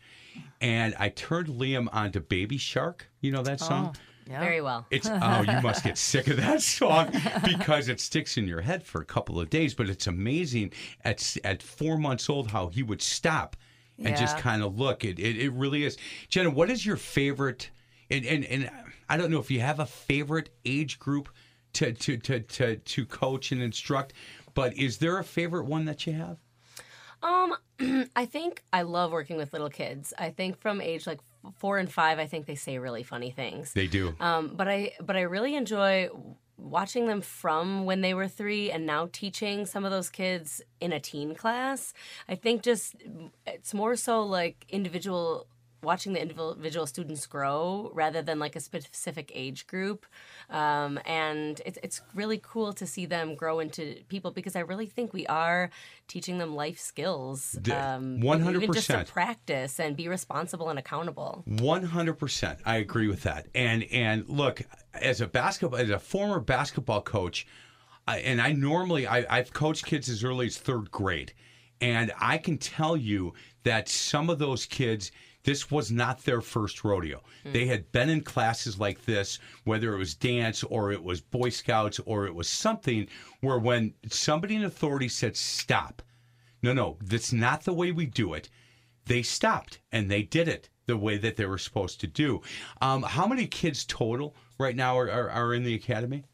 and 0.59 0.95
I 0.97 1.09
turned 1.09 1.47
Liam 1.49 1.87
onto 1.91 2.19
Baby 2.19 2.57
Shark. 2.57 3.07
You 3.21 3.31
know 3.31 3.43
that 3.43 3.59
song? 3.59 3.95
Yeah. 4.29 4.39
Very 4.41 4.61
well. 4.61 4.85
It's 4.91 5.09
oh, 5.11 5.41
you 5.41 5.59
must 5.61 5.83
get 5.83 5.97
sick 5.97 6.27
of 6.27 6.37
that 6.37 6.61
song 6.77 7.11
because 7.43 7.89
it 7.89 7.99
sticks 7.99 8.37
in 8.37 8.47
your 8.47 8.61
head 8.61 8.83
for 8.83 9.01
a 9.01 9.05
couple 9.05 9.39
of 9.39 9.49
days. 9.49 9.73
But 9.73 9.89
it's 9.89 10.05
amazing 10.05 10.73
at 11.03 11.35
at 11.43 11.63
four 11.63 11.97
months 11.97 12.29
old 12.29 12.51
how 12.51 12.67
he 12.67 12.83
would 12.83 13.01
stop 13.01 13.55
and 13.97 14.15
just 14.15 14.37
kind 14.37 14.63
of 14.63 14.77
look. 14.77 15.03
It, 15.03 15.19
it 15.19 15.37
it 15.37 15.51
really 15.51 15.83
is. 15.83 15.97
Jenna, 16.29 16.51
what 16.51 16.69
is 16.69 16.85
your 16.85 16.97
favorite? 16.97 17.71
And 18.11 18.25
and 18.25 18.45
and 18.45 18.69
I 19.09 19.17
don't 19.17 19.31
know 19.31 19.39
if 19.39 19.49
you 19.49 19.61
have 19.61 19.79
a 19.79 19.85
favorite 19.85 20.49
age 20.63 20.99
group 20.99 21.29
to 21.73 21.93
to 21.93 22.17
to 22.17 22.39
to 22.39 22.75
to 22.77 23.05
coach 23.05 23.51
and 23.51 23.61
instruct, 23.61 24.13
but 24.53 24.77
is 24.77 24.97
there 24.97 25.17
a 25.17 25.23
favorite 25.23 25.65
one 25.65 25.85
that 25.85 26.05
you 26.05 26.13
have? 26.13 26.37
Um, 27.21 27.55
I 28.15 28.25
think 28.25 28.63
I 28.71 28.83
love 28.83 29.11
working 29.11 29.37
with 29.37 29.53
little 29.53 29.69
kids. 29.69 30.13
I 30.17 30.29
think 30.29 30.57
from 30.57 30.81
age 30.81 31.05
like 31.05 31.19
f- 31.19 31.28
four 31.57 31.77
and 31.77 31.91
five, 31.91 32.19
I 32.19 32.27
think 32.27 32.45
they 32.45 32.55
say 32.55 32.77
really 32.77 33.03
funny 33.03 33.31
things. 33.31 33.73
They 33.73 33.87
do. 33.87 34.15
Um, 34.19 34.53
but 34.55 34.67
I 34.67 34.93
but 35.01 35.15
I 35.15 35.21
really 35.21 35.55
enjoy 35.55 36.09
watching 36.57 37.07
them 37.07 37.21
from 37.21 37.85
when 37.85 38.01
they 38.01 38.13
were 38.13 38.27
three 38.27 38.69
and 38.69 38.85
now 38.85 39.09
teaching 39.11 39.65
some 39.65 39.85
of 39.85 39.91
those 39.91 40.09
kids 40.09 40.61
in 40.81 40.91
a 40.91 40.99
teen 40.99 41.33
class. 41.33 41.93
I 42.27 42.35
think 42.35 42.63
just 42.63 42.95
it's 43.47 43.73
more 43.73 43.95
so 43.95 44.23
like 44.23 44.65
individual 44.69 45.47
watching 45.81 46.13
the 46.13 46.21
individual 46.21 46.85
students 46.87 47.25
grow 47.25 47.91
rather 47.93 48.21
than 48.21 48.39
like 48.39 48.55
a 48.55 48.59
specific 48.59 49.31
age 49.33 49.67
group 49.67 50.05
um, 50.49 50.99
and 51.05 51.61
it's, 51.65 51.77
it's 51.83 52.01
really 52.15 52.39
cool 52.43 52.73
to 52.73 52.87
see 52.87 53.05
them 53.05 53.35
grow 53.35 53.59
into 53.59 53.95
people 54.07 54.31
because 54.31 54.55
i 54.55 54.59
really 54.59 54.85
think 54.87 55.13
we 55.13 55.25
are 55.27 55.69
teaching 56.07 56.37
them 56.37 56.55
life 56.55 56.79
skills 56.79 57.57
um, 57.71 58.17
even 58.55 58.73
just 58.73 58.87
to 58.87 59.03
practice 59.05 59.79
and 59.79 59.95
be 59.95 60.07
responsible 60.07 60.69
and 60.69 60.79
accountable 60.79 61.43
One 61.45 61.83
hundred 61.83 62.17
percent, 62.17 62.59
I 62.65 62.77
agree 62.77 63.07
with 63.07 63.23
that. 63.23 63.47
And 63.55 63.83
and 63.91 64.27
look, 64.27 64.61
as 64.93 65.21
a 65.21 65.27
basketball, 65.27 65.79
as 65.79 65.89
a 65.89 65.99
former 65.99 66.39
basketball 66.39 67.01
coach, 67.01 67.47
I, 68.07 68.19
and 68.19 68.41
I 68.41 68.51
normally 68.51 69.07
I, 69.07 69.25
I've 69.29 69.53
coached 69.53 69.85
kids 69.85 70.09
as 70.09 70.23
early 70.23 70.47
as 70.47 70.57
third 70.57 70.91
grade, 70.91 71.33
and 71.81 72.11
I 72.19 72.37
can 72.37 72.57
tell 72.57 72.95
you 72.95 73.33
that 73.63 73.89
some 73.89 74.29
of 74.29 74.39
those 74.39 74.65
kids. 74.65 75.11
This 75.43 75.71
was 75.71 75.91
not 75.91 76.23
their 76.23 76.41
first 76.41 76.83
rodeo. 76.83 77.23
They 77.45 77.65
had 77.65 77.91
been 77.91 78.09
in 78.09 78.21
classes 78.21 78.79
like 78.79 79.05
this, 79.05 79.39
whether 79.63 79.93
it 79.93 79.97
was 79.97 80.13
dance 80.13 80.63
or 80.63 80.91
it 80.91 81.03
was 81.03 81.21
Boy 81.21 81.49
Scouts 81.49 81.99
or 82.05 82.25
it 82.25 82.35
was 82.35 82.49
something 82.49 83.07
where 83.41 83.57
when 83.57 83.93
somebody 84.09 84.55
in 84.55 84.65
authority 84.65 85.07
said, 85.07 85.37
stop, 85.37 86.01
no, 86.61 86.73
no, 86.73 86.97
that's 87.01 87.31
not 87.31 87.63
the 87.63 87.73
way 87.73 87.91
we 87.91 88.05
do 88.05 88.33
it. 88.33 88.49
They 89.05 89.21
stopped 89.21 89.79
and 89.91 90.11
they 90.11 90.23
did 90.23 90.47
it 90.47 90.69
the 90.87 90.97
way 90.97 91.17
that 91.17 91.37
they 91.37 91.45
were 91.45 91.57
supposed 91.57 92.01
to 92.01 92.07
do. 92.07 92.41
Um, 92.81 93.03
how 93.03 93.25
many 93.25 93.47
kids 93.47 93.85
total 93.85 94.35
right 94.59 94.75
now 94.75 94.97
are, 94.97 95.09
are, 95.09 95.29
are 95.29 95.53
in 95.53 95.63
the 95.63 95.73
academy? 95.73 96.25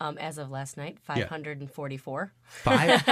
um, 0.00 0.18
as 0.18 0.38
of 0.38 0.50
last 0.50 0.76
night 0.76 0.98
544 1.00 2.32
Five, 2.44 3.02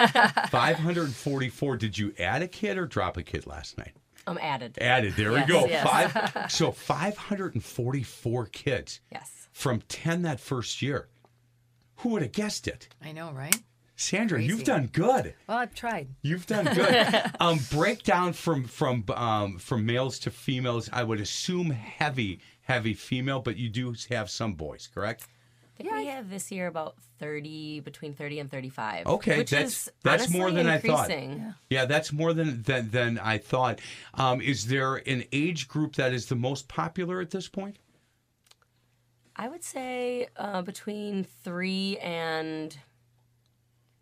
544. 0.51 1.77
Did 1.79 1.99
you 1.99 2.15
add 2.19 2.43
a 2.43 2.49
kid 2.49 2.79
or 2.79 2.87
drop 2.87 3.17
a 3.17 3.23
kid 3.23 3.47
last 3.47 3.79
night? 3.79 3.97
Um, 4.27 4.39
added 4.41 4.79
Added. 4.81 5.15
There 5.17 5.33
Yes, 5.33 5.47
we 5.49 5.53
go. 5.53 5.67
yes. 5.67 5.87
Five. 5.87 6.51
So 6.51 6.71
544 6.73 8.47
kids 8.47 9.01
yes 9.13 9.49
from 9.53 9.81
10 9.89 10.23
that 10.23 10.41
first 10.41 10.83
year. 10.83 11.09
Who 11.99 12.11
would 12.11 12.23
have 12.23 12.33
guessed 12.33 12.67
it? 12.69 12.89
I 13.03 13.13
know, 13.13 13.31
right? 13.33 13.57
Sandra, 13.97 14.43
you've 14.43 14.65
done 14.65 14.89
good. 14.93 15.35
Well, 15.47 15.59
I've 15.59 15.75
tried. 15.75 16.09
You've 16.23 16.47
done 16.47 16.65
good. 16.75 17.15
um, 17.41 17.61
breakdown 17.71 18.33
from 18.33 18.65
from 18.65 19.05
um, 19.15 19.59
from 19.59 19.87
males 19.87 20.19
to 20.21 20.31
females. 20.31 20.91
I 20.93 21.05
would 21.05 21.21
assume 21.21 21.71
heavy, 21.71 22.41
heavy 22.63 22.95
female, 22.95 23.39
but 23.41 23.57
you 23.57 23.69
do 23.69 23.95
have 24.11 24.29
some 24.31 24.55
boys, 24.55 24.89
correct? 24.93 25.29
I 25.79 25.83
think 25.83 25.95
we 25.97 26.07
have 26.07 26.31
this 26.31 26.53
year 26.53 26.69
about 26.69 26.95
30 27.19 27.81
between 27.81 28.15
30 28.15 28.41
and 28.41 28.51
35 28.51 29.07
Okay, 29.07 29.39
which 29.39 29.51
that's 29.51 29.87
is 29.89 29.93
that's 30.03 30.31
more 30.31 30.47
honestly 30.47 30.63
than 30.63 30.73
I 30.73 30.79
thought. 30.79 31.11
increasing. 31.11 31.55
Yeah, 31.69 31.85
that's 31.87 32.13
more 32.13 32.33
than 32.33 32.63
than, 32.63 32.91
than 32.91 33.19
I 33.19 33.39
thought. 33.39 33.81
Um, 34.15 34.41
is 34.41 34.69
there 34.69 34.97
an 34.97 35.25
age 35.33 35.67
group 35.67 35.97
that 35.97 36.13
is 36.13 36.27
the 36.27 36.37
most 36.37 36.69
popular 36.69 37.21
at 37.21 37.31
this 37.31 37.49
point? 37.49 37.79
I 39.37 39.49
would 39.49 39.65
say 39.65 40.29
uh, 40.37 40.63
between 40.63 41.25
three 41.43 41.99
and 41.99 42.77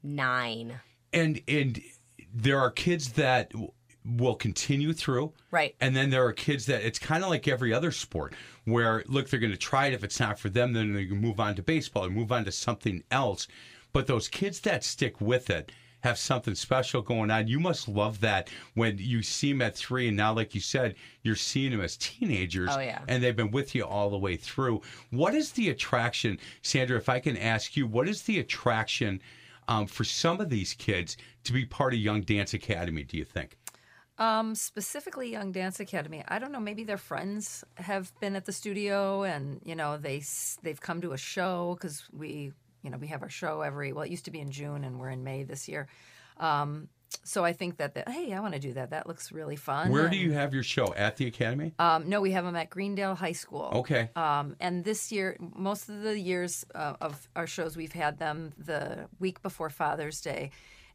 nine. 0.03 0.81
And 1.13 1.41
and 1.49 1.81
there 2.35 2.61
are 2.61 2.71
kids 2.71 3.13
that 3.13 3.51
w- 3.51 3.73
will 4.05 4.35
continue 4.35 4.93
through. 4.93 5.33
Right. 5.51 5.75
And 5.81 5.95
then 5.95 6.11
there 6.11 6.25
are 6.27 6.33
kids 6.33 6.67
that 6.67 6.83
it's 6.83 6.99
kind 6.99 7.23
of 7.23 7.31
like 7.31 7.47
every 7.47 7.73
other 7.73 7.93
sport 7.93 8.35
where 8.65 9.05
look 9.07 9.29
they're 9.31 9.41
going 9.41 9.53
to 9.53 9.59
try 9.59 9.87
it 9.87 9.93
if 9.95 10.03
it's 10.05 10.19
not 10.21 10.39
for 10.39 10.49
them 10.49 10.73
then 10.73 10.93
they 10.93 11.07
can 11.07 11.19
move 11.19 11.39
on 11.41 11.55
to 11.57 11.63
baseball 11.63 12.07
or 12.07 12.11
move 12.11 12.33
on 12.33 12.45
to 12.45 12.53
something 12.53 13.03
else. 13.11 13.47
But 13.93 14.07
those 14.07 14.27
kids 14.29 14.61
that 14.61 14.83
stick 14.85 15.21
with 15.21 15.51
it 15.51 15.71
have 16.01 16.19
something 16.19 16.57
special 16.57 17.01
going 17.01 17.31
on. 17.31 17.47
You 17.47 17.61
must 17.61 17.87
love 17.87 18.19
that 18.23 18.51
when 18.75 18.99
you 18.99 19.23
see 19.23 19.53
them 19.53 19.63
at 19.63 19.77
3 19.77 20.09
and 20.09 20.17
now 20.17 20.33
like 20.33 20.53
you 20.53 20.61
said 20.61 20.97
you're 21.23 21.37
seeing 21.37 21.71
them 21.71 21.81
as 21.81 21.97
teenagers 21.97 22.71
Oh, 22.73 22.81
yeah. 22.81 23.03
and 23.07 23.23
they've 23.23 23.37
been 23.37 23.53
with 23.53 23.73
you 23.75 23.85
all 23.85 24.11
the 24.11 24.19
way 24.19 24.37
through. 24.37 24.81
What 25.11 25.33
is 25.35 25.53
the 25.53 25.69
attraction, 25.69 26.39
Sandra, 26.63 26.97
if 26.97 27.09
I 27.09 27.21
can 27.21 27.37
ask 27.37 27.77
you, 27.77 27.87
what 27.87 28.09
is 28.09 28.23
the 28.23 28.41
attraction 28.41 29.21
um, 29.69 29.87
for 29.87 30.03
some 30.03 30.41
of 30.41 30.51
these 30.51 30.75
kids 30.75 31.17
to 31.45 31.53
be 31.53 31.65
part 31.65 31.93
of 31.95 32.01
Young 32.01 32.23
Dance 32.23 32.53
Academy, 32.53 33.05
do 33.05 33.17
you 33.17 33.25
think? 33.25 33.57
Um, 34.19 34.55
specifically, 34.55 35.31
Young 35.31 35.53
Dance 35.53 35.81
Academy. 35.81 36.23
I 36.29 36.39
don't 36.39 36.53
know. 36.53 36.61
Maybe 36.61 36.85
their 36.85 36.99
friends 36.99 37.65
have 37.77 38.13
been 38.21 38.37
at 38.37 38.45
the 38.45 38.53
studio, 38.53 39.23
and 39.23 39.61
you 39.65 39.75
know 39.75 39.97
they 39.97 40.23
they've 40.63 40.81
come 40.81 41.01
to 41.01 41.13
a 41.13 41.19
show 41.19 41.77
because 41.79 42.05
we 42.13 42.53
you 42.83 42.91
know 42.91 42.99
we 42.99 43.07
have 43.09 43.23
our 43.23 43.31
show 43.31 43.63
every 43.63 43.93
well 43.93 44.05
it 44.05 44.11
used 44.11 44.27
to 44.27 44.31
be 44.31 44.41
in 44.41 44.51
June 44.51 44.85
and 44.85 45.01
we're 45.01 45.11
in 45.11 45.25
May 45.25 45.45
this 45.45 45.69
year. 45.69 45.89
Um, 46.39 46.89
so 47.25 47.45
I 47.45 47.53
think 47.53 47.77
that, 47.77 47.95
that 47.95 48.09
hey 48.09 48.33
I 48.33 48.41
want 48.41 48.55
to 48.55 48.61
do 48.61 48.73
that. 48.75 48.91
That 48.91 49.07
looks 49.07 49.33
really 49.33 49.57
fun. 49.57 49.91
Where 49.91 50.09
do 50.09 50.17
you 50.17 50.33
have 50.33 50.55
your 50.55 50.63
show? 50.63 50.93
At 50.95 51.17
the 51.17 51.27
Academy? 51.27 51.75
Um, 51.79 52.09
no, 52.09 52.21
we 52.21 52.33
have 52.33 52.45
them 52.45 52.57
at 52.57 52.71
Greendale 52.71 53.15
High 53.15 53.33
School. 53.33 53.71
Okay. 53.75 54.11
Um, 54.17 54.57
and 54.61 54.85
this 54.85 55.13
year, 55.13 55.37
most 55.55 55.89
of 55.89 56.03
the 56.03 56.19
years 56.19 56.65
uh, 56.75 56.95
of 57.01 57.29
our 57.37 57.47
shows, 57.47 57.77
we've 57.77 57.93
had 57.93 58.19
them 58.19 58.53
the 58.59 59.09
week 59.19 59.43
before 59.43 59.71
Father's 59.71 60.21
Day, 60.21 60.51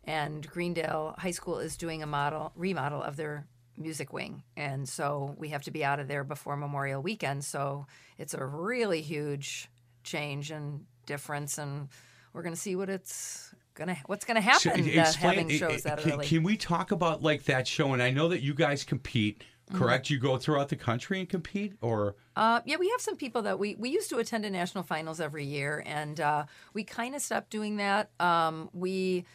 and 0.08 0.48
Greendale 0.50 1.13
High 1.20 1.32
School 1.32 1.60
is 1.60 1.78
doing 1.78 2.02
a 2.02 2.08
model 2.08 2.52
remodel 2.56 3.04
of 3.04 3.15
their 3.17 3.46
music 3.78 4.12
wing, 4.12 4.41
and 4.56 4.89
so 4.89 5.36
we 5.38 5.50
have 5.50 5.62
to 5.63 5.72
be 5.72 5.86
out 5.86 6.00
of 6.00 6.08
there 6.08 6.24
before 6.24 6.56
Memorial 6.58 7.02
Weekend. 7.02 7.43
So 7.46 7.86
it's 8.17 8.34
a 8.34 8.43
really 8.43 9.02
huge 9.02 9.70
change 10.04 10.50
and 10.50 10.86
difference, 11.06 11.58
and 11.60 11.89
we're 12.34 12.41
going 12.41 12.56
to 12.56 12.60
see 12.60 12.76
what 12.76 12.89
it's 12.89 13.54
gonna 13.76 13.98
what's 14.08 14.26
going 14.26 14.41
to 14.41 14.54
So, 14.60 14.70
happen 14.72 14.86
uh, 14.86 15.02
explain- 15.02 15.34
having 15.36 15.50
shows 15.50 15.84
that 15.84 16.00
can, 16.00 16.13
early. 16.13 16.26
Can 16.26 16.41
we 16.41 16.58
talk 16.58 16.91
about 16.91 17.22
like 17.22 17.43
that 17.43 17.67
show? 17.67 17.93
And 17.93 18.02
I 18.02 18.10
know 18.10 18.30
that 18.30 18.41
you 18.41 18.56
guys 18.56 18.84
compete 18.84 19.43
correct? 19.74 20.10
You 20.10 20.17
go 20.17 20.38
throughout 20.38 20.70
the 20.70 20.76
country 20.76 21.20
and 21.20 21.28
compete, 21.28 21.74
or 21.82 22.15
Uh, 22.36 22.62
yeah, 22.65 22.78
we 22.78 22.89
have 22.89 23.02
some 23.02 23.15
people 23.17 23.41
that 23.43 23.60
we 23.60 23.76
we 23.76 23.89
used 23.89 24.10
to 24.10 24.17
attend 24.17 24.46
a 24.46 24.50
national 24.50 24.84
finals 24.84 25.20
every 25.20 25.46
year, 25.46 25.84
and 25.86 26.20
uh, 26.20 26.46
we 26.74 26.84
kind 26.84 27.15
of 27.15 27.22
stopped 27.22 27.50
doing 27.50 27.78
that. 27.78 28.10
Um, 28.20 28.70
we 28.74 29.26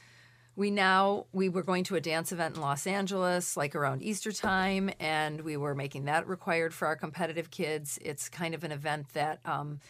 we 0.56 0.70
now 0.70 1.26
we 1.32 1.48
were 1.48 1.62
going 1.62 1.84
to 1.84 1.96
a 1.96 2.00
dance 2.00 2.32
event 2.32 2.56
in 2.56 2.60
Los 2.60 2.86
Angeles, 2.86 3.56
like 3.56 3.74
around 3.74 4.02
Easter 4.02 4.32
time, 4.32 4.90
and 5.00 5.40
we 5.40 5.56
were 5.56 5.74
making 5.74 6.04
that 6.04 6.28
required 6.28 6.74
for 6.74 6.86
our 6.86 6.96
competitive 6.96 7.50
kids. 7.50 7.98
It's 8.02 8.28
kind 8.28 8.54
of 8.54 8.62
an 8.64 8.72
event 8.72 9.06
that 9.14 9.40
um, 9.44 9.80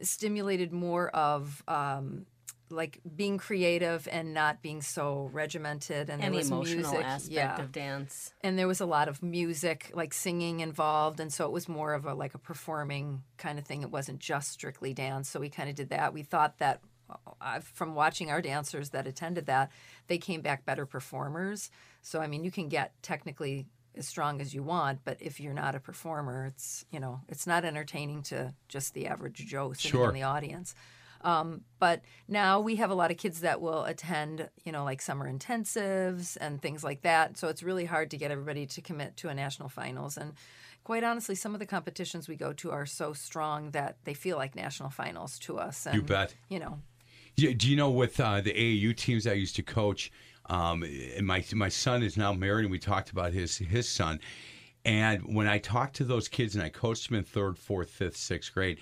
stimulated 0.00 0.72
more 0.72 1.08
of. 1.10 1.62
Um, 1.68 2.26
like 2.70 3.00
being 3.16 3.36
creative 3.36 4.08
and 4.10 4.32
not 4.32 4.62
being 4.62 4.80
so 4.80 5.28
regimented, 5.34 6.08
and, 6.08 6.22
And 6.24 6.32
there 6.32 6.38
was 6.38 6.48
emotional 6.50 6.90
music. 6.92 7.04
aspect 7.04 7.30
yeah 7.34 7.60
of 7.60 7.70
dance. 7.70 8.32
and 8.42 8.58
there 8.58 8.66
was 8.66 8.80
a 8.80 8.86
lot 8.86 9.08
of 9.08 9.22
music 9.22 9.90
like 9.92 10.14
singing 10.14 10.60
involved 10.60 11.20
and 11.20 11.30
so 11.30 11.44
it 11.44 11.52
was 11.52 11.68
more 11.68 11.92
of 11.92 12.06
a 12.06 12.14
like 12.14 12.32
a 12.32 12.38
performing 12.38 13.24
kind 13.36 13.58
of 13.58 13.66
thing 13.66 13.82
it 13.82 13.90
wasn't 13.90 14.20
just 14.20 14.52
strictly 14.52 14.94
dance 14.94 15.28
so 15.28 15.38
we 15.38 15.50
kind 15.50 15.68
of 15.68 15.74
did 15.76 15.90
that 15.90 16.14
we 16.14 16.22
thought 16.22 16.56
that 16.60 16.80
from 17.62 17.94
watching 17.94 18.30
our 18.30 18.40
dancers 18.42 18.90
that 18.90 19.06
attended 19.06 19.46
that 19.46 19.70
they 20.06 20.18
came 20.18 20.40
back 20.40 20.64
better 20.64 20.86
performers 20.86 21.70
so 22.00 22.20
i 22.20 22.26
mean 22.26 22.44
you 22.44 22.50
can 22.50 22.68
get 22.68 22.92
technically 23.02 23.66
as 23.94 24.06
strong 24.06 24.40
as 24.40 24.54
you 24.54 24.62
want 24.62 25.00
but 25.04 25.16
if 25.20 25.38
you're 25.40 25.52
not 25.52 25.74
a 25.74 25.80
performer 25.80 26.46
it's 26.46 26.84
you 26.90 26.98
know 27.00 27.20
it's 27.28 27.46
not 27.46 27.64
entertaining 27.64 28.22
to 28.22 28.52
just 28.68 28.94
the 28.94 29.06
average 29.06 29.44
joe 29.46 29.72
sitting 29.72 29.90
Sure. 29.90 30.08
in 30.08 30.14
the 30.14 30.22
audience 30.22 30.74
um, 31.24 31.62
but 31.78 32.02
now 32.26 32.60
we 32.60 32.76
have 32.76 32.90
a 32.90 32.94
lot 32.94 33.10
of 33.10 33.16
kids 33.16 33.42
that 33.42 33.60
will 33.60 33.84
attend, 33.84 34.48
you 34.64 34.72
know, 34.72 34.84
like 34.84 35.00
summer 35.00 35.32
intensives 35.32 36.36
and 36.40 36.60
things 36.60 36.82
like 36.82 37.02
that. 37.02 37.38
So 37.38 37.48
it's 37.48 37.62
really 37.62 37.84
hard 37.84 38.10
to 38.10 38.16
get 38.16 38.30
everybody 38.30 38.66
to 38.66 38.80
commit 38.80 39.16
to 39.18 39.28
a 39.28 39.34
national 39.34 39.68
finals. 39.68 40.16
And 40.16 40.32
quite 40.84 41.04
honestly, 41.04 41.34
some 41.34 41.54
of 41.54 41.60
the 41.60 41.66
competitions 41.66 42.28
we 42.28 42.36
go 42.36 42.52
to 42.54 42.70
are 42.72 42.86
so 42.86 43.12
strong 43.12 43.70
that 43.70 43.96
they 44.04 44.14
feel 44.14 44.36
like 44.36 44.56
national 44.56 44.90
finals 44.90 45.38
to 45.40 45.58
us. 45.58 45.86
And, 45.86 45.94
You 45.94 46.02
bet. 46.02 46.34
You 46.48 46.58
know, 46.58 46.80
Yeah, 47.36 47.52
do 47.56 47.68
you 47.68 47.76
know 47.76 47.90
with 47.90 48.20
uh, 48.20 48.40
the 48.40 48.52
AAU 48.52 48.96
teams 48.96 49.26
I 49.26 49.32
used 49.32 49.56
to 49.56 49.62
coach? 49.62 50.12
Um, 50.50 50.84
my 51.22 51.44
my 51.54 51.68
son 51.68 52.02
is 52.02 52.16
now 52.16 52.32
married, 52.32 52.64
and 52.64 52.70
we 52.70 52.78
talked 52.78 53.10
about 53.10 53.32
his 53.32 53.56
his 53.56 53.88
son. 53.88 54.20
And 54.84 55.34
when 55.34 55.46
I 55.46 55.58
talked 55.58 55.94
to 55.96 56.04
those 56.04 56.28
kids, 56.28 56.54
and 56.54 56.64
I 56.64 56.68
coached 56.68 57.08
them 57.08 57.18
in 57.18 57.24
third, 57.24 57.56
fourth, 57.56 57.88
fifth, 57.88 58.16
sixth 58.16 58.52
grade, 58.52 58.78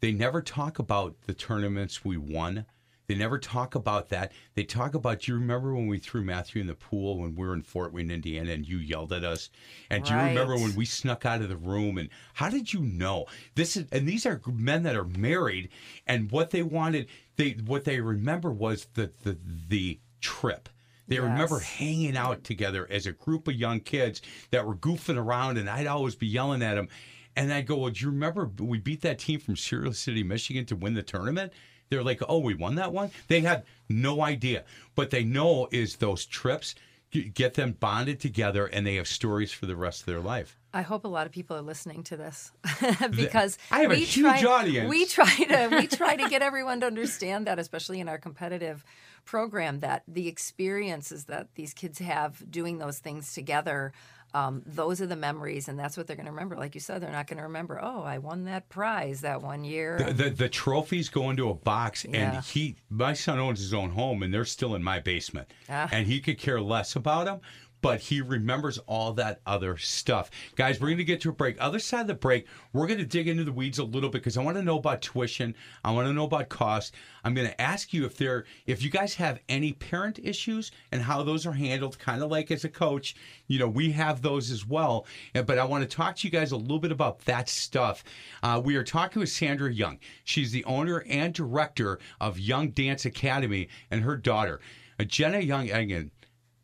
they 0.00 0.12
never 0.12 0.40
talk 0.40 0.78
about 0.78 1.14
the 1.26 1.34
tournaments 1.34 2.04
we 2.04 2.16
won. 2.16 2.64
They 3.08 3.14
never 3.14 3.38
talk 3.38 3.74
about 3.74 4.08
that. 4.08 4.32
They 4.54 4.64
talk 4.64 4.94
about. 4.94 5.20
Do 5.20 5.32
you 5.32 5.38
remember 5.38 5.74
when 5.74 5.86
we 5.86 5.98
threw 5.98 6.22
Matthew 6.22 6.60
in 6.60 6.66
the 6.66 6.74
pool 6.74 7.18
when 7.18 7.34
we 7.34 7.46
were 7.46 7.52
in 7.52 7.62
Fort 7.62 7.92
Wayne, 7.92 8.10
Indiana, 8.10 8.52
and 8.52 8.66
you 8.66 8.78
yelled 8.78 9.12
at 9.12 9.22
us? 9.22 9.50
And 9.90 10.02
do 10.04 10.14
you 10.14 10.20
remember 10.20 10.54
when 10.54 10.74
we 10.74 10.86
snuck 10.86 11.26
out 11.26 11.42
of 11.42 11.48
the 11.48 11.56
room? 11.56 11.98
And 11.98 12.08
how 12.34 12.48
did 12.48 12.72
you 12.72 12.80
know 12.80 13.26
this 13.54 13.76
is? 13.76 13.86
And 13.92 14.08
these 14.08 14.24
are 14.24 14.40
men 14.46 14.84
that 14.84 14.96
are 14.96 15.04
married, 15.04 15.68
and 16.06 16.30
what 16.30 16.50
they 16.50 16.62
wanted, 16.62 17.08
they 17.36 17.52
what 17.64 17.84
they 17.84 18.00
remember 18.00 18.50
was 18.50 18.86
the 18.94 19.10
the 19.22 19.36
the 19.68 20.00
trip. 20.20 20.68
They 21.08 21.20
remember 21.20 21.58
hanging 21.58 22.16
out 22.16 22.42
together 22.44 22.86
as 22.88 23.06
a 23.06 23.12
group 23.12 23.46
of 23.48 23.54
young 23.54 23.80
kids 23.80 24.22
that 24.50 24.66
were 24.66 24.76
goofing 24.76 25.18
around, 25.18 25.58
and 25.58 25.68
I'd 25.68 25.86
always 25.86 26.14
be 26.14 26.26
yelling 26.26 26.62
at 26.62 26.76
them. 26.76 26.88
And 27.36 27.52
I'd 27.52 27.66
go, 27.66 27.76
Well, 27.76 27.90
do 27.90 28.00
you 28.04 28.10
remember 28.10 28.50
we 28.58 28.78
beat 28.78 29.02
that 29.02 29.18
team 29.18 29.40
from 29.40 29.56
Cereal 29.56 29.92
City, 29.92 30.22
Michigan 30.22 30.64
to 30.66 30.76
win 30.76 30.94
the 30.94 31.02
tournament? 31.02 31.52
They're 31.90 32.02
like, 32.02 32.22
Oh, 32.28 32.38
we 32.38 32.54
won 32.54 32.76
that 32.76 32.92
one? 32.92 33.10
They 33.28 33.40
had 33.40 33.64
no 33.88 34.22
idea. 34.22 34.64
But 34.94 35.10
they 35.10 35.24
know 35.24 35.68
is 35.70 35.96
those 35.96 36.24
trips 36.24 36.74
get 37.12 37.54
them 37.54 37.72
bonded 37.78 38.20
together 38.20 38.66
and 38.66 38.86
they 38.86 38.96
have 38.96 39.06
stories 39.06 39.52
for 39.52 39.66
the 39.66 39.76
rest 39.76 40.00
of 40.00 40.06
their 40.06 40.20
life. 40.20 40.58
I 40.74 40.82
hope 40.82 41.04
a 41.04 41.08
lot 41.08 41.26
of 41.26 41.32
people 41.32 41.56
are 41.56 41.62
listening 41.62 42.02
to 42.04 42.16
this 42.16 42.50
because 43.10 43.58
I 43.70 43.80
have 43.80 43.90
a 43.90 43.94
we 43.94 44.04
huge 44.04 44.40
try, 44.40 44.44
audience. 44.44 44.88
We 44.88 45.04
try 45.04 45.34
to 45.34 45.68
we 45.76 45.86
try 45.86 46.16
to 46.16 46.28
get 46.30 46.40
everyone 46.40 46.80
to 46.80 46.86
understand 46.86 47.46
that, 47.46 47.58
especially 47.58 48.00
in 48.00 48.08
our 48.08 48.16
competitive 48.16 48.82
program, 49.26 49.80
that 49.80 50.02
the 50.08 50.28
experiences 50.28 51.26
that 51.26 51.48
these 51.54 51.74
kids 51.74 51.98
have 51.98 52.50
doing 52.50 52.78
those 52.78 52.98
things 52.98 53.34
together. 53.34 53.92
Um, 54.34 54.62
those 54.64 55.00
are 55.02 55.06
the 55.06 55.16
memories, 55.16 55.68
and 55.68 55.78
that's 55.78 55.96
what 55.96 56.06
they're 56.06 56.16
going 56.16 56.26
to 56.26 56.32
remember. 56.32 56.56
Like 56.56 56.74
you 56.74 56.80
said, 56.80 57.02
they're 57.02 57.10
not 57.12 57.26
going 57.26 57.36
to 57.36 57.42
remember. 57.42 57.78
Oh, 57.82 58.02
I 58.02 58.18
won 58.18 58.44
that 58.46 58.68
prize 58.70 59.20
that 59.20 59.42
one 59.42 59.62
year. 59.64 59.98
The, 60.06 60.12
the, 60.24 60.30
the 60.30 60.48
trophies 60.48 61.08
go 61.10 61.28
into 61.30 61.50
a 61.50 61.54
box, 61.54 62.04
and 62.06 62.42
he, 62.44 62.76
my 62.88 63.12
son 63.12 63.38
owns 63.38 63.58
his 63.60 63.74
own 63.74 63.90
home, 63.90 64.22
and 64.22 64.32
they're 64.32 64.44
still 64.46 64.74
in 64.74 64.82
my 64.82 65.00
basement, 65.00 65.52
Ah. 65.68 65.88
and 65.92 66.06
he 66.06 66.20
could 66.20 66.38
care 66.38 66.60
less 66.60 66.96
about 66.96 67.26
them. 67.26 67.40
But 67.82 68.00
he 68.00 68.22
remembers 68.22 68.78
all 68.86 69.12
that 69.14 69.40
other 69.44 69.76
stuff. 69.76 70.30
Guys, 70.56 70.80
we're 70.80 70.88
going 70.88 70.98
to 70.98 71.04
get 71.04 71.20
to 71.22 71.28
a 71.28 71.32
break. 71.32 71.56
Other 71.60 71.78
side 71.78 72.02
of 72.02 72.06
the 72.06 72.14
break, 72.14 72.46
we're 72.72 72.86
going 72.86 73.00
to 73.00 73.04
dig 73.04 73.28
into 73.28 73.44
the 73.44 73.52
weeds 73.52 73.78
a 73.78 73.84
little 73.84 74.08
bit 74.08 74.22
because 74.22 74.38
I 74.38 74.42
want 74.42 74.56
to 74.56 74.62
know 74.62 74.78
about 74.78 75.02
tuition. 75.02 75.54
I 75.84 75.90
want 75.90 76.06
to 76.06 76.14
know 76.14 76.24
about 76.24 76.48
cost. 76.48 76.94
I'm 77.24 77.34
going 77.34 77.48
to 77.48 77.60
ask 77.60 77.92
you 77.92 78.06
if 78.06 78.16
there, 78.16 78.44
if 78.66 78.82
you 78.82 78.88
guys 78.88 79.16
have 79.16 79.40
any 79.48 79.72
parent 79.72 80.18
issues 80.22 80.70
and 80.90 81.02
how 81.02 81.22
those 81.22 81.44
are 81.44 81.52
handled. 81.52 81.98
Kind 81.98 82.22
of 82.22 82.30
like 82.30 82.50
as 82.50 82.64
a 82.64 82.68
coach, 82.68 83.14
you 83.48 83.58
know, 83.58 83.68
we 83.68 83.92
have 83.92 84.22
those 84.22 84.50
as 84.50 84.66
well. 84.66 85.06
But 85.34 85.58
I 85.58 85.64
want 85.64 85.82
to 85.82 85.96
talk 85.96 86.16
to 86.16 86.26
you 86.26 86.32
guys 86.32 86.52
a 86.52 86.56
little 86.56 86.78
bit 86.78 86.92
about 86.92 87.18
that 87.26 87.48
stuff. 87.48 88.04
Uh, 88.42 88.62
we 88.64 88.76
are 88.76 88.84
talking 88.84 89.20
with 89.20 89.28
Sandra 89.28 89.72
Young. 89.72 89.98
She's 90.24 90.52
the 90.52 90.64
owner 90.64 91.04
and 91.08 91.34
director 91.34 91.98
of 92.20 92.38
Young 92.38 92.70
Dance 92.70 93.04
Academy 93.04 93.68
and 93.90 94.04
her 94.04 94.16
daughter, 94.16 94.60
Jenna 95.06 95.40
Young 95.40 95.68
Engen. 95.68 96.12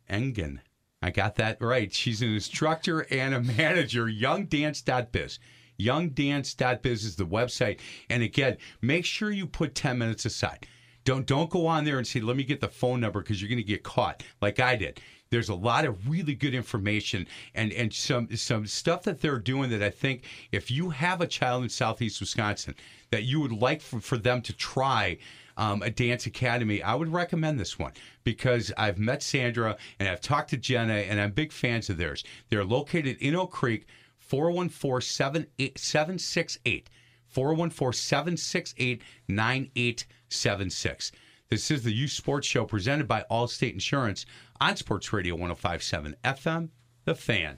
Engen. 0.07 0.61
I 1.01 1.11
got 1.11 1.35
that 1.35 1.61
right. 1.61 1.93
She's 1.93 2.21
an 2.21 2.33
instructor 2.33 3.07
and 3.09 3.33
a 3.33 3.41
manager, 3.41 4.05
youngdance.biz. 4.05 5.39
Youngdance.biz 5.79 7.05
is 7.05 7.15
the 7.15 7.25
website. 7.25 7.79
And 8.09 8.21
again, 8.21 8.57
make 8.81 9.05
sure 9.05 9.31
you 9.31 9.47
put 9.47 9.75
10 9.75 9.97
minutes 9.97 10.25
aside. 10.25 10.67
Don't 11.05 11.25
don't 11.25 11.49
go 11.49 11.65
on 11.65 11.85
there 11.85 11.97
and 11.97 12.05
say, 12.05 12.19
let 12.19 12.35
me 12.35 12.43
get 12.43 12.59
the 12.59 12.67
phone 12.67 12.99
number 12.99 13.21
because 13.21 13.41
you're 13.41 13.49
going 13.49 13.57
to 13.57 13.63
get 13.63 13.83
caught 13.83 14.23
like 14.41 14.59
I 14.59 14.75
did. 14.75 14.99
There's 15.31 15.49
a 15.49 15.55
lot 15.55 15.85
of 15.85 16.09
really 16.09 16.35
good 16.35 16.53
information 16.53 17.27
and, 17.55 17.71
and 17.71 17.93
some 17.93 18.35
some 18.35 18.67
stuff 18.67 19.03
that 19.03 19.21
they're 19.21 19.39
doing 19.39 19.69
that 19.69 19.81
I 19.81 19.89
think 19.91 20.23
if 20.51 20.69
you 20.69 20.89
have 20.89 21.21
a 21.21 21.27
child 21.27 21.63
in 21.63 21.69
Southeast 21.69 22.19
Wisconsin 22.19 22.75
that 23.11 23.23
you 23.23 23.39
would 23.39 23.53
like 23.53 23.81
for, 23.81 24.01
for 24.01 24.17
them 24.17 24.41
to 24.41 24.53
try 24.53 25.17
um, 25.59 25.81
a 25.81 25.89
dance 25.89 26.25
academy, 26.25 26.81
I 26.81 26.95
would 26.95 27.11
recommend 27.11 27.59
this 27.59 27.77
one 27.77 27.91
because 28.23 28.71
I've 28.77 28.97
met 28.97 29.21
Sandra 29.21 29.75
and 29.99 30.07
I've 30.07 30.21
talked 30.21 30.51
to 30.51 30.57
Jenna 30.57 30.93
and 30.93 31.19
I'm 31.19 31.31
big 31.31 31.51
fans 31.51 31.89
of 31.89 31.97
theirs. 31.97 32.23
They're 32.49 32.63
located 32.63 33.17
in 33.17 33.35
Oak 33.35 33.51
Creek, 33.51 33.85
414 34.19 35.45
768 35.75 36.89
414 37.27 37.93
768 37.93 39.01
9876. 39.27 41.11
This 41.49 41.71
is 41.71 41.83
the 41.83 41.93
Youth 41.93 42.11
Sports 42.11 42.47
Show 42.47 42.63
presented 42.63 43.07
by 43.07 43.25
Allstate 43.29 43.73
Insurance 43.73 44.25
on 44.61 44.77
Sports 44.77 45.11
Radio 45.11 45.35
1057 45.35 46.15
FM, 46.23 46.69
The 47.03 47.15
Fan. 47.15 47.57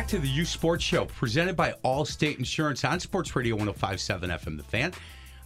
Back 0.00 0.08
to 0.08 0.18
the 0.18 0.26
Youth 0.26 0.48
Sports 0.48 0.82
Show, 0.82 1.04
presented 1.04 1.56
by 1.56 1.74
Allstate 1.84 2.38
Insurance 2.38 2.86
on 2.86 2.98
Sports 3.00 3.36
Radio 3.36 3.54
1057 3.54 4.30
FM 4.30 4.56
The 4.56 4.62
Fan. 4.62 4.94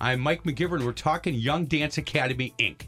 I'm 0.01 0.21
Mike 0.21 0.45
McGivern. 0.45 0.85
We're 0.85 0.93
talking 0.93 1.35
Young 1.35 1.65
Dance 1.65 1.99
Academy, 1.99 2.55
Inc. 2.61 2.83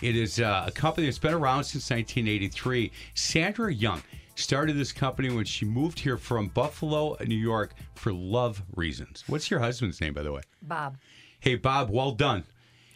It 0.00 0.14
is 0.14 0.38
uh, 0.38 0.62
a 0.68 0.70
company 0.70 1.08
that's 1.08 1.18
been 1.18 1.34
around 1.34 1.64
since 1.64 1.90
1983. 1.90 2.92
Sandra 3.14 3.74
Young 3.74 4.00
started 4.36 4.76
this 4.76 4.92
company 4.92 5.28
when 5.34 5.44
she 5.44 5.64
moved 5.64 5.98
here 5.98 6.16
from 6.16 6.46
Buffalo, 6.46 7.16
New 7.26 7.34
York, 7.34 7.74
for 7.96 8.12
love 8.12 8.62
reasons. 8.76 9.24
What's 9.26 9.50
your 9.50 9.58
husband's 9.58 10.00
name, 10.00 10.14
by 10.14 10.22
the 10.22 10.30
way? 10.30 10.42
Bob. 10.62 10.98
Hey, 11.40 11.56
Bob, 11.56 11.90
well 11.90 12.12
done. 12.12 12.44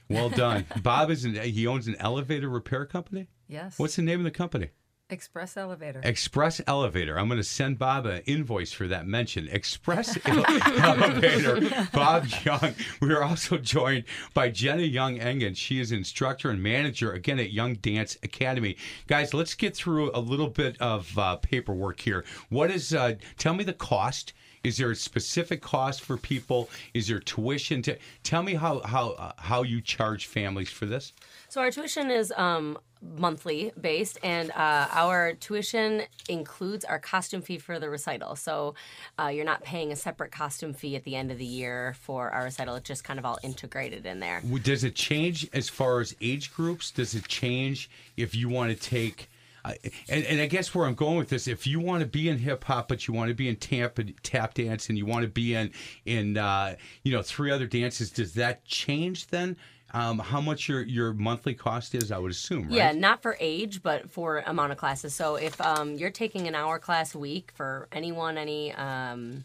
Well 0.08 0.30
done. 0.30 0.64
Bob 0.80 1.10
is 1.10 1.24
an, 1.24 1.34
he 1.34 1.66
owns 1.66 1.88
an 1.88 1.96
elevator 1.98 2.48
repair 2.48 2.86
company. 2.86 3.26
Yes. 3.48 3.80
What's 3.80 3.96
the 3.96 4.02
name 4.02 4.20
of 4.20 4.24
the 4.24 4.30
company? 4.30 4.68
Express 5.08 5.56
Elevator. 5.56 6.00
Express 6.02 6.60
Elevator. 6.66 7.16
I'm 7.16 7.28
going 7.28 7.38
to 7.38 7.44
send 7.44 7.78
Bob 7.78 8.06
an 8.06 8.22
invoice 8.26 8.72
for 8.72 8.88
that 8.88 9.06
mention. 9.06 9.46
Express 9.48 10.18
Elevator. 10.26 11.60
Bob 11.92 12.26
Young. 12.44 12.74
We 13.00 13.12
are 13.14 13.22
also 13.22 13.56
joined 13.56 14.04
by 14.34 14.48
Jenna 14.50 14.82
Young 14.82 15.18
Engen. 15.20 15.54
She 15.54 15.78
is 15.78 15.92
instructor 15.92 16.50
and 16.50 16.60
manager 16.60 17.12
again 17.12 17.38
at 17.38 17.52
Young 17.52 17.74
Dance 17.74 18.18
Academy. 18.24 18.76
Guys, 19.06 19.32
let's 19.32 19.54
get 19.54 19.76
through 19.76 20.10
a 20.12 20.18
little 20.18 20.48
bit 20.48 20.76
of 20.80 21.16
uh, 21.16 21.36
paperwork 21.36 22.00
here. 22.00 22.24
What 22.48 22.72
is? 22.72 22.92
Uh, 22.92 23.14
tell 23.38 23.54
me 23.54 23.62
the 23.62 23.72
cost. 23.72 24.32
Is 24.64 24.78
there 24.78 24.90
a 24.90 24.96
specific 24.96 25.62
cost 25.62 26.00
for 26.00 26.16
people? 26.16 26.68
Is 26.92 27.06
there 27.06 27.20
tuition? 27.20 27.82
To 27.82 27.96
tell 28.24 28.42
me 28.42 28.54
how 28.54 28.80
how 28.80 29.10
uh, 29.10 29.32
how 29.38 29.62
you 29.62 29.80
charge 29.80 30.26
families 30.26 30.70
for 30.70 30.86
this. 30.86 31.12
So 31.56 31.62
our 31.62 31.70
tuition 31.70 32.10
is 32.10 32.34
um, 32.36 32.76
monthly 33.00 33.72
based, 33.80 34.18
and 34.22 34.50
uh, 34.50 34.88
our 34.92 35.32
tuition 35.32 36.02
includes 36.28 36.84
our 36.84 36.98
costume 36.98 37.40
fee 37.40 37.56
for 37.56 37.78
the 37.78 37.88
recital. 37.88 38.36
So 38.36 38.74
uh, 39.18 39.28
you're 39.28 39.46
not 39.46 39.62
paying 39.62 39.90
a 39.90 39.96
separate 39.96 40.32
costume 40.32 40.74
fee 40.74 40.96
at 40.96 41.04
the 41.04 41.16
end 41.16 41.30
of 41.30 41.38
the 41.38 41.46
year 41.46 41.96
for 41.98 42.28
our 42.28 42.44
recital. 42.44 42.74
It's 42.74 42.86
just 42.86 43.04
kind 43.04 43.18
of 43.18 43.24
all 43.24 43.38
integrated 43.42 44.04
in 44.04 44.20
there. 44.20 44.42
Does 44.62 44.84
it 44.84 44.94
change 44.94 45.48
as 45.54 45.70
far 45.70 46.00
as 46.00 46.14
age 46.20 46.52
groups? 46.52 46.90
Does 46.90 47.14
it 47.14 47.26
change 47.26 47.88
if 48.18 48.34
you 48.34 48.50
want 48.50 48.70
to 48.72 48.76
take? 48.76 49.30
Uh, 49.64 49.72
and, 50.10 50.26
and 50.26 50.42
I 50.42 50.46
guess 50.48 50.74
where 50.74 50.86
I'm 50.86 50.94
going 50.94 51.16
with 51.16 51.30
this, 51.30 51.48
if 51.48 51.66
you 51.66 51.80
want 51.80 52.02
to 52.02 52.06
be 52.06 52.28
in 52.28 52.36
hip 52.36 52.64
hop, 52.64 52.88
but 52.88 53.08
you 53.08 53.14
want 53.14 53.30
to 53.30 53.34
be 53.34 53.48
in 53.48 53.56
tap 53.56 53.98
tap 54.22 54.52
dance, 54.52 54.90
and 54.90 54.98
you 54.98 55.06
want 55.06 55.22
to 55.22 55.30
be 55.30 55.54
in 55.54 55.70
in 56.04 56.36
uh, 56.36 56.76
you 57.02 57.12
know 57.12 57.22
three 57.22 57.50
other 57.50 57.66
dances, 57.66 58.10
does 58.10 58.34
that 58.34 58.62
change 58.66 59.28
then? 59.28 59.56
Um, 59.96 60.18
how 60.18 60.42
much 60.42 60.68
your 60.68 60.82
your 60.82 61.14
monthly 61.14 61.54
cost 61.54 61.94
is? 61.94 62.12
I 62.12 62.18
would 62.18 62.30
assume, 62.30 62.64
right? 62.64 62.72
Yeah, 62.72 62.92
not 62.92 63.22
for 63.22 63.36
age, 63.40 63.82
but 63.82 64.10
for 64.10 64.40
amount 64.40 64.72
of 64.72 64.78
classes. 64.78 65.14
So 65.14 65.36
if 65.36 65.58
um, 65.60 65.94
you're 65.94 66.10
taking 66.10 66.46
an 66.46 66.54
hour 66.54 66.78
class 66.78 67.14
a 67.14 67.18
week 67.18 67.50
for 67.54 67.88
anyone, 67.92 68.36
any 68.36 68.74
um, 68.74 69.44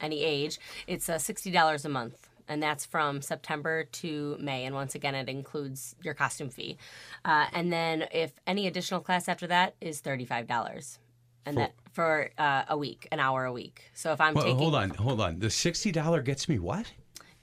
any 0.00 0.24
age, 0.24 0.58
it's 0.86 1.10
uh, 1.10 1.18
sixty 1.18 1.50
dollars 1.50 1.84
a 1.84 1.90
month, 1.90 2.26
and 2.48 2.62
that's 2.62 2.86
from 2.86 3.20
September 3.20 3.84
to 3.84 4.38
May. 4.40 4.64
And 4.64 4.74
once 4.74 4.94
again, 4.94 5.14
it 5.14 5.28
includes 5.28 5.94
your 6.02 6.14
costume 6.14 6.48
fee. 6.48 6.78
Uh, 7.26 7.48
and 7.52 7.70
then 7.70 8.06
if 8.12 8.32
any 8.46 8.66
additional 8.66 9.00
class 9.00 9.28
after 9.28 9.46
that 9.48 9.74
is 9.82 10.00
thirty 10.00 10.24
five 10.24 10.46
dollars, 10.46 10.98
and 11.44 11.54
For- 11.54 11.60
that 11.60 11.74
for 11.92 12.30
uh, 12.38 12.62
a 12.70 12.78
week, 12.78 13.06
an 13.12 13.20
hour 13.20 13.44
a 13.44 13.52
week. 13.52 13.90
So 13.92 14.12
if 14.12 14.22
I'm 14.22 14.32
Well, 14.32 14.44
taking 14.44 14.58
hold 14.58 14.74
on, 14.74 14.88
hold 14.88 15.20
on. 15.20 15.38
The 15.38 15.50
sixty 15.50 15.92
dollar 15.92 16.22
gets 16.22 16.48
me 16.48 16.58
what? 16.58 16.90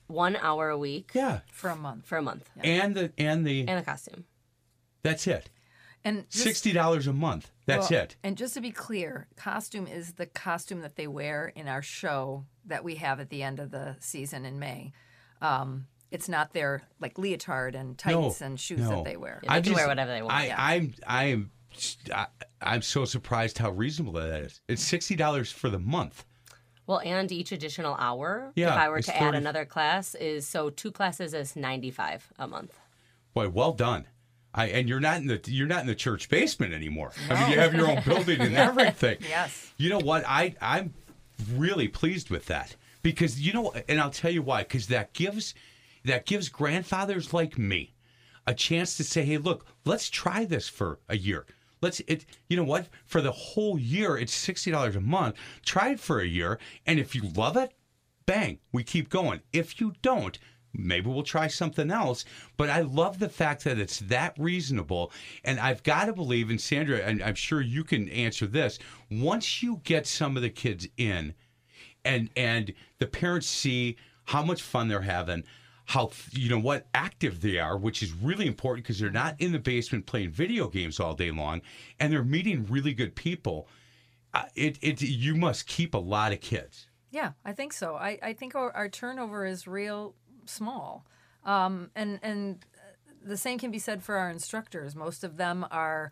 One 0.10 0.36
hour 0.36 0.69
a 0.69 0.78
week, 0.78 1.12
Yeah, 1.13 1.41
for 1.52 1.69
a 1.69 1.76
month. 1.76 2.06
for 2.06 2.17
a 2.17 2.22
month, 2.22 2.50
and 2.62 2.95
the 2.95 3.13
and 3.17 3.45
the 3.45 3.67
and 3.67 3.80
a 3.80 3.84
costume. 3.84 4.26
that's 5.04 5.28
it. 5.28 5.50
And 6.04 6.30
just- 6.30 6.43
Sixty 6.43 6.72
dollars 6.72 7.08
a 7.08 7.13
month. 7.13 7.52
That's 7.65 7.91
well, 7.91 8.02
it. 8.02 8.15
And 8.24 8.38
just 8.38 8.54
to 8.56 8.62
be 8.62 8.72
clear, 8.72 9.28
costume 9.36 9.86
is 9.86 10.13
the 10.13 10.26
costume 10.26 10.82
that 10.82 10.95
they 10.95 11.08
wear 11.08 11.52
in 11.56 11.67
our 11.67 11.82
show 11.82 12.45
that 12.65 12.84
we 12.84 12.95
have 12.95 13.19
at 13.19 13.30
the 13.30 13.43
end 13.43 13.60
of 13.60 13.72
the 13.72 13.98
season 14.00 14.45
in 14.45 14.60
May. 14.60 14.93
Um, 15.41 15.88
it's 16.10 16.28
not 16.28 16.54
their 16.54 16.82
like 17.00 17.17
leotard 17.17 17.76
and 17.76 17.98
tights 17.98 18.41
and 18.41 18.60
shoes 18.60 18.80
no. 18.80 18.89
that 18.89 19.06
they 19.06 19.17
wear. 19.17 19.41
Yeah, 19.43 19.56
they 19.56 19.62
can 19.62 19.74
wear 19.74 19.88
whatever 19.88 20.12
they 20.12 20.22
want, 20.22 20.34
I, 20.34 20.45
yeah. 20.48 20.56
I'm 20.58 20.93
I 21.06 21.24
am 21.26 21.52
I, 22.13 22.28
I'm 22.62 22.82
so 22.82 23.06
surprised 23.06 23.58
how 23.58 23.72
reasonable 23.72 24.13
that 24.13 24.41
is. 24.41 24.62
It's 24.67 24.84
sixty 24.84 25.15
dollars 25.15 25.52
for 25.52 25.69
the 25.69 25.80
month. 25.80 26.26
Well, 26.89 27.02
and 27.06 27.32
each 27.32 27.52
additional 27.52 27.95
hour, 27.99 28.52
Yeah, 28.56 28.73
if 28.73 28.80
I 28.80 28.89
were 28.89 28.99
to 29.04 29.15
add 29.15 29.36
another 29.36 29.63
class, 29.63 30.15
is 30.15 30.47
so 30.47 30.71
two 30.71 30.91
classes 30.91 31.36
is 31.36 31.56
ninety 31.56 31.91
five 31.91 32.34
a 32.39 32.47
month. 32.47 32.75
Boy, 33.36 33.47
well 33.49 33.73
done. 33.73 34.08
I 34.56 34.69
and 34.69 34.89
you're 34.89 34.99
not 34.99 35.17
in 35.17 35.28
the 35.28 35.39
you're 35.45 35.67
not 35.67 35.82
in 35.82 35.86
the 35.86 35.93
church 35.93 36.30
basement 36.30 36.73
anymore. 36.73 37.12
I 37.30 37.41
mean, 37.41 37.52
you 37.52 37.60
have 37.60 37.75
your 37.75 37.91
own 37.91 38.02
building 38.06 38.41
and 38.41 38.56
everything. 38.58 39.19
Yes. 39.21 39.71
You 39.78 39.91
know 39.91 39.99
what? 39.99 40.23
I 40.28 40.56
I'm 40.60 40.95
really 41.54 41.88
pleased 41.88 42.32
with 42.32 42.47
that 42.47 42.75
because 43.04 43.39
you 43.39 43.54
know, 43.54 43.71
and 43.88 44.02
I'll 44.02 44.10
tell 44.10 44.32
you 44.32 44.41
why. 44.41 44.63
Because 44.63 44.88
that 44.88 45.13
gives 45.13 45.54
that 46.06 46.25
gives 46.25 46.49
grandfathers 46.49 47.32
like 47.36 47.56
me 47.56 47.93
a 48.47 48.56
chance 48.56 48.97
to 48.97 49.04
say, 49.04 49.23
"Hey, 49.25 49.38
look, 49.38 49.63
let's 49.86 50.10
try 50.10 50.43
this 50.43 50.67
for 50.67 50.97
a 51.08 51.17
year. 51.17 51.45
Let's 51.82 52.02
it. 52.02 52.26
You 52.48 52.58
know 52.58 52.63
what? 52.63 52.88
For 53.06 53.22
the 53.22 53.32
whole 53.32 53.80
year, 53.80 54.18
it's 54.18 54.34
sixty 54.34 54.72
dollars 54.72 54.96
a 54.96 55.02
month. 55.02 55.36
Try 55.65 55.89
it 55.89 56.00
for 56.00 56.20
a 56.20 56.28
year, 56.28 56.60
and 56.86 57.00
if 57.00 57.15
you 57.15 57.24
love 57.36 57.58
it, 57.58 57.74
bang, 58.26 58.60
we 58.72 58.84
keep 58.84 59.10
going. 59.10 59.42
If 59.54 59.80
you 59.80 59.94
don't, 60.02 60.38
maybe 60.74 61.10
we'll 61.10 61.24
try 61.24 61.48
something 61.48 61.89
else. 61.89 62.26
But 62.58 62.70
I 62.70 62.82
love 62.82 63.20
the 63.20 63.30
fact 63.30 63.63
that 63.63 63.80
it's 63.80 64.00
that 64.00 64.36
reasonable. 64.38 65.12
And 65.44 65.60
I've 65.60 65.84
got 65.84 66.06
to 66.06 66.13
believe, 66.13 66.50
and 66.50 66.60
Sandra, 66.60 66.98
and 66.98 67.24
I'm 67.24 67.36
sure 67.36 67.62
you 67.62 67.84
can 67.84 68.10
answer 68.10 68.46
this, 68.46 68.78
once 69.10 69.63
you 69.63 69.82
get 69.84 70.06
some 70.06 70.36
of 70.36 70.44
the 70.44 70.50
kids 70.50 70.88
in 70.98 71.34
and 72.06 72.30
and 72.36 72.74
the 73.00 73.08
parents 73.08 73.48
see 73.48 73.98
how 74.26 74.44
much 74.44 74.62
fun 74.62 74.88
they're 74.88 75.02
having 75.02 75.44
how 75.89 76.10
you 76.32 76.49
know 76.49 76.60
what 76.60 76.88
active 76.93 77.41
they 77.41 77.58
are 77.58 77.78
which 77.78 78.02
is 78.02 78.13
really 78.13 78.47
important 78.47 78.84
because 78.84 78.99
they're 78.99 79.10
not 79.10 79.36
in 79.39 79.52
the 79.52 79.60
basement 79.60 80.06
playing 80.06 80.30
video 80.32 80.67
games 80.67 80.99
all 80.99 81.13
day 81.13 81.32
long 81.32 81.62
and 81.99 82.12
they're 82.12 82.23
meeting 82.23 82.65
really 82.69 82.93
good 82.93 83.15
people 83.15 83.67
uh, 84.34 84.43
it, 84.56 84.78
it 84.82 85.02
you 85.02 85.36
must 85.36 85.65
keep 85.67 85.93
a 85.93 85.97
lot 85.97 86.32
of 86.32 86.39
kids 86.41 86.89
Yeah, 87.12 87.32
I 87.43 87.54
think 87.54 87.73
so. 87.73 87.95
I, 87.95 88.19
I 88.21 88.34
think 88.34 88.56
our, 88.56 88.71
our 88.75 88.89
turnover 88.89 89.45
is 89.45 89.67
real 89.67 90.15
small. 90.45 91.06
Um, 91.43 91.89
and, 91.95 92.19
and 92.21 92.63
the 93.23 93.38
same 93.38 93.58
can 93.58 93.71
be 93.71 93.80
said 93.80 94.04
for 94.04 94.15
our 94.17 94.30
instructors. 94.30 94.95
Most 94.95 95.23
of 95.23 95.38
them 95.38 95.65
are, 95.71 96.12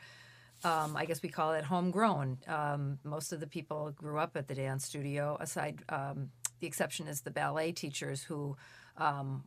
um, 0.63 0.97
I 0.97 1.05
guess 1.05 1.21
we 1.21 1.29
call 1.29 1.53
it 1.53 1.63
homegrown. 1.63 2.39
Um, 2.47 2.99
most 3.03 3.31
of 3.31 3.39
the 3.39 3.47
people 3.47 3.91
grew 3.91 4.17
up 4.17 4.35
at 4.35 4.47
the 4.47 4.55
dance 4.55 4.85
studio, 4.85 5.37
aside, 5.39 5.83
um, 5.89 6.31
the 6.59 6.67
exception 6.67 7.07
is 7.07 7.21
the 7.21 7.31
ballet 7.31 7.71
teachers 7.71 8.23
who 8.23 8.57
um, 8.97 9.43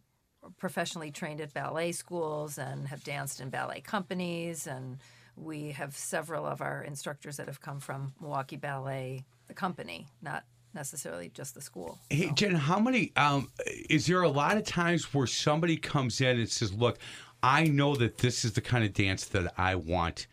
professionally 0.58 1.10
trained 1.10 1.40
at 1.40 1.52
ballet 1.52 1.92
schools 1.92 2.58
and 2.58 2.88
have 2.88 3.02
danced 3.04 3.40
in 3.40 3.50
ballet 3.50 3.80
companies. 3.80 4.66
And 4.66 4.98
we 5.36 5.72
have 5.72 5.96
several 5.96 6.46
of 6.46 6.60
our 6.60 6.82
instructors 6.82 7.36
that 7.38 7.46
have 7.46 7.60
come 7.60 7.80
from 7.80 8.12
Milwaukee 8.20 8.56
Ballet, 8.56 9.24
the 9.48 9.54
company, 9.54 10.06
not 10.22 10.44
necessarily 10.74 11.30
just 11.34 11.54
the 11.54 11.60
school. 11.60 11.98
Hey, 12.10 12.30
Jen, 12.34 12.54
how 12.54 12.78
many? 12.78 13.12
Um, 13.16 13.50
is 13.88 14.06
there 14.06 14.22
a 14.22 14.28
lot 14.28 14.56
of 14.56 14.64
times 14.64 15.12
where 15.14 15.26
somebody 15.26 15.76
comes 15.76 16.20
in 16.20 16.38
and 16.38 16.48
says, 16.48 16.72
"Look, 16.72 16.98
I 17.42 17.64
know 17.64 17.96
that 17.96 18.18
this 18.18 18.44
is 18.44 18.52
the 18.52 18.60
kind 18.60 18.84
of 18.84 18.92
dance 18.92 19.24
that 19.26 19.52
I 19.58 19.74
want 19.74 20.26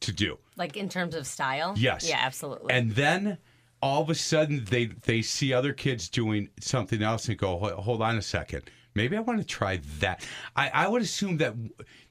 to 0.00 0.12
do." 0.12 0.38
Like 0.56 0.76
in 0.76 0.88
terms 0.88 1.14
of 1.14 1.26
style? 1.26 1.74
Yes. 1.76 2.08
Yeah, 2.08 2.20
absolutely. 2.20 2.72
And 2.72 2.92
then 2.94 3.38
all 3.82 4.02
of 4.02 4.10
a 4.10 4.14
sudden 4.14 4.64
they 4.70 4.86
they 4.86 5.22
see 5.22 5.52
other 5.52 5.72
kids 5.72 6.08
doing 6.08 6.48
something 6.60 7.02
else 7.02 7.28
and 7.28 7.36
go, 7.36 7.58
"Hold- 7.58 7.72
"Hold 7.84 8.02
on 8.02 8.16
a 8.16 8.22
second, 8.22 8.70
maybe 9.02 9.16
I 9.16 9.20
want 9.20 9.40
to 9.40 9.46
try 9.46 9.80
that." 9.98 10.26
I, 10.56 10.68
I 10.68 10.88
would 10.88 11.02
assume 11.02 11.38
that 11.38 11.54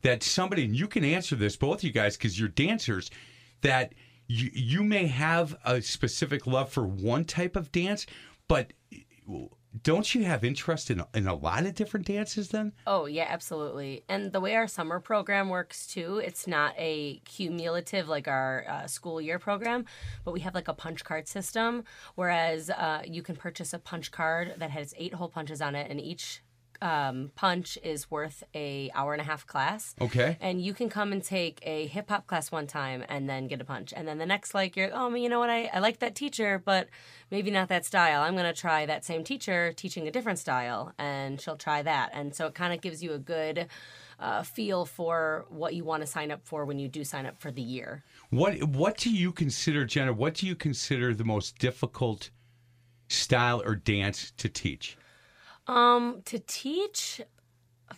that 0.02 0.23
somebody, 0.23 0.65
and 0.65 0.75
you 0.75 0.88
can 0.88 1.04
answer 1.04 1.36
this, 1.36 1.56
both 1.56 1.84
you 1.84 1.91
guys, 1.91 2.17
because 2.17 2.39
you're 2.39 2.49
dancers, 2.49 3.12
that 3.62 3.93
you 4.28 4.49
you 4.54 4.84
may 4.84 5.08
have 5.08 5.56
a 5.65 5.82
specific 5.82 6.47
love 6.47 6.71
for 6.71 6.86
one 6.86 7.25
type 7.25 7.56
of 7.56 7.71
dance, 7.71 8.06
but 8.47 8.73
don't 9.84 10.15
you 10.15 10.23
have 10.23 10.43
interest 10.43 10.89
in 10.89 11.04
in 11.13 11.28
a 11.28 11.36
lot 11.36 11.65
of 11.65 11.75
different 11.75 12.06
dances 12.06 12.49
then? 12.49 12.73
Oh, 12.88 13.06
yeah, 13.06 13.28
absolutely. 13.30 14.04
And 14.10 14.32
the 14.32 14.39
way 14.39 14.56
our 14.56 14.67
summer 14.67 14.99
program 14.99 15.49
works 15.49 15.86
too, 15.88 16.17
it's 16.17 16.47
not 16.47 16.73
a 16.78 17.19
cumulative 17.25 18.08
like 18.08 18.28
our 18.28 18.65
uh, 18.67 18.88
school 18.88 19.21
year 19.21 19.38
program, 19.38 19.86
but 20.25 20.34
we 20.34 20.39
have 20.41 20.56
like 20.56 20.67
a 20.67 20.73
punch 20.73 21.04
card 21.04 21.28
system. 21.28 21.84
Whereas 22.15 22.69
uh, 22.69 23.04
you 23.06 23.21
can 23.21 23.36
purchase 23.36 23.73
a 23.73 23.80
punch 23.80 24.12
card 24.12 24.56
that 24.58 24.71
has 24.71 24.93
eight 24.97 25.13
hole 25.13 25.30
punches 25.30 25.62
on 25.62 25.75
it, 25.75 25.89
and 25.89 25.99
each 26.02 26.41
um, 26.82 27.32
punch 27.36 27.78
is 27.84 28.10
worth 28.10 28.44
a 28.54 28.89
hour 28.94 29.13
and 29.13 29.22
a 29.22 29.26
half 29.26 29.46
class. 29.46 29.96
Okay. 30.00 30.38
And 30.39 30.62
you 30.62 30.74
can 30.74 30.89
come 30.89 31.12
and 31.12 31.24
take 31.24 31.60
a 31.63 31.88
hip 31.88 32.10
hop 32.10 32.28
class 32.28 32.52
one 32.52 32.68
time 32.68 33.04
and 33.10 33.30
then 33.30 33.48
get 33.48 33.62
a 33.62 33.65
punch. 33.65 33.94
And 33.96 34.08
then 34.08 34.18
the 34.18 34.26
next, 34.26 34.54
like, 34.54 34.76
you're, 34.76 34.89
oh, 34.94 35.13
you 35.13 35.30
know 35.30 35.39
what? 35.39 35.50
I, 35.50 35.70
I 35.74 35.80
like 35.80 36.00
that 36.00 36.15
teacher, 36.15 36.62
but 36.63 36.88
maybe 37.32 37.52
not 37.52 37.68
that 37.70 37.86
style. 37.86 38.22
I'm 38.22 38.34
going 38.34 38.46
to 38.46 38.60
try 38.60 38.86
that 38.86 39.04
same 39.06 39.24
teacher 39.24 39.74
teaching 39.74 40.08
a 40.08 40.12
different 40.12 40.39
style, 40.39 40.94
and 40.98 41.39
she'll 41.39 41.58
try 41.58 41.82
that. 41.82 42.12
And 42.13 42.36
so 42.36 42.48
it 42.48 42.56
kind 42.56 42.74
of 42.74 42.82
gives 42.82 43.04
you 43.04 43.13
a 43.13 43.20
good 43.20 43.68
uh, 44.20 44.44
feel 44.44 44.86
for 44.86 45.46
what 45.50 45.74
you 45.74 45.84
want 45.84 46.02
to 46.04 46.08
sign 46.08 46.32
up 46.32 46.42
for 46.44 46.65
when 46.65 46.80
you 46.80 46.88
do 46.88 47.04
sign 47.04 47.26
up 47.26 47.39
for 47.39 47.52
the 47.52 47.62
year. 47.62 48.04
What 48.30 48.62
what 48.63 48.98
do 48.98 49.12
you 49.12 49.32
consider, 49.32 49.86
Jenna? 49.86 50.13
What 50.13 50.34
do 50.36 50.46
you 50.46 50.56
consider 50.56 51.13
the 51.13 51.24
most 51.24 51.58
difficult 51.58 52.30
style 53.08 53.62
or 53.65 53.76
dance 53.76 54.32
to 54.38 54.50
teach? 54.50 54.98
Um, 55.69 56.23
to 56.25 56.39
teach, 56.39 57.21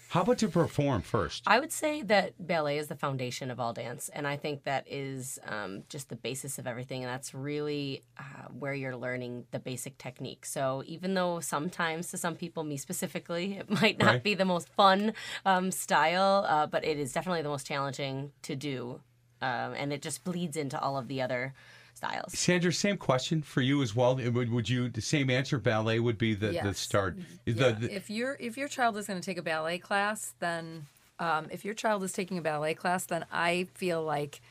How 0.10 0.22
about 0.24 0.40
to 0.40 0.50
perform 0.50 1.02
first? 1.02 1.44
I 1.48 1.58
would 1.62 1.72
say 1.72 2.02
that 2.02 2.34
ballet 2.38 2.78
is 2.80 2.88
the 2.88 2.96
foundation 2.98 3.50
of 3.50 3.62
all 3.62 3.72
dance, 3.72 4.10
and 4.10 4.28
I 4.28 4.36
think 4.36 4.64
that 4.66 4.84
is 4.90 5.40
um, 5.48 5.84
just 5.88 6.10
the 6.10 6.18
basis 6.18 6.60
of 6.60 6.68
everything, 6.68 7.02
and 7.04 7.10
that's 7.10 7.34
really 7.34 8.04
uh, 8.18 8.50
where 8.60 8.74
you're 8.74 8.98
learning 8.98 9.46
the 9.52 9.60
basic 9.60 9.98
technique. 9.98 10.46
So 10.46 10.84
even 10.86 11.14
though 11.14 11.40
sometimes 11.40 12.12
to 12.12 12.18
some 12.18 12.36
people, 12.36 12.66
me 12.66 12.76
specifically, 12.76 13.54
it 13.60 13.70
might 13.82 13.98
not 13.98 14.06
Right. 14.16 14.24
be 14.24 14.34
the 14.34 14.46
most 14.46 14.68
fun 14.68 15.14
um, 15.46 15.72
style, 15.72 16.46
uh, 16.50 16.68
but 16.68 16.84
it 16.84 16.98
is 17.00 17.14
definitely 17.14 17.42
the 17.42 17.50
most 17.50 17.66
challenging 17.66 18.34
to 18.42 18.56
do, 18.58 19.00
um, 19.42 19.74
and 19.78 19.94
it 19.94 20.02
just 20.02 20.26
bleeds 20.26 20.58
into 20.58 20.78
all 20.78 20.98
of 20.98 21.08
the 21.08 21.22
other 21.22 21.54
styles. 22.02 22.34
Sandra, 22.38 22.74
same 22.74 22.98
question 22.98 23.42
for 23.42 23.62
you 23.62 23.82
as 23.84 23.96
well. 23.96 24.16
Would, 24.16 24.52
would 24.52 24.70
you 24.70 24.90
the 24.90 25.02
same 25.02 25.30
answer? 25.30 25.60
Ballet 25.60 26.00
would 26.00 26.18
be 26.18 26.34
the, 26.34 26.48
the 26.64 26.74
start. 26.74 27.18
Yeah, 27.46 27.72
the- 27.72 27.94
if 27.96 28.10
your 28.10 28.38
if 28.40 28.58
your 28.58 28.68
child 28.68 28.98
is 28.98 29.08
going 29.08 29.20
to 29.20 29.26
take 29.26 29.38
a 29.38 29.44
ballet 29.44 29.78
class, 29.78 30.34
then 30.40 30.88
um, 31.20 31.48
if 31.52 31.64
your 31.64 31.74
child 31.76 32.04
is 32.04 32.12
taking 32.12 32.38
a 32.38 32.42
ballet 32.42 32.74
class, 32.74 33.06
then 33.06 33.26
I 33.32 33.68
feel 33.76 34.02
like 34.04 34.42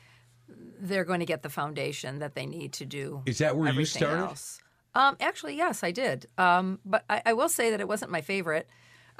they're 0.80 1.04
going 1.04 1.20
to 1.20 1.26
get 1.26 1.42
the 1.42 1.48
foundation 1.48 2.20
that 2.20 2.34
they 2.34 2.46
need 2.46 2.72
to 2.74 2.84
do. 2.86 3.22
Is 3.26 3.38
that 3.38 3.56
where 3.56 3.72
you 3.72 3.84
started? 3.84 4.18
Else. 4.22 4.60
Um, 4.94 5.16
actually, 5.20 5.56
yes, 5.56 5.82
I 5.84 5.90
did. 5.92 6.26
Um, 6.38 6.78
but 6.84 7.04
I, 7.08 7.22
I 7.26 7.32
will 7.32 7.48
say 7.48 7.70
that 7.70 7.80
it 7.80 7.86
wasn't 7.88 8.10
my 8.10 8.20
favorite. 8.20 8.68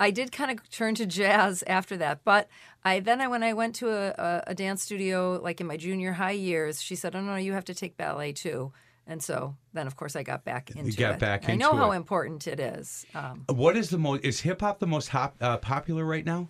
I 0.01 0.11
did 0.11 0.33
kind 0.33 0.51
of 0.51 0.69
turn 0.71 0.95
to 0.97 1.07
jazz 1.07 1.63
after 1.67 1.97
that, 1.99 2.25
but 2.25 2.49
I 2.85 3.01
then 3.01 3.21
I 3.21 3.29
when 3.29 3.43
I 3.43 3.53
went 3.53 3.75
to 3.77 3.91
a, 3.91 4.09
a, 4.19 4.45
a 4.49 4.55
dance 4.55 4.83
studio 4.83 5.39
like 5.43 5.61
in 5.61 5.67
my 5.67 5.77
junior 5.77 6.13
high 6.15 6.33
years, 6.33 6.83
she 6.83 6.97
said, 6.97 7.15
"Oh 7.15 7.21
no, 7.21 7.37
you 7.37 7.53
have 7.53 7.67
to 7.67 7.75
take 7.75 7.97
ballet 7.97 8.33
too." 8.33 8.73
And 9.07 9.23
so 9.23 9.57
then, 9.73 9.87
of 9.87 9.97
course, 9.97 10.15
I 10.17 10.23
got 10.23 10.45
back 10.45 10.71
into 10.71 10.97
got 10.97 11.15
it. 11.15 11.19
back 11.21 11.49
I 11.49 11.57
know 11.57 11.71
into 11.71 11.83
how 11.83 11.93
important 11.93 12.47
it 12.47 12.61
is. 12.61 13.05
Um, 13.15 13.45
What 13.49 13.77
is 13.77 13.91
the 13.91 13.99
most? 13.99 14.25
Is 14.25 14.41
hip 14.41 14.61
hop 14.61 14.79
the 14.79 14.87
most 14.87 15.09
hop, 15.09 15.37
uh, 15.41 15.57
popular 15.59 16.05
right 16.05 16.25
now? 16.25 16.49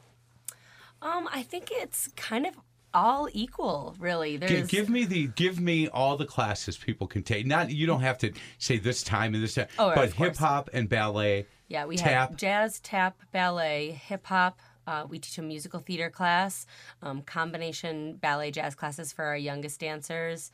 Um, 1.03 1.29
I 1.33 1.43
think 1.43 1.71
it's 1.73 2.09
kind 2.17 2.47
of 2.47 2.55
all 2.93 3.29
equal, 3.33 3.95
really. 3.99 4.37
Gi- 4.37 4.47
There's 4.47 4.69
give 4.69 4.89
me 4.91 5.05
the 5.07 5.29
give 5.29 5.59
me 5.59 5.89
all 5.89 6.17
the 6.17 6.27
classes 6.27 6.77
people 6.77 7.07
can 7.07 7.23
take. 7.23 7.47
Not 7.47 7.71
you 7.71 7.87
don't 7.87 8.03
have 8.03 8.19
to 8.19 8.33
say 8.59 8.79
this 8.79 9.03
time 9.03 9.35
and 9.35 9.43
this 9.43 9.55
time, 9.55 9.69
Oh, 9.79 9.95
but 9.95 10.13
hip 10.13 10.37
hop 10.37 10.69
and 10.73 10.89
ballet. 10.89 11.47
Yeah, 11.71 11.87
we 11.87 11.97
tap. 11.97 12.31
have 12.31 12.37
jazz, 12.37 12.81
tap, 12.81 13.17
ballet, 13.31 13.93
hip 13.93 14.27
hop. 14.27 14.59
Uh, 14.89 15.07
we 15.09 15.21
teach 15.21 15.39
a 15.39 15.43
musical 15.43 15.79
theater 15.79 16.11
class, 16.11 16.67
um, 17.01 17.23
combination 17.23 18.17
ballet 18.17 18.51
jazz 18.51 18.75
classes 18.75 19.13
for 19.13 19.25
our 19.25 19.37
youngest 19.37 19.79
dancers. 19.79 20.51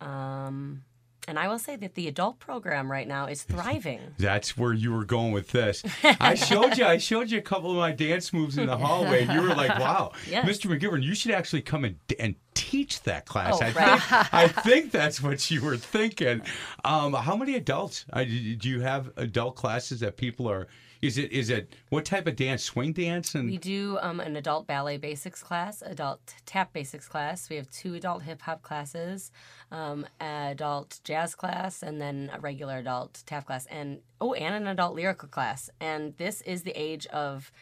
Um, 0.00 0.82
and 1.28 1.38
I 1.38 1.46
will 1.46 1.58
say 1.58 1.76
that 1.76 1.94
the 1.94 2.08
adult 2.08 2.38
program 2.40 2.90
right 2.90 3.06
now 3.06 3.26
is 3.26 3.42
thriving. 3.42 4.00
That's 4.18 4.56
where 4.56 4.72
you 4.72 4.92
were 4.92 5.04
going 5.04 5.32
with 5.32 5.48
this. 5.48 5.84
I 6.02 6.34
showed 6.34 6.78
you. 6.78 6.84
I 6.86 6.96
showed 6.96 7.30
you 7.30 7.38
a 7.38 7.42
couple 7.42 7.70
of 7.70 7.76
my 7.76 7.92
dance 7.92 8.32
moves 8.32 8.56
in 8.58 8.66
the 8.66 8.76
hallway, 8.76 9.24
and 9.24 9.32
you 9.32 9.42
were 9.42 9.54
like, 9.54 9.78
"Wow, 9.78 10.12
Yes. 10.28 10.48
Mr. 10.48 10.66
McGivern, 10.76 11.02
you 11.02 11.14
should 11.14 11.32
actually 11.32 11.62
come 11.62 11.84
and 11.84 11.96
and 12.18 12.34
teach 12.54 13.02
that 13.02 13.26
class." 13.26 13.58
Oh, 13.60 13.64
I, 13.64 13.70
right. 13.72 14.00
think, 14.00 14.34
I 14.34 14.48
think 14.62 14.90
that's 14.90 15.22
what 15.22 15.50
you 15.50 15.60
were 15.62 15.76
thinking. 15.76 16.42
Um, 16.84 17.12
how 17.12 17.36
many 17.36 17.54
adults 17.54 18.06
uh, 18.12 18.24
do 18.24 18.56
do 18.56 18.68
you 18.68 18.80
have? 18.80 19.10
Adult 19.16 19.54
classes 19.56 20.00
that 20.00 20.16
people 20.16 20.48
are. 20.50 20.66
Is 21.00 21.16
it 21.16 21.30
is 21.30 21.48
it 21.48 21.74
what 21.90 22.04
type 22.04 22.26
of 22.26 22.34
dance? 22.34 22.64
Swing 22.64 22.92
dance 22.92 23.34
and 23.34 23.48
We 23.48 23.58
do 23.58 23.98
um, 24.00 24.18
an 24.18 24.34
adult 24.36 24.66
ballet 24.66 24.96
basics 24.96 25.42
class, 25.42 25.80
adult 25.82 26.34
tap 26.44 26.72
basics 26.72 27.06
class. 27.06 27.48
We 27.48 27.56
have 27.56 27.70
two 27.70 27.94
adult 27.94 28.22
hip 28.22 28.42
hop 28.42 28.62
classes, 28.62 29.30
um, 29.70 30.06
adult 30.20 31.00
jazz 31.04 31.36
class, 31.36 31.82
and 31.82 32.00
then 32.00 32.30
a 32.34 32.40
regular 32.40 32.78
adult 32.78 33.22
tap 33.26 33.46
class, 33.46 33.66
and 33.66 34.00
oh, 34.20 34.32
and 34.34 34.54
an 34.54 34.66
adult 34.66 34.96
lyrical 34.96 35.28
class. 35.28 35.70
And 35.80 36.16
this 36.16 36.40
is 36.42 36.62
the 36.62 36.72
age 36.72 37.06
of 37.06 37.52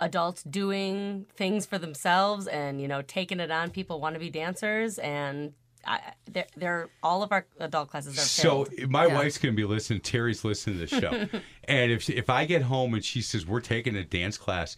adults 0.00 0.42
doing 0.42 1.26
things 1.36 1.66
for 1.66 1.76
themselves 1.76 2.46
and 2.46 2.80
you 2.80 2.88
know 2.88 3.02
taking 3.02 3.40
it 3.40 3.50
on. 3.50 3.70
People 3.70 4.00
want 4.00 4.14
to 4.14 4.20
be 4.20 4.30
dancers, 4.30 4.98
and 4.98 5.52
I, 5.86 6.00
they're, 6.30 6.46
they're 6.56 6.88
all 7.02 7.22
of 7.22 7.32
our 7.32 7.46
adult 7.58 7.90
classes 7.90 8.16
are 8.16 8.20
So 8.20 8.64
filled. 8.64 8.90
my 8.90 9.06
Yeah. 9.06 9.14
wife's 9.14 9.38
gonna 9.38 9.54
be 9.54 9.64
listening. 9.64 10.00
Terry's 10.00 10.44
listening 10.44 10.78
to 10.78 10.86
the 10.86 11.00
show, 11.00 11.40
and 11.64 11.90
if 11.92 12.08
if 12.10 12.28
I 12.30 12.44
get 12.44 12.62
home 12.62 12.94
and 12.94 13.04
she 13.04 13.22
says 13.22 13.46
we're 13.46 13.60
taking 13.60 13.96
a 13.96 14.04
dance 14.04 14.36
class, 14.38 14.76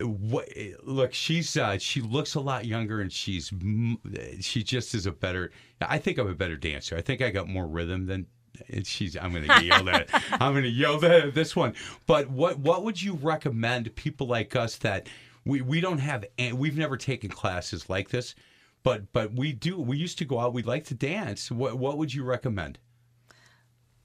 what? 0.00 0.48
Look, 0.84 1.12
she's 1.12 1.56
uh, 1.56 1.78
she 1.78 2.00
looks 2.00 2.34
a 2.36 2.40
lot 2.40 2.64
younger, 2.66 3.00
and 3.00 3.12
she's 3.12 3.52
she 4.40 4.62
just 4.62 4.94
is 4.94 5.06
a 5.06 5.12
better. 5.12 5.50
I 5.80 5.98
think 5.98 6.18
I'm 6.18 6.28
a 6.28 6.34
better 6.34 6.56
dancer. 6.56 6.96
I 6.96 7.00
think 7.00 7.20
I 7.20 7.30
got 7.30 7.48
more 7.48 7.66
rhythm 7.66 8.06
than. 8.06 8.26
She's. 8.84 9.16
I'm 9.16 9.32
going 9.32 9.46
to 9.48 9.64
yell 9.64 9.88
at. 9.88 10.08
I'm 10.32 10.52
going 10.52 10.64
to 10.64 10.68
yell 10.70 11.04
at 11.04 11.34
this 11.34 11.54
one. 11.56 11.74
But 12.06 12.30
what 12.30 12.58
what 12.58 12.84
would 12.84 13.00
you 13.02 13.14
recommend 13.14 13.86
to 13.86 13.90
people 13.90 14.26
like 14.28 14.54
us 14.56 14.76
that 14.78 15.08
we 15.44 15.60
we 15.62 15.80
don't 15.80 15.98
have 15.98 16.24
and 16.38 16.58
we've 16.58 16.76
never 16.78 16.96
taken 16.96 17.28
classes 17.30 17.88
like 17.90 18.08
this, 18.10 18.34
but 18.82 19.12
but 19.12 19.32
we 19.34 19.52
do. 19.52 19.78
We 19.80 19.96
used 19.96 20.18
to 20.18 20.24
go 20.24 20.38
out. 20.40 20.52
We 20.54 20.62
like 20.62 20.84
to 20.86 20.94
dance. 20.94 21.50
What 21.50 21.78
what 21.78 21.98
would 21.98 22.12
you 22.14 22.24
recommend? 22.24 22.78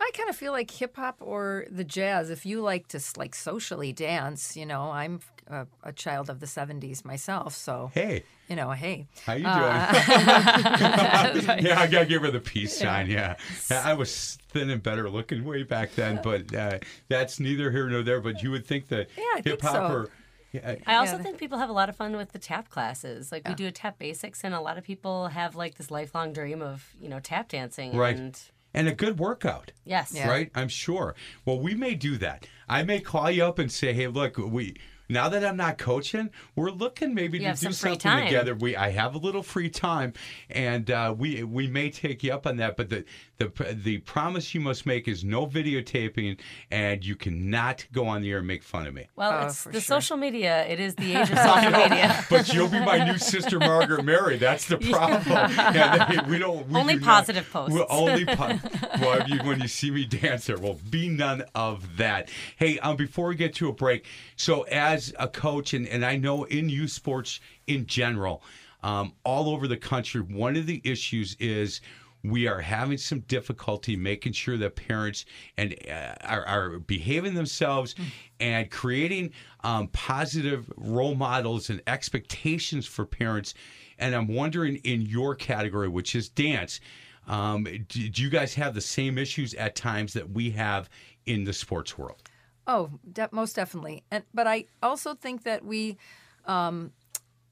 I 0.01 0.11
kind 0.13 0.30
of 0.30 0.36
feel 0.36 0.51
like 0.51 0.69
hip 0.69 0.97
hop 0.97 1.17
or 1.21 1.65
the 1.71 1.86
jazz. 1.86 2.30
If 2.30 2.45
you 2.45 2.61
like 2.61 2.88
to 2.89 2.99
like 3.15 3.34
socially 3.34 3.93
dance, 3.93 4.57
you 4.57 4.65
know, 4.65 4.91
I'm 4.91 5.21
a, 5.47 5.65
a 5.82 5.93
child 5.93 6.30
of 6.30 6.41
the 6.41 6.45
'70s 6.45 7.05
myself, 7.05 7.53
so 7.55 7.89
Hey, 7.93 8.24
you 8.49 8.57
know, 8.57 8.71
hey, 8.71 9.07
how 9.26 9.34
you 9.34 9.45
Uh, 9.47 9.93
doing? 9.93 11.65
yeah, 11.65 11.80
I 11.80 11.88
gotta 11.88 12.05
give 12.05 12.21
her 12.24 12.32
the 12.32 12.41
peace 12.41 12.78
sign. 12.78 13.09
Yeah, 13.09 13.36
I 13.71 13.93
was 13.93 14.38
thin 14.49 14.69
and 14.69 14.84
better 14.84 15.09
looking 15.09 15.45
way 15.45 15.63
back 15.63 15.95
then, 15.95 16.19
but 16.21 16.53
uh, 16.53 16.80
that's 17.07 17.39
neither 17.39 17.71
here 17.71 17.88
nor 17.88 18.03
there. 18.03 18.19
But 18.19 18.43
you 18.43 18.51
would 18.51 18.65
think 18.65 18.89
that 18.89 19.07
Yeah, 19.17 19.41
hip 19.43 19.61
hop 19.61 19.74
so. 19.74 19.86
or 19.95 20.09
yeah, 20.54 20.76
I 20.88 20.95
also 20.95 21.18
Yeah. 21.18 21.24
think 21.24 21.38
people 21.38 21.58
have 21.58 21.70
a 21.70 21.74
lot 21.74 21.89
of 21.89 21.95
fun 21.95 22.16
with 22.16 22.32
the 22.32 22.39
tap 22.39 22.70
classes. 22.70 23.32
Like 23.32 23.47
we 23.47 23.54
do 23.56 23.68
a 23.68 23.72
tap 23.72 23.99
basics, 23.99 24.43
and 24.43 24.54
a 24.54 24.62
lot 24.62 24.78
of 24.78 24.84
people 24.86 25.28
have 25.28 25.56
like 25.56 25.76
this 25.76 25.91
lifelong 25.91 26.32
dream 26.32 26.62
of 26.62 26.93
you 27.01 27.10
know 27.10 27.20
tap 27.20 27.49
dancing. 27.49 27.95
Right. 27.95 28.16
And 28.16 28.39
and 28.76 28.88
a 28.88 28.93
good 28.93 29.20
workout. 29.20 29.72
yes. 29.86 30.14
Yeah. 30.16 30.30
right? 30.30 30.49
I'm 30.56 30.68
sure. 30.70 31.16
Well, 31.45 31.60
we 31.60 31.76
may 31.76 31.93
do 31.95 32.18
that. 32.18 32.47
I 32.70 32.84
may 32.84 32.99
call 33.01 33.30
you 33.30 33.43
up 33.45 33.60
and 33.60 33.72
say, 33.72 33.93
"Hey, 33.93 34.08
look, 34.08 34.38
we 34.38 34.76
now 35.10 35.28
that 35.30 35.45
I'm 35.45 35.58
not 35.58 35.78
coaching, 35.78 36.30
we're 36.56 36.72
looking 36.72 37.14
maybe 37.14 37.38
You 37.38 37.45
to 37.47 37.51
do 37.51 37.58
some 37.58 37.74
something 37.74 38.26
together. 38.26 38.56
We 38.56 38.76
I 38.76 38.89
have 38.91 39.14
a 39.16 39.18
little 39.20 39.43
free 39.43 39.70
time, 39.70 40.14
and 40.49 40.89
uh, 40.89 41.14
we 41.18 41.43
we 41.43 41.68
may 41.68 41.89
take 41.91 42.24
you 42.24 42.34
up 42.34 42.47
on 42.47 42.58
that. 42.58 42.78
But 42.78 42.89
the 42.89 43.06
the 43.40 43.52
the 43.84 43.98
promise 44.00 44.54
you 44.54 44.62
must 44.62 44.86
make 44.86 45.08
is 45.08 45.24
no 45.24 45.48
videotaping, 45.48 46.38
and 46.72 47.04
you 47.04 47.16
cannot 47.16 47.86
go 47.92 48.06
on 48.08 48.22
the 48.22 48.32
air 48.32 48.38
and 48.38 48.48
make 48.48 48.64
fun 48.64 48.86
of 48.88 48.94
me. 48.94 49.08
Well, 49.16 49.32
Oh, 49.44 49.48
it's 49.48 49.64
the 49.64 49.72
sure. 49.74 49.82
social 49.82 50.18
media. 50.18 50.66
It 50.68 50.80
is 50.80 50.96
the 50.96 51.16
age 51.16 51.30
of 51.32 51.38
social 51.40 51.72
media. 51.72 52.24
But 52.30 52.54
you'll 52.54 52.70
be 52.70 52.80
my 52.80 53.04
new 53.04 53.18
sister, 53.18 53.60
Margaret 53.60 54.04
Mary. 54.06 54.38
That's 54.38 54.66
the 54.68 54.78
problem. 54.92 55.26
Yeah, 55.28 56.06
they- 56.22 56.30
we 56.30 56.38
don't. 56.38 56.68
We 56.70 56.80
Only 56.80 56.94
do 56.94 57.00
not- 57.02 57.06
positive 57.08 57.50
posts. 57.52 57.74
We're 57.76 57.86
only 57.90 58.26
po- 58.26 58.60
well, 59.02 59.28
you, 59.28 59.40
when 59.40 59.60
you 59.62 59.68
see 59.68 59.90
me 59.92 60.06
dance, 60.06 60.46
there 60.46 60.58
will 60.60 60.80
be 60.90 61.10
none 61.10 61.44
of 61.56 61.98
that. 61.98 62.30
Hey, 62.58 62.78
um, 62.80 62.96
before 62.96 63.28
we 63.30 63.36
get 63.36 63.56
to 63.56 63.68
a 63.68 63.74
break, 63.74 64.06
so 64.36 64.62
as 64.64 65.14
a 65.20 65.28
coach, 65.28 65.74
and, 65.74 65.88
and 65.88 66.06
I 66.06 66.18
know 66.18 66.44
in 66.46 66.70
youth 66.70 66.92
sports 66.92 67.40
in 67.68 67.88
general, 67.88 68.44
um, 68.84 69.14
all 69.24 69.50
over 69.50 69.68
the 69.68 69.78
country, 69.78 70.22
one 70.22 70.56
of 70.56 70.66
the 70.66 70.82
issues 70.84 71.36
is 71.40 71.82
we 72.24 72.47
are 72.47 72.61
having 72.61 72.97
some 72.97 73.19
difficulty 73.21 73.95
making 73.95 74.32
sure 74.32 74.57
that 74.57 74.76
parents 74.76 75.26
and 75.57 75.76
uh, 75.89 76.15
are, 76.24 76.45
are 76.45 76.80
behaving 76.80 77.34
themselves 77.34 77.95
and 78.39 78.71
creating 78.71 79.32
um, 79.63 79.88
positive 79.89 80.71
role 80.78 81.15
models 81.15 81.69
and 81.69 81.82
expectations 81.88 82.86
for 82.86 83.05
parents. 83.05 83.53
And 83.99 84.15
I'm 84.15 84.28
wondering, 84.28 84.78
in 84.78 85.01
your 85.01 85.36
category, 85.36 85.89
which 85.89 86.15
is 86.15 86.30
dance, 86.30 86.80
um, 87.28 87.63
do, 87.63 88.09
do 88.09 88.21
you 88.21 88.30
guys 88.30 88.53
have 88.55 88.74
the 88.74 88.82
same 88.82 89.17
issues 89.17 89.53
at 89.55 89.76
times 89.76 90.13
that 90.13 90.30
we 90.32 90.51
have 90.51 90.89
in 91.26 91.43
the 91.43 91.53
sports 91.53 91.97
world? 91.97 92.30
Oh, 92.67 92.91
de- 93.11 93.30
most 93.32 93.55
definitely. 93.55 94.03
And 94.11 94.24
but 94.34 94.47
I 94.47 94.65
also 94.82 95.13
think 95.13 95.43
that 95.43 95.65
we, 95.65 95.97
um, 96.45 96.91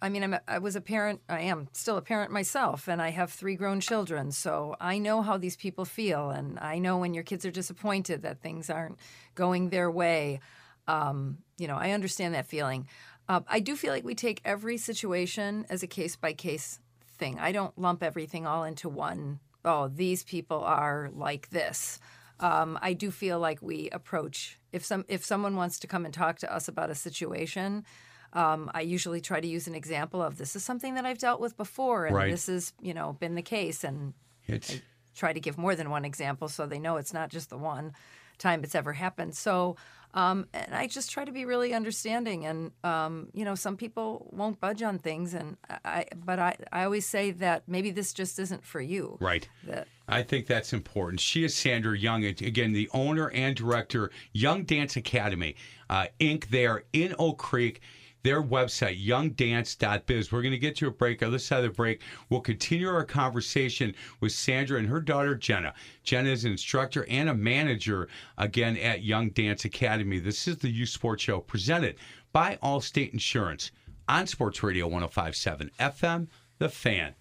I 0.01 0.09
mean, 0.09 0.23
I'm 0.23 0.33
a, 0.33 0.41
I 0.47 0.59
was 0.59 0.75
a 0.75 0.81
parent. 0.81 1.21
I 1.29 1.41
am 1.41 1.67
still 1.73 1.97
a 1.97 2.01
parent 2.01 2.31
myself, 2.31 2.87
and 2.87 3.01
I 3.01 3.09
have 3.09 3.31
three 3.31 3.55
grown 3.55 3.79
children. 3.79 4.31
So 4.31 4.75
I 4.79 4.97
know 4.97 5.21
how 5.21 5.37
these 5.37 5.55
people 5.55 5.85
feel, 5.85 6.29
and 6.31 6.57
I 6.59 6.79
know 6.79 6.97
when 6.97 7.13
your 7.13 7.23
kids 7.23 7.45
are 7.45 7.51
disappointed 7.51 8.23
that 8.23 8.41
things 8.41 8.69
aren't 8.69 8.97
going 9.35 9.69
their 9.69 9.91
way. 9.91 10.39
Um, 10.87 11.37
you 11.57 11.67
know, 11.67 11.77
I 11.77 11.91
understand 11.91 12.33
that 12.33 12.47
feeling. 12.47 12.87
Uh, 13.29 13.41
I 13.47 13.59
do 13.59 13.75
feel 13.75 13.93
like 13.93 14.03
we 14.03 14.15
take 14.15 14.41
every 14.43 14.77
situation 14.77 15.65
as 15.69 15.83
a 15.83 15.87
case 15.87 16.15
by 16.15 16.33
case 16.33 16.79
thing. 17.17 17.39
I 17.39 17.51
don't 17.51 17.77
lump 17.77 18.01
everything 18.01 18.47
all 18.47 18.63
into 18.63 18.89
one. 18.89 19.39
Oh, 19.63 19.87
these 19.87 20.23
people 20.23 20.63
are 20.63 21.11
like 21.13 21.49
this 21.51 21.99
um, 22.41 22.79
I 22.81 22.93
do 22.93 23.11
feel 23.11 23.39
like 23.39 23.61
we 23.61 23.89
approach 23.91 24.59
if 24.71 24.83
some 24.83 25.05
if 25.07 25.23
someone 25.23 25.55
wants 25.55 25.79
to 25.79 25.87
come 25.87 26.05
and 26.05 26.13
talk 26.13 26.39
to 26.39 26.53
us 26.53 26.67
about 26.67 26.89
a 26.89 26.95
situation. 26.95 27.85
Um, 28.33 28.71
I 28.73 28.81
usually 28.81 29.21
try 29.21 29.39
to 29.41 29.47
use 29.47 29.67
an 29.67 29.75
example 29.75 30.21
of 30.21 30.37
this 30.37 30.55
is 30.55 30.63
something 30.63 30.95
that 30.95 31.05
I've 31.05 31.17
dealt 31.17 31.41
with 31.41 31.57
before, 31.57 32.05
and 32.05 32.15
Right. 32.15 32.31
this 32.31 32.47
has 32.47 32.73
you 32.81 32.93
know 32.93 33.13
been 33.19 33.35
the 33.35 33.41
case, 33.41 33.83
and 33.83 34.13
It's 34.47 34.79
try 35.15 35.33
to 35.33 35.39
give 35.39 35.57
more 35.57 35.75
than 35.75 35.89
one 35.89 36.05
example 36.05 36.47
so 36.47 36.65
they 36.65 36.79
know 36.79 36.97
it's 36.97 37.13
not 37.13 37.29
just 37.29 37.49
the 37.49 37.57
one 37.57 37.93
time 38.37 38.63
it's 38.63 38.73
ever 38.75 38.93
happened. 38.93 39.35
So, 39.35 39.75
um, 40.13 40.47
and 40.53 40.73
I 40.73 40.87
just 40.87 41.11
try 41.11 41.25
to 41.25 41.31
be 41.31 41.45
really 41.45 41.73
understanding. 41.73 42.45
And 42.45 42.71
um, 42.83 43.27
you 43.33 43.43
know, 43.45 43.53
some 43.55 43.75
people 43.77 44.29
won't 44.31 44.59
budge 44.59 44.81
on 44.81 44.97
things, 44.99 45.33
and 45.33 45.57
I, 45.85 46.05
but 46.15 46.39
I, 46.39 46.55
I 46.71 46.85
always 46.85 47.05
say 47.05 47.31
that 47.31 47.63
maybe 47.67 47.91
this 47.91 48.13
just 48.13 48.39
isn't 48.39 48.63
for 48.63 48.81
you. 48.81 49.17
right. 49.19 49.47
That 49.65 49.87
I 50.07 50.23
think 50.23 50.47
that's 50.47 50.73
important. 50.73 51.19
She 51.21 51.43
is 51.45 51.55
Sandra 51.55 51.97
Young, 51.97 52.25
again, 52.25 52.73
the 52.73 52.89
owner 52.93 53.29
and 53.31 53.55
director, 53.55 54.11
Young 54.33 54.63
Dance 54.63 54.97
Academy, 54.97 55.55
uh, 55.89 56.07
Inc. 56.19 56.47
There 56.49 56.83
in 56.93 57.13
Oak 57.19 57.37
Creek. 57.37 57.81
Their 58.23 58.41
website, 58.43 59.03
youngdance.biz. 59.03 60.31
We're 60.31 60.41
going 60.41 60.51
to 60.51 60.57
get 60.57 60.75
to 60.77 60.87
a 60.87 60.91
break. 60.91 61.23
On 61.23 61.31
this 61.31 61.45
side 61.45 61.63
of 61.63 61.71
the 61.71 61.75
break, 61.75 62.01
we'll 62.29 62.41
continue 62.41 62.87
our 62.87 63.03
conversation 63.03 63.95
with 64.19 64.31
Sandra 64.31 64.77
and 64.79 64.87
her 64.87 65.01
daughter, 65.01 65.35
Jenna. 65.35 65.73
Jenna 66.03 66.29
is 66.29 66.45
an 66.45 66.51
instructor 66.51 67.05
and 67.09 67.29
a 67.29 67.33
manager, 67.33 68.07
again, 68.37 68.77
at 68.77 69.03
Young 69.03 69.29
Dance 69.29 69.65
Academy. 69.65 70.19
This 70.19 70.47
is 70.47 70.57
the 70.57 70.69
Youth 70.69 70.89
Sports 70.89 71.23
Show 71.23 71.39
presented 71.39 71.95
by 72.31 72.57
Allstate 72.63 73.13
Insurance 73.13 73.71
on 74.07 74.27
Sports 74.27 74.61
Radio 74.61 74.87
1057 74.87 75.71
FM, 75.79 76.27
The 76.59 76.69
Fan. 76.69 77.15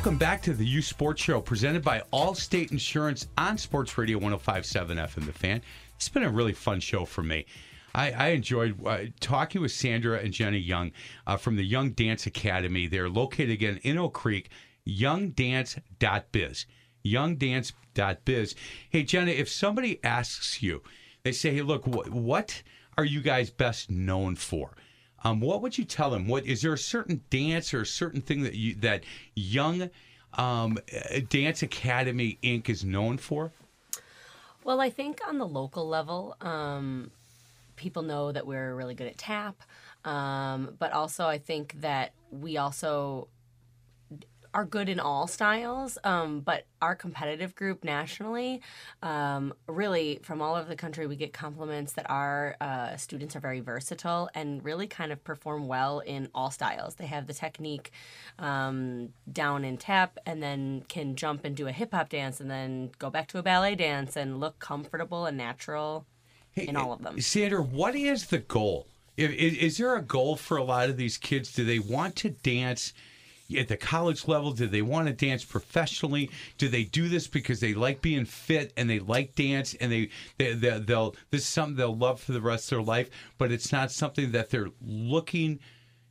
Welcome 0.00 0.16
back 0.16 0.40
to 0.44 0.54
the 0.54 0.64
Youth 0.64 0.86
Sports 0.86 1.20
Show 1.20 1.42
presented 1.42 1.84
by 1.84 2.02
Allstate 2.10 2.72
Insurance 2.72 3.28
on 3.36 3.58
Sports 3.58 3.98
Radio 3.98 4.16
1057 4.16 4.96
FM 4.96 5.26
The 5.26 5.32
Fan. 5.34 5.60
It's 5.96 6.08
been 6.08 6.22
a 6.22 6.30
really 6.30 6.54
fun 6.54 6.80
show 6.80 7.04
for 7.04 7.22
me. 7.22 7.44
I, 7.94 8.10
I 8.12 8.28
enjoyed 8.28 8.82
uh, 8.86 9.00
talking 9.20 9.60
with 9.60 9.72
Sandra 9.72 10.18
and 10.18 10.32
Jenny 10.32 10.56
Young 10.56 10.92
uh, 11.26 11.36
from 11.36 11.56
the 11.56 11.62
Young 11.66 11.90
Dance 11.90 12.24
Academy. 12.24 12.86
They're 12.86 13.10
located 13.10 13.50
again 13.50 13.78
in 13.82 13.98
Oak 13.98 14.14
Creek, 14.14 14.48
youngdance.biz. 14.88 16.64
Youngdance.biz. 17.04 18.54
Hey, 18.88 19.02
Jenny, 19.02 19.32
if 19.32 19.50
somebody 19.50 20.02
asks 20.02 20.62
you, 20.62 20.82
they 21.24 21.32
say, 21.32 21.54
hey, 21.54 21.60
look, 21.60 21.84
wh- 21.84 22.10
what 22.10 22.62
are 22.96 23.04
you 23.04 23.20
guys 23.20 23.50
best 23.50 23.90
known 23.90 24.34
for? 24.34 24.74
Um, 25.22 25.40
what 25.40 25.62
would 25.62 25.76
you 25.76 25.84
tell 25.84 26.10
them? 26.10 26.26
What 26.26 26.46
is 26.46 26.62
there 26.62 26.72
a 26.72 26.78
certain 26.78 27.22
dance 27.30 27.74
or 27.74 27.82
a 27.82 27.86
certain 27.86 28.20
thing 28.20 28.42
that 28.42 28.54
you 28.54 28.74
that 28.76 29.04
Young 29.34 29.90
um, 30.34 30.78
Dance 31.28 31.62
Academy 31.62 32.38
Inc. 32.42 32.68
is 32.68 32.84
known 32.84 33.18
for? 33.18 33.52
Well, 34.64 34.80
I 34.80 34.90
think 34.90 35.20
on 35.26 35.38
the 35.38 35.46
local 35.46 35.88
level, 35.88 36.36
um, 36.40 37.10
people 37.76 38.02
know 38.02 38.30
that 38.32 38.46
we're 38.46 38.74
really 38.74 38.94
good 38.94 39.06
at 39.06 39.18
tap, 39.18 39.62
um, 40.04 40.76
but 40.78 40.92
also 40.92 41.26
I 41.26 41.38
think 41.38 41.80
that 41.80 42.12
we 42.30 42.56
also 42.58 43.28
are 44.52 44.64
good 44.64 44.88
in 44.88 44.98
all 44.98 45.26
styles. 45.26 45.98
Um, 46.04 46.40
but 46.40 46.66
our 46.82 46.94
competitive 46.94 47.54
group 47.54 47.84
nationally, 47.84 48.60
um, 49.02 49.52
really 49.66 50.20
from 50.22 50.42
all 50.42 50.56
over 50.56 50.68
the 50.68 50.76
country, 50.76 51.06
we 51.06 51.16
get 51.16 51.32
compliments 51.32 51.92
that 51.92 52.08
our 52.10 52.56
uh, 52.60 52.96
students 52.96 53.36
are 53.36 53.40
very 53.40 53.60
versatile 53.60 54.28
and 54.34 54.64
really 54.64 54.86
kind 54.86 55.12
of 55.12 55.22
perform 55.22 55.66
well 55.66 56.00
in 56.00 56.28
all 56.34 56.50
styles. 56.50 56.96
They 56.96 57.06
have 57.06 57.26
the 57.26 57.34
technique 57.34 57.92
um, 58.38 59.10
down 59.30 59.64
in 59.64 59.76
tap 59.76 60.18
and 60.26 60.42
then 60.42 60.84
can 60.88 61.16
jump 61.16 61.44
and 61.44 61.54
do 61.54 61.66
a 61.66 61.72
hip 61.72 61.92
hop 61.92 62.08
dance 62.08 62.40
and 62.40 62.50
then 62.50 62.90
go 62.98 63.10
back 63.10 63.28
to 63.28 63.38
a 63.38 63.42
ballet 63.42 63.74
dance 63.74 64.16
and 64.16 64.40
look 64.40 64.58
comfortable 64.58 65.26
and 65.26 65.36
natural 65.36 66.06
in 66.56 66.76
all 66.76 66.92
of 66.92 67.02
them. 67.02 67.20
Sandra, 67.20 67.62
what 67.62 67.94
is 67.94 68.26
the 68.26 68.38
goal? 68.38 68.86
Is, 69.16 69.54
is 69.54 69.78
there 69.78 69.96
a 69.96 70.02
goal 70.02 70.36
for 70.36 70.56
a 70.56 70.64
lot 70.64 70.88
of 70.88 70.96
these 70.96 71.18
kids? 71.18 71.52
Do 71.52 71.64
they 71.64 71.78
want 71.78 72.16
to 72.16 72.30
dance? 72.30 72.92
At 73.58 73.68
the 73.68 73.76
college 73.76 74.28
level? 74.28 74.52
Do 74.52 74.66
they 74.66 74.82
want 74.82 75.08
to 75.08 75.12
dance 75.12 75.44
professionally? 75.44 76.30
Do 76.58 76.68
they 76.68 76.84
do 76.84 77.08
this 77.08 77.26
because 77.26 77.60
they 77.60 77.74
like 77.74 78.02
being 78.02 78.24
fit 78.24 78.72
and 78.76 78.88
they 78.88 78.98
like 78.98 79.34
dance 79.34 79.74
and 79.74 79.90
they, 79.90 80.10
they, 80.38 80.54
they 80.54 80.78
they'll 80.78 81.14
this 81.30 81.42
is 81.42 81.48
something 81.48 81.76
they'll 81.76 81.96
love 81.96 82.20
for 82.20 82.32
the 82.32 82.40
rest 82.40 82.70
of 82.72 82.78
their 82.78 82.84
life, 82.84 83.10
but 83.38 83.52
it's 83.52 83.72
not 83.72 83.90
something 83.90 84.32
that 84.32 84.50
they're 84.50 84.70
looking 84.80 85.60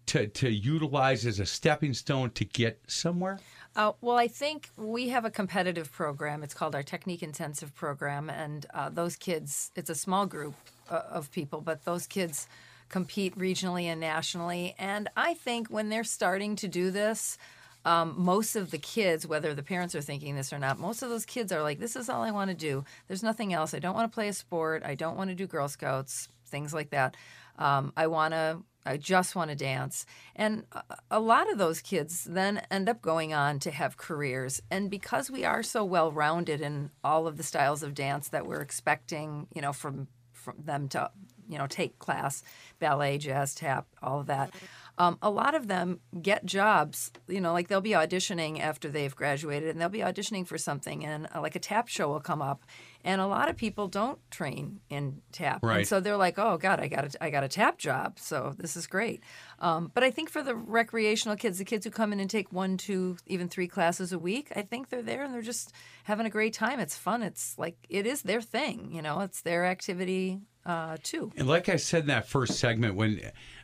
to 0.09 0.27
to 0.27 0.49
utilize 0.49 1.25
as 1.25 1.39
a 1.39 1.45
stepping 1.45 1.93
stone 1.93 2.31
to 2.31 2.43
get 2.43 2.79
somewhere? 2.87 3.39
Uh, 3.75 3.91
well, 4.01 4.17
I 4.17 4.27
think 4.27 4.69
we 4.75 5.09
have 5.09 5.23
a 5.23 5.29
competitive 5.29 5.91
program. 5.91 6.41
It's 6.41 6.55
called 6.55 6.73
our 6.73 6.81
Technique 6.81 7.21
Intensive 7.21 7.75
Program, 7.75 8.29
and 8.29 8.65
uh, 8.73 8.89
those 8.89 9.15
kids, 9.15 9.71
it's 9.75 9.89
a 9.89 9.95
small 9.95 10.25
group 10.25 10.55
uh, 10.89 11.03
of 11.11 11.31
people, 11.31 11.61
but 11.61 11.85
those 11.85 12.07
kids 12.07 12.47
compete 12.89 13.37
regionally 13.37 13.83
and 13.83 13.99
nationally. 13.99 14.75
And 14.77 15.09
I 15.15 15.33
think 15.35 15.69
when 15.69 15.89
they're 15.89 16.03
starting 16.03 16.55
to 16.57 16.67
do 16.67 16.91
this, 16.91 17.37
um, 17.85 18.13
most 18.17 18.55
of 18.55 18.71
the 18.71 18.77
kids, 18.77 19.25
whether 19.25 19.53
the 19.53 19.63
parents 19.63 19.95
are 19.95 20.01
thinking 20.01 20.35
this 20.35 20.51
or 20.51 20.59
not, 20.59 20.79
most 20.79 21.01
of 21.01 21.09
those 21.09 21.25
kids 21.25 21.51
are 21.51 21.63
like, 21.63 21.79
this 21.79 21.95
is 21.95 22.09
all 22.09 22.21
I 22.23 22.31
want 22.31 22.49
to 22.49 22.55
do. 22.55 22.83
There's 23.07 23.23
nothing 23.23 23.53
else. 23.53 23.73
I 23.73 23.79
don't 23.79 23.95
want 23.95 24.11
to 24.11 24.13
play 24.13 24.27
a 24.27 24.33
sport. 24.33 24.83
I 24.85 24.95
don't 24.95 25.15
want 25.15 25.29
to 25.29 25.35
do 25.35 25.47
Girl 25.47 25.67
Scouts, 25.67 26.27
things 26.47 26.73
like 26.73 26.89
that. 26.89 27.15
Um, 27.57 27.93
I 27.95 28.07
want 28.07 28.33
to 28.33 28.59
I 28.85 28.97
just 28.97 29.35
want 29.35 29.51
to 29.51 29.55
dance. 29.55 30.05
And 30.35 30.65
a 31.11 31.19
lot 31.19 31.51
of 31.51 31.57
those 31.57 31.81
kids 31.81 32.23
then 32.23 32.63
end 32.71 32.89
up 32.89 33.01
going 33.01 33.33
on 33.33 33.59
to 33.59 33.71
have 33.71 33.97
careers. 33.97 34.61
And 34.71 34.89
because 34.89 35.29
we 35.29 35.45
are 35.45 35.61
so 35.61 35.83
well 35.83 36.11
rounded 36.11 36.61
in 36.61 36.89
all 37.03 37.27
of 37.27 37.37
the 37.37 37.43
styles 37.43 37.83
of 37.83 37.93
dance 37.93 38.29
that 38.29 38.47
we're 38.47 38.61
expecting, 38.61 39.47
you 39.53 39.61
know, 39.61 39.73
from 39.73 40.07
from 40.31 40.55
them 40.57 40.87
to, 40.87 41.11
you 41.49 41.57
know, 41.57 41.67
take 41.67 41.99
class, 41.99 42.43
ballet, 42.79 43.17
jazz, 43.17 43.53
tap, 43.55 43.87
all 44.01 44.19
of 44.21 44.27
that. 44.27 44.53
Um, 44.97 45.17
a 45.21 45.29
lot 45.29 45.55
of 45.55 45.67
them 45.67 46.01
get 46.21 46.45
jobs, 46.45 47.11
you 47.27 47.39
know, 47.39 47.53
like 47.53 47.69
they'll 47.69 47.79
be 47.79 47.91
auditioning 47.91 48.59
after 48.59 48.89
they've 48.89 49.15
graduated 49.15 49.69
and 49.69 49.79
they'll 49.79 49.87
be 49.87 49.99
auditioning 49.99 50.45
for 50.45 50.57
something 50.57 51.05
and 51.05 51.27
uh, 51.33 51.39
like 51.41 51.55
a 51.55 51.59
tap 51.59 51.87
show 51.87 52.09
will 52.09 52.19
come 52.19 52.41
up 52.41 52.65
and 53.05 53.21
a 53.21 53.27
lot 53.27 53.47
of 53.49 53.55
people 53.55 53.87
don't 53.87 54.19
train 54.29 54.81
in 54.89 55.21
tap, 55.31 55.63
Right. 55.63 55.77
and 55.77 55.87
so 55.87 56.01
they're 56.01 56.17
like, 56.17 56.37
"Oh 56.37 56.57
God, 56.57 56.81
I 56.81 56.89
got 56.89 57.15
a, 57.15 57.23
I 57.23 57.29
got 57.29 57.45
a 57.45 57.47
tap 57.47 57.77
job, 57.77 58.19
so 58.19 58.53
this 58.57 58.75
is 58.75 58.87
great." 58.87 59.23
Um, 59.59 59.89
but 59.93 60.03
I 60.03 60.11
think 60.11 60.29
for 60.29 60.43
the 60.43 60.53
recreational 60.53 61.37
kids, 61.37 61.59
the 61.59 61.63
kids 61.63 61.85
who 61.85 61.91
come 61.91 62.11
in 62.11 62.19
and 62.19 62.29
take 62.29 62.51
one, 62.51 62.75
two, 62.75 63.15
even 63.25 63.47
three 63.47 63.69
classes 63.69 64.11
a 64.11 64.19
week, 64.19 64.51
I 64.53 64.63
think 64.63 64.89
they're 64.89 65.01
there 65.01 65.23
and 65.23 65.33
they're 65.33 65.41
just 65.41 65.71
having 66.03 66.25
a 66.25 66.29
great 66.29 66.51
time. 66.53 66.81
It's 66.81 66.97
fun. 66.97 67.23
It's 67.23 67.57
like 67.57 67.77
it 67.87 68.05
is 68.05 68.23
their 68.23 68.41
thing, 68.41 68.89
you 68.91 69.01
know. 69.01 69.21
It's 69.21 69.43
their 69.43 69.65
activity 69.65 70.41
uh, 70.69 70.97
too. 71.01 71.31
And 71.35 71.47
like 71.47 71.67
I 71.67 71.77
said 71.77 72.01
in 72.01 72.07
that 72.07 72.27
first 72.27 72.59
segment, 72.59 72.93
when 72.95 73.19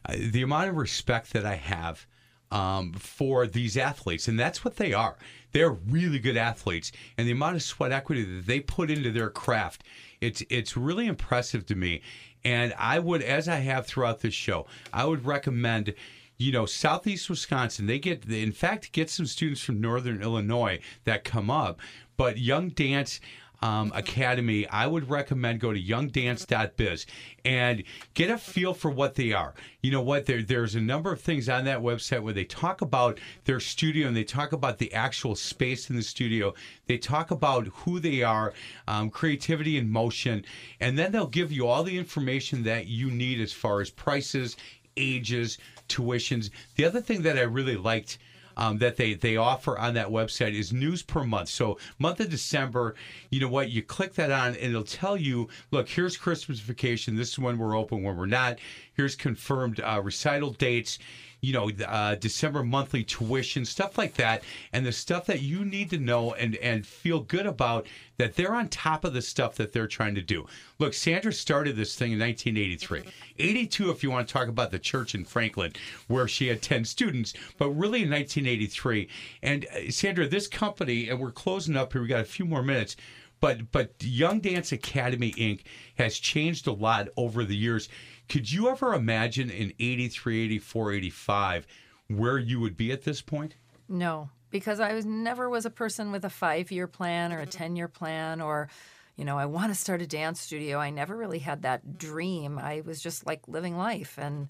uh, 0.10 0.16
the 0.18 0.42
amount 0.42 0.70
of 0.70 0.76
respect 0.76 1.34
that 1.34 1.46
I 1.46 1.56
have 1.56 2.08
um, 2.52 2.94
for 2.94 3.46
these 3.46 3.78
athletes, 3.78 4.28
and 4.28 4.40
that's 4.40 4.66
what 4.66 4.78
they 4.78 4.92
are. 4.94 5.18
They're 5.52 5.72
really 5.72 6.20
good 6.20 6.38
athletes, 6.38 6.92
and 7.18 7.28
the 7.28 7.32
amount 7.32 7.56
of 7.56 7.64
sweat 7.64 7.92
equity 7.92 8.24
that 8.24 8.46
they 8.46 8.60
put 8.60 8.90
into 8.90 9.12
their 9.12 9.30
craft, 9.30 9.84
it's 10.20 10.44
it's 10.50 10.76
really 10.76 11.06
impressive 11.08 11.66
to 11.68 11.76
me. 11.76 12.02
And 12.44 12.74
I 12.78 13.00
would, 13.00 13.22
as 13.22 13.48
I 13.48 13.58
have 13.58 13.86
throughout 13.86 14.20
this 14.22 14.34
show, 14.34 14.66
I 14.92 15.06
would 15.06 15.26
recommend. 15.26 15.94
You 16.38 16.52
know, 16.52 16.66
Southeast 16.66 17.30
Wisconsin, 17.30 17.86
they 17.86 17.98
get, 17.98 18.26
in 18.26 18.52
fact, 18.52 18.92
get 18.92 19.10
some 19.10 19.26
students 19.26 19.62
from 19.62 19.80
Northern 19.80 20.22
Illinois 20.22 20.82
that 21.06 21.24
come 21.24 21.50
up. 21.50 21.80
But 22.18 22.38
Young 22.38 22.72
Dance, 22.72 23.22
um, 23.66 23.92
Academy, 23.96 24.68
I 24.68 24.86
would 24.86 25.10
recommend 25.10 25.60
go 25.60 25.74
to 25.74 25.82
youngdance.biz 25.82 27.08
and 27.44 27.84
get 28.14 28.30
a 28.30 28.38
feel 28.38 28.76
for 28.76 28.92
what 28.92 29.16
they 29.16 29.34
are. 29.34 29.56
You 29.82 29.90
know 29.90 30.04
what? 30.04 30.28
There, 30.28 30.44
there's 30.44 30.76
a 30.76 30.80
number 30.80 31.12
of 31.12 31.20
things 31.20 31.50
on 31.50 31.66
that 31.66 31.80
website 31.80 32.22
where 32.22 32.34
they 32.34 32.44
talk 32.44 32.82
about 32.82 33.20
their 33.46 33.60
studio 33.60 34.08
and 34.08 34.16
they 34.16 34.24
talk 34.24 34.52
about 34.52 34.78
the 34.78 34.94
actual 34.94 35.36
space 35.36 35.90
in 35.90 35.96
the 35.96 36.04
studio. 36.04 36.54
They 36.86 37.00
talk 37.00 37.32
about 37.32 37.66
who 37.68 38.00
they 38.00 38.22
are, 38.22 38.54
um, 38.88 39.10
creativity 39.10 39.80
and 39.80 39.90
motion, 39.90 40.46
and 40.80 40.96
then 40.96 41.12
they'll 41.12 41.26
give 41.26 41.52
you 41.52 41.68
all 41.68 41.82
the 41.84 41.98
information 41.98 42.62
that 42.66 42.86
you 42.86 43.10
need 43.10 43.42
as 43.42 43.52
far 43.52 43.82
as 43.82 43.90
prices, 43.90 44.58
ages, 44.96 45.58
tuitions. 45.90 46.52
The 46.76 46.86
other 46.86 47.02
thing 47.02 47.24
that 47.24 47.40
I 47.40 47.42
really 47.42 47.78
liked 47.78 48.20
um, 48.58 48.78
that 48.80 48.98
they 48.98 49.14
they 49.14 49.38
offer 49.38 49.78
on 49.78 49.94
that 49.96 50.08
website 50.08 50.54
is 50.54 50.72
news 50.72 51.02
per 51.02 51.24
month. 51.24 51.50
So 51.50 51.78
month 52.00 52.20
of 52.20 52.30
December, 52.30 52.96
you 53.30 53.40
know 53.40 53.48
what? 53.48 53.70
You 53.70 53.82
click 53.82 54.14
that 54.16 54.32
on, 54.32 54.50
and 54.50 54.58
it'll 54.58 54.84
tell 54.84 55.18
you, 55.18 55.50
look, 55.72 55.90
here's 55.90 56.18
Christmas 56.18 56.60
vacation. 56.60 57.16
This 57.16 57.32
is 57.32 57.40
when 57.40 57.58
we're 57.58 57.78
open, 57.78 58.04
when 58.04 58.18
we're 58.18 58.26
not. 58.26 58.60
Here's 58.96 59.16
confirmed 59.16 59.80
uh, 59.80 60.02
recital 60.04 60.52
dates. 60.52 61.00
You 61.42 61.54
know, 61.54 61.70
uh, 61.86 62.16
December 62.16 62.64
monthly 62.64 63.04
tuition, 63.04 63.66
stuff 63.66 64.00
like 64.00 64.16
that, 64.16 64.44
and 64.74 64.84
the 64.84 64.92
stuff 64.92 65.28
that 65.28 65.42
you 65.42 65.64
need 65.64 65.92
to 65.92 66.00
know 66.00 66.34
and 66.34 66.56
and 66.56 66.88
feel 66.88 67.20
good 67.20 67.46
about 67.46 67.86
that 68.18 68.36
they're 68.36 68.56
on 68.56 68.68
top 68.70 69.04
of 69.04 69.14
the 69.14 69.22
stuff 69.22 69.56
that 69.56 69.72
they're 69.72 69.86
trying 69.86 70.16
to 70.16 70.24
do. 70.24 70.48
Look, 70.80 70.96
Sandra 70.96 71.32
started 71.32 71.76
this 71.76 71.96
thing 71.96 72.14
in 72.14 72.20
1983, 72.20 73.04
82 73.38 73.92
if 73.92 74.02
you 74.02 74.10
want 74.10 74.28
to 74.28 74.34
talk 74.34 74.48
about 74.48 74.72
the 74.72 74.80
church 74.80 75.14
in 75.14 75.24
Franklin, 75.24 75.74
where 76.08 76.28
she 76.28 76.48
had 76.48 76.64
10 76.64 76.86
students, 76.86 77.34
but 77.60 77.70
really 77.70 78.04
in 78.04 78.10
1983. 78.10 79.08
And 79.44 79.66
uh, 79.66 79.92
Sandra, 79.92 80.28
this 80.28 80.48
company, 80.48 81.10
and 81.10 81.20
we're 81.20 81.32
closing 81.32 81.76
up 81.76 81.94
here. 81.94 82.02
We 82.02 82.08
got 82.08 82.22
a 82.22 82.26
few 82.26 82.46
more 82.46 82.64
minutes. 82.64 82.96
But 83.42 83.72
but 83.72 83.92
Young 84.00 84.40
Dance 84.40 84.72
Academy 84.72 85.32
Inc. 85.34 85.64
has 86.00 86.18
changed 86.18 86.68
a 86.68 86.72
lot 86.72 87.10
over 87.18 87.44
the 87.44 87.56
years. 87.56 87.90
Could 88.28 88.52
you 88.52 88.70
ever 88.70 88.94
imagine 88.94 89.50
in 89.50 89.74
83, 89.80 90.46
84, 90.46 90.92
85 90.94 91.68
where 92.08 92.38
you 92.38 92.60
would 92.60 92.78
be 92.78 92.92
at 92.92 93.04
this 93.04 93.22
point? 93.22 93.56
No, 93.88 94.30
because 94.50 94.80
I 94.80 94.94
was 94.94 95.06
never 95.06 95.50
was 95.50 95.66
a 95.66 95.70
person 95.70 96.12
with 96.12 96.26
a 96.26 96.30
five 96.30 96.72
year 96.72 96.88
plan 96.88 97.32
or 97.32 97.40
a 97.40 97.46
ten 97.46 97.76
year 97.76 97.88
plan 97.88 98.42
or, 98.42 98.70
you 99.16 99.26
know, 99.26 99.38
I 99.38 99.46
want 99.46 99.72
to 99.72 99.76
start 99.76 100.02
a 100.02 100.08
dance 100.08 100.42
studio. 100.42 100.80
I 100.80 100.90
never 100.90 101.16
really 101.16 101.40
had 101.40 101.62
that 101.64 101.98
dream. 101.98 102.58
I 102.58 102.82
was 102.86 103.02
just 103.02 103.26
like 103.26 103.48
living 103.48 103.78
life, 103.78 104.18
and 104.18 104.50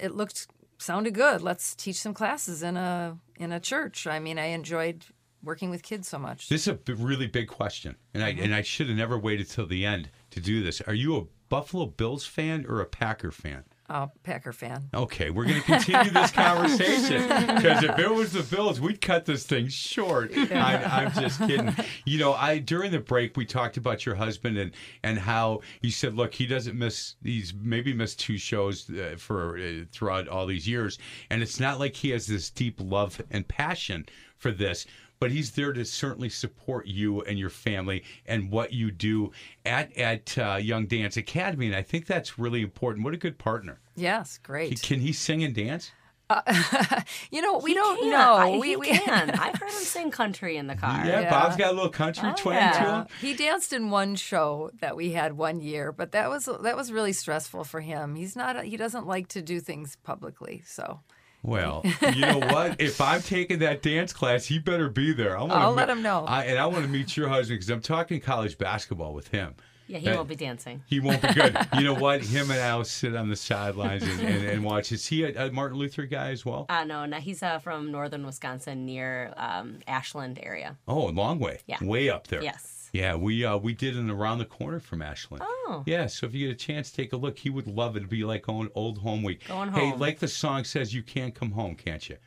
it 0.00 0.14
looked 0.14 0.48
sounded 0.78 1.14
good. 1.14 1.42
Let's 1.42 1.74
teach 1.74 1.96
some 1.96 2.14
classes 2.14 2.62
in 2.62 2.76
a 2.76 3.18
in 3.36 3.52
a 3.52 3.60
church. 3.60 4.06
I 4.06 4.18
mean, 4.18 4.38
I 4.38 4.46
enjoyed 4.46 5.04
working 5.42 5.70
with 5.70 5.82
kids 5.82 6.08
so 6.08 6.18
much. 6.18 6.48
This 6.48 6.62
is 6.62 6.68
a 6.68 6.74
b- 6.74 6.92
really 6.92 7.26
big 7.26 7.48
question, 7.48 7.96
and 8.14 8.22
I 8.22 8.32
mm-hmm. 8.32 8.44
and 8.44 8.54
I 8.54 8.62
should 8.62 8.88
have 8.88 8.96
never 8.96 9.18
waited 9.18 9.48
till 9.48 9.66
the 9.66 9.84
end 9.86 10.10
to 10.30 10.40
do 10.40 10.62
this. 10.62 10.80
Are 10.82 10.94
you 10.94 11.16
a 11.16 11.24
Buffalo 11.52 11.84
Bills 11.84 12.24
fan 12.24 12.64
or 12.66 12.80
a 12.80 12.86
Packer 12.86 13.30
fan? 13.30 13.64
uh, 13.92 14.06
Packer 14.22 14.52
fan. 14.52 14.88
Okay, 14.94 15.28
we're 15.28 15.44
going 15.44 15.60
to 15.60 15.66
continue 15.66 16.10
this 16.10 16.30
conversation 16.30 17.22
because 17.28 17.84
if 17.84 17.98
it 17.98 18.10
was 18.10 18.32
the 18.32 18.42
Bills, 18.42 18.80
we'd 18.80 19.02
cut 19.02 19.26
this 19.26 19.44
thing 19.44 19.68
short. 19.68 20.32
I, 20.34 20.82
I'm 20.82 21.12
just 21.12 21.38
kidding. 21.40 21.74
You 22.06 22.18
know, 22.18 22.32
I 22.32 22.58
during 22.58 22.90
the 22.90 23.00
break 23.00 23.36
we 23.36 23.44
talked 23.44 23.76
about 23.76 24.06
your 24.06 24.14
husband 24.14 24.56
and 24.56 24.72
and 25.02 25.18
how 25.18 25.60
you 25.82 25.90
said, 25.90 26.14
look, 26.14 26.32
he 26.32 26.46
doesn't 26.46 26.78
miss. 26.78 27.16
He's 27.22 27.52
maybe 27.54 27.92
missed 27.92 28.18
two 28.18 28.38
shows 28.38 28.88
uh, 28.88 29.16
for 29.18 29.58
uh, 29.58 29.84
throughout 29.92 30.28
all 30.28 30.46
these 30.46 30.66
years, 30.66 30.98
and 31.28 31.42
it's 31.42 31.60
not 31.60 31.78
like 31.78 31.94
he 31.94 32.10
has 32.10 32.26
this 32.26 32.48
deep 32.48 32.80
love 32.80 33.20
and 33.30 33.46
passion 33.46 34.06
for 34.38 34.52
this. 34.52 34.86
But 35.22 35.30
he's 35.30 35.52
there 35.52 35.72
to 35.72 35.84
certainly 35.84 36.28
support 36.28 36.86
you 36.88 37.22
and 37.22 37.38
your 37.38 37.48
family 37.50 38.02
and 38.26 38.50
what 38.50 38.72
you 38.72 38.90
do 38.90 39.30
at 39.64 39.96
at 39.96 40.36
uh, 40.36 40.58
Young 40.60 40.86
Dance 40.86 41.16
Academy, 41.16 41.66
and 41.68 41.76
I 41.76 41.82
think 41.82 42.06
that's 42.06 42.38
really 42.38 42.60
important. 42.60 43.04
What 43.04 43.14
a 43.14 43.18
good 43.18 43.38
partner! 43.38 43.78
Yes, 43.94 44.38
great. 44.42 44.82
Can 44.82 44.98
he 45.00 45.12
sing 45.12 45.44
and 45.44 45.54
dance? 45.54 45.92
you 47.30 47.42
know, 47.42 47.58
we 47.58 47.70
He 47.70 47.74
don't 47.74 47.98
can. 48.00 48.10
know. 48.10 48.34
I, 48.34 48.56
we 48.56 48.68
he 48.70 48.76
we 48.76 48.88
can. 48.88 49.30
I've 49.38 49.54
heard 49.58 49.70
him 49.70 49.82
sing 49.82 50.10
country 50.10 50.56
in 50.56 50.66
the 50.66 50.74
car. 50.74 51.04
Yeah, 51.04 51.20
Yeah. 51.20 51.30
Bob's 51.30 51.56
got 51.56 51.70
a 51.70 51.74
little 51.74 51.90
country 51.90 52.28
Oh, 52.30 52.34
twang 52.36 52.56
yeah. 52.56 52.72
to 52.72 52.90
him. 52.92 53.06
He 53.20 53.34
danced 53.34 53.72
in 53.72 53.90
one 53.90 54.14
show 54.16 54.70
that 54.80 54.96
we 54.96 55.12
had 55.12 55.34
one 55.34 55.60
year, 55.60 55.92
but 55.92 56.12
that 56.12 56.30
was 56.30 56.46
that 56.46 56.76
was 56.76 56.90
really 56.90 57.12
stressful 57.12 57.64
for 57.64 57.80
him. 57.80 58.14
He's 58.14 58.34
not 58.34 58.64
he 58.64 58.76
doesn't 58.76 59.06
like 59.06 59.28
to 59.28 59.42
do 59.42 59.60
things 59.60 59.96
publicly, 60.02 60.62
so 60.66 61.00
Well, 61.42 61.82
you 62.14 62.20
know 62.20 62.38
what? 62.38 62.80
If 62.80 63.00
I'm 63.00 63.20
taking 63.20 63.58
that 63.60 63.82
dance 63.82 64.12
class, 64.12 64.46
he 64.46 64.58
better 64.58 64.88
be 64.88 65.12
there. 65.12 65.36
I 65.36 65.40
wanna 65.42 65.54
I'll 65.54 65.70
meet- 65.70 65.76
let 65.76 65.90
him 65.90 66.02
know. 66.02 66.24
I, 66.24 66.44
and 66.44 66.58
I 66.58 66.66
want 66.66 66.84
to 66.84 66.90
meet 66.90 67.16
your 67.16 67.28
husband 67.28 67.58
because 67.58 67.70
I'm 67.70 67.80
talking 67.80 68.20
college 68.20 68.58
basketball 68.58 69.12
with 69.14 69.28
him. 69.28 69.54
Yeah, 69.88 69.98
he 69.98 70.06
That- 70.06 70.16
won't 70.16 70.28
be 70.28 70.36
dancing. 70.36 70.82
He 70.86 71.00
won't 71.00 71.20
be 71.20 71.32
good. 71.34 71.56
you 71.76 71.82
know 71.82 71.94
what? 71.94 72.22
Him 72.22 72.50
and 72.50 72.60
I 72.60 72.76
will 72.76 72.84
sit 72.84 73.14
on 73.16 73.28
the 73.28 73.36
sidelines 73.36 74.04
and, 74.04 74.20
and, 74.20 74.44
and 74.48 74.64
watch. 74.64 74.92
Is 74.92 75.04
he 75.06 75.24
a, 75.24 75.48
a 75.48 75.50
Martin 75.50 75.76
Luther 75.78 76.06
guy 76.06 76.30
as 76.30 76.46
well? 76.46 76.66
Uh, 76.68 76.84
no, 76.84 77.04
no, 77.04 77.16
he's 77.18 77.42
uh, 77.42 77.58
from 77.58 77.90
northern 77.90 78.24
Wisconsin 78.24 78.86
near 78.86 79.34
um, 79.36 79.80
Ashland 79.88 80.38
area. 80.42 80.78
Oh, 80.86 81.08
a 81.08 81.10
long 81.10 81.40
way. 81.40 81.58
Yeah. 81.66 81.82
Way 81.82 82.08
up 82.08 82.28
there. 82.28 82.42
Yes. 82.42 82.81
Yeah, 82.92 83.14
we 83.16 83.42
uh, 83.44 83.56
we 83.56 83.72
did 83.72 83.96
an 83.96 84.10
around 84.10 84.38
the 84.38 84.44
corner 84.44 84.78
from 84.78 85.00
Ashland. 85.00 85.42
Oh. 85.46 85.82
Yeah, 85.86 86.06
so 86.06 86.26
if 86.26 86.34
you 86.34 86.46
get 86.48 86.52
a 86.52 86.58
chance, 86.58 86.90
take 86.92 87.12
a 87.14 87.16
look. 87.16 87.38
He 87.38 87.48
would 87.48 87.66
love 87.66 87.96
it. 87.96 88.00
It'd 88.00 88.10
be 88.10 88.22
like 88.24 88.42
going 88.42 88.68
old 88.74 88.98
home 88.98 89.22
week. 89.22 89.48
Going 89.48 89.70
home. 89.70 89.80
Hey, 89.92 89.96
like 89.96 90.18
the 90.18 90.28
song 90.28 90.64
says, 90.64 90.94
you 90.94 91.02
can't 91.02 91.34
come 91.34 91.52
home, 91.52 91.74
can't 91.74 92.06
you? 92.08 92.18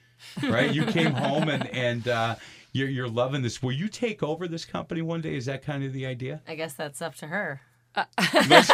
Right? 0.49 0.74
you 0.74 0.86
came 0.88 1.11
home 1.26 1.49
and 1.49 1.68
and 1.68 2.07
uh, 2.07 2.36
you're 2.72 2.89
you're 2.89 3.07
loving 3.07 3.43
this. 3.43 3.61
Will 3.61 3.74
you 3.74 3.88
take 3.88 4.24
over 4.24 4.47
this 4.47 4.66
company 4.66 5.03
one 5.03 5.22
day? 5.22 5.36
Is 5.36 5.45
that 5.45 5.61
kind 5.63 5.84
of 5.84 5.93
the 5.93 6.07
idea? 6.07 6.41
I 6.47 6.55
guess 6.55 6.74
that's 6.74 6.99
up 7.01 7.13
to 7.18 7.28
her. 7.28 7.61
Let's- 8.49 8.72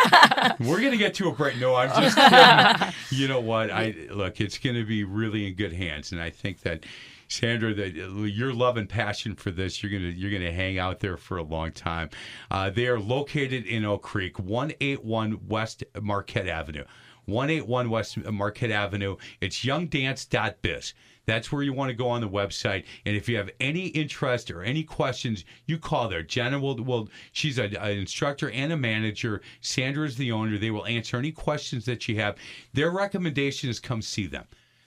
we're 0.62 0.82
gonna 0.82 0.96
get 0.98 1.14
to 1.16 1.28
a 1.28 1.32
break. 1.34 1.58
No, 1.60 1.76
I'm 1.76 1.90
just 2.02 2.16
kidding. 2.18 2.94
you 3.20 3.28
know 3.28 3.42
what? 3.42 3.70
I 3.70 3.94
look. 4.12 4.40
It's 4.40 4.58
gonna 4.58 4.86
be 4.86 5.04
really 5.04 5.46
in 5.46 5.56
good 5.56 5.74
hands, 5.74 6.14
and 6.14 6.22
I 6.22 6.30
think 6.30 6.62
that. 6.62 6.86
Sandra, 7.32 7.74
that 7.74 7.96
your 7.96 8.54
love 8.54 8.76
and 8.76 8.90
passion 8.90 9.36
for 9.36 9.52
this, 9.52 9.82
you're 9.82 9.92
gonna 9.92 10.12
you're 10.12 10.32
gonna 10.32 10.52
hang 10.52 10.78
out 10.78 11.00
there 11.00 11.16
for 11.16 11.38
a 11.38 11.44
long 11.44 11.72
time. 11.72 12.10
Uh, 12.50 12.70
they 12.70 12.88
are 12.88 13.00
located 13.00 13.66
in 13.66 13.86
Oak 13.86 14.04
Creek, 14.04 14.38
one 14.38 14.74
eight 14.82 15.04
one 15.04 15.40
West 15.48 15.84
Marquette 16.02 16.48
Avenue, 16.48 16.84
one 17.26 17.50
eight 17.50 17.66
one 17.66 17.90
West 17.90 18.18
Marquette 18.18 18.72
Avenue. 18.72 19.16
It's 19.40 19.64
youngdance.biz. 19.64 20.94
That's 21.26 21.52
where 21.52 21.64
you 21.64 21.72
want 21.72 21.90
to 21.90 21.96
go 21.96 22.10
on 22.10 22.20
the 22.20 22.28
website. 22.28 22.84
And 23.06 23.16
if 23.16 23.30
you 23.30 23.38
have 23.38 23.50
any 23.62 23.88
interest 23.88 24.52
or 24.52 24.64
any 24.64 24.84
questions, 24.84 25.46
you 25.68 25.78
call 25.78 26.10
there. 26.10 26.24
Jenna 26.24 26.60
will, 26.60 26.84
will 26.84 27.10
she's 27.32 27.60
a, 27.60 27.66
an 27.66 27.98
instructor 27.98 28.50
and 28.50 28.74
a 28.74 28.78
manager. 28.78 29.42
Sandra 29.62 30.06
is 30.06 30.18
the 30.18 30.32
owner. 30.32 30.58
They 30.58 30.72
will 30.72 30.86
answer 30.88 31.18
any 31.18 31.32
questions 31.32 31.86
that 31.86 32.10
you 32.10 32.18
have. 32.18 32.36
Their 32.74 32.90
recommendation 32.90 33.70
is 33.70 33.80
come 33.80 34.02
see 34.02 34.28
them. 34.28 34.46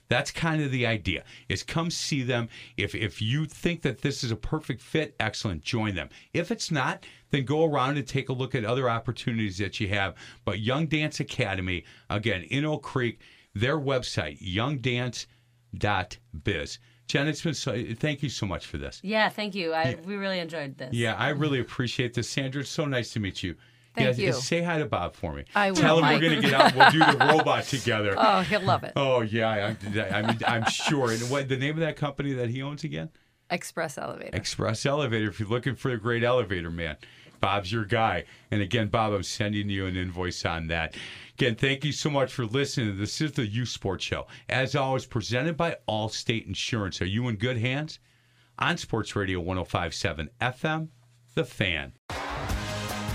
That's 0.09 0.31
kind 0.31 0.63
of 0.63 0.71
the 0.71 0.87
idea. 0.87 1.25
Is 1.49 1.63
come 1.63 1.91
see 1.91 2.23
them. 2.23 2.49
If 2.77 2.95
if 2.95 3.23
you 3.23 3.47
think 3.47 3.83
that 3.83 4.03
this 4.03 4.23
is 4.23 4.31
a 4.31 4.37
perfect 4.37 4.83
fit, 4.83 5.15
excellent, 5.19 5.63
join 5.63 5.95
them. 5.95 6.09
If 6.33 6.51
it's 6.51 6.71
not, 6.71 7.07
then 7.31 7.45
go 7.45 7.65
around 7.65 7.97
and 7.97 8.07
take 8.07 8.29
a 8.29 8.33
look 8.33 8.55
at 8.55 8.65
other 8.65 8.89
opportunities 8.89 9.59
that 9.59 9.81
you 9.81 9.89
have. 9.89 10.15
But 10.45 10.61
Young 10.61 10.87
Dance 10.87 11.21
Academy, 11.21 11.85
again, 12.11 12.43
in 12.45 12.65
Oak 12.65 12.83
Creek, 12.83 13.21
their 13.55 13.79
website, 13.79 14.41
youngdance.biz. 14.41 16.79
Jen, 17.07 17.29
it's 17.29 17.43
been 17.43 17.55
so 17.55 17.85
thank 17.99 18.23
you 18.23 18.29
so 18.29 18.47
much 18.47 18.67
for 18.67 18.79
this. 18.79 19.01
Yeah, 19.03 19.29
thank 19.29 19.55
you. 19.55 19.75
I 19.75 19.97
we 20.05 20.17
really 20.17 20.39
enjoyed 20.39 20.79
this. 20.79 20.93
Yeah, 20.93 21.15
I 21.15 21.31
really 21.31 21.61
appreciate 21.61 22.15
this. 22.15 22.29
Sandra, 22.29 22.63
it's 22.63 22.71
so 22.71 22.87
nice 22.87 23.13
to 23.13 23.21
meet 23.21 23.43
you. 23.43 23.57
Thank 23.95 24.19
yeah, 24.19 24.27
you. 24.27 24.33
Say 24.33 24.63
hi 24.63 24.79
to 24.79 24.87
Bob 24.87 25.15
for 25.15 25.33
me. 25.33 25.45
I 25.55 25.71
will, 25.71 25.77
Tell 25.77 25.97
him 25.99 26.03
Mike. 26.03 26.21
we're 26.21 26.29
going 26.29 26.43
to 26.43 26.49
get 26.49 26.61
out. 26.61 26.75
We'll 26.75 26.91
do 26.91 26.99
the 26.99 27.27
robot 27.33 27.65
together. 27.65 28.15
oh, 28.17 28.41
he'll 28.41 28.63
love 28.63 28.83
it. 28.83 28.93
Oh 28.97 29.21
yeah, 29.21 29.49
I, 29.49 29.77
I 30.01 30.23
mean 30.23 30.39
I'm 30.47 30.65
sure. 30.67 31.13
And 31.13 31.21
what 31.31 31.49
the 31.49 31.57
name 31.57 31.75
of 31.75 31.81
that 31.81 31.97
company 31.97 32.33
that 32.33 32.51
he 32.51 32.63
owns 32.63 32.83
again? 32.85 33.11
Express 33.51 33.99
elevator. 33.99 34.37
Express 34.37 34.85
Elevator. 34.87 35.29
If 35.29 35.39
you're 35.39 35.49
looking 35.49 35.77
for 35.77 35.91
a 35.91 35.99
great 35.99 36.25
elevator 36.25 36.71
man, 36.71 36.97
Bob's 37.41 37.71
your 37.71 37.85
guy. 37.85 38.25
And 38.51 38.63
again, 38.63 38.89
Bob, 38.89 39.13
I'm 39.13 39.23
sending 39.23 39.69
you 39.69 39.87
an 39.87 39.97
invoice 39.97 40.45
on 40.47 40.69
that. 40.69 40.97
Again, 41.35 41.55
thank 41.57 41.85
you 41.85 41.93
so 41.93 42.09
much 42.09 42.33
for 42.33 42.47
listening. 42.47 42.97
This 42.97 43.21
is 43.21 43.33
the 43.33 43.47
Youth 43.47 43.69
Sports 43.69 44.05
Show, 44.05 44.27
as 44.49 44.75
always, 44.75 45.05
presented 45.05 45.57
by 45.57 45.77
Allstate 45.87 46.47
Insurance. 46.47 47.03
Are 47.03 47.07
you 47.07 47.29
in 47.29 47.37
good 47.37 47.59
hands? 47.59 47.99
On 48.59 48.77
Sports 48.77 49.15
Radio 49.15 49.43
105.7 49.43 50.29
FM, 50.41 50.89
The 51.35 51.45
Fan. 51.45 51.93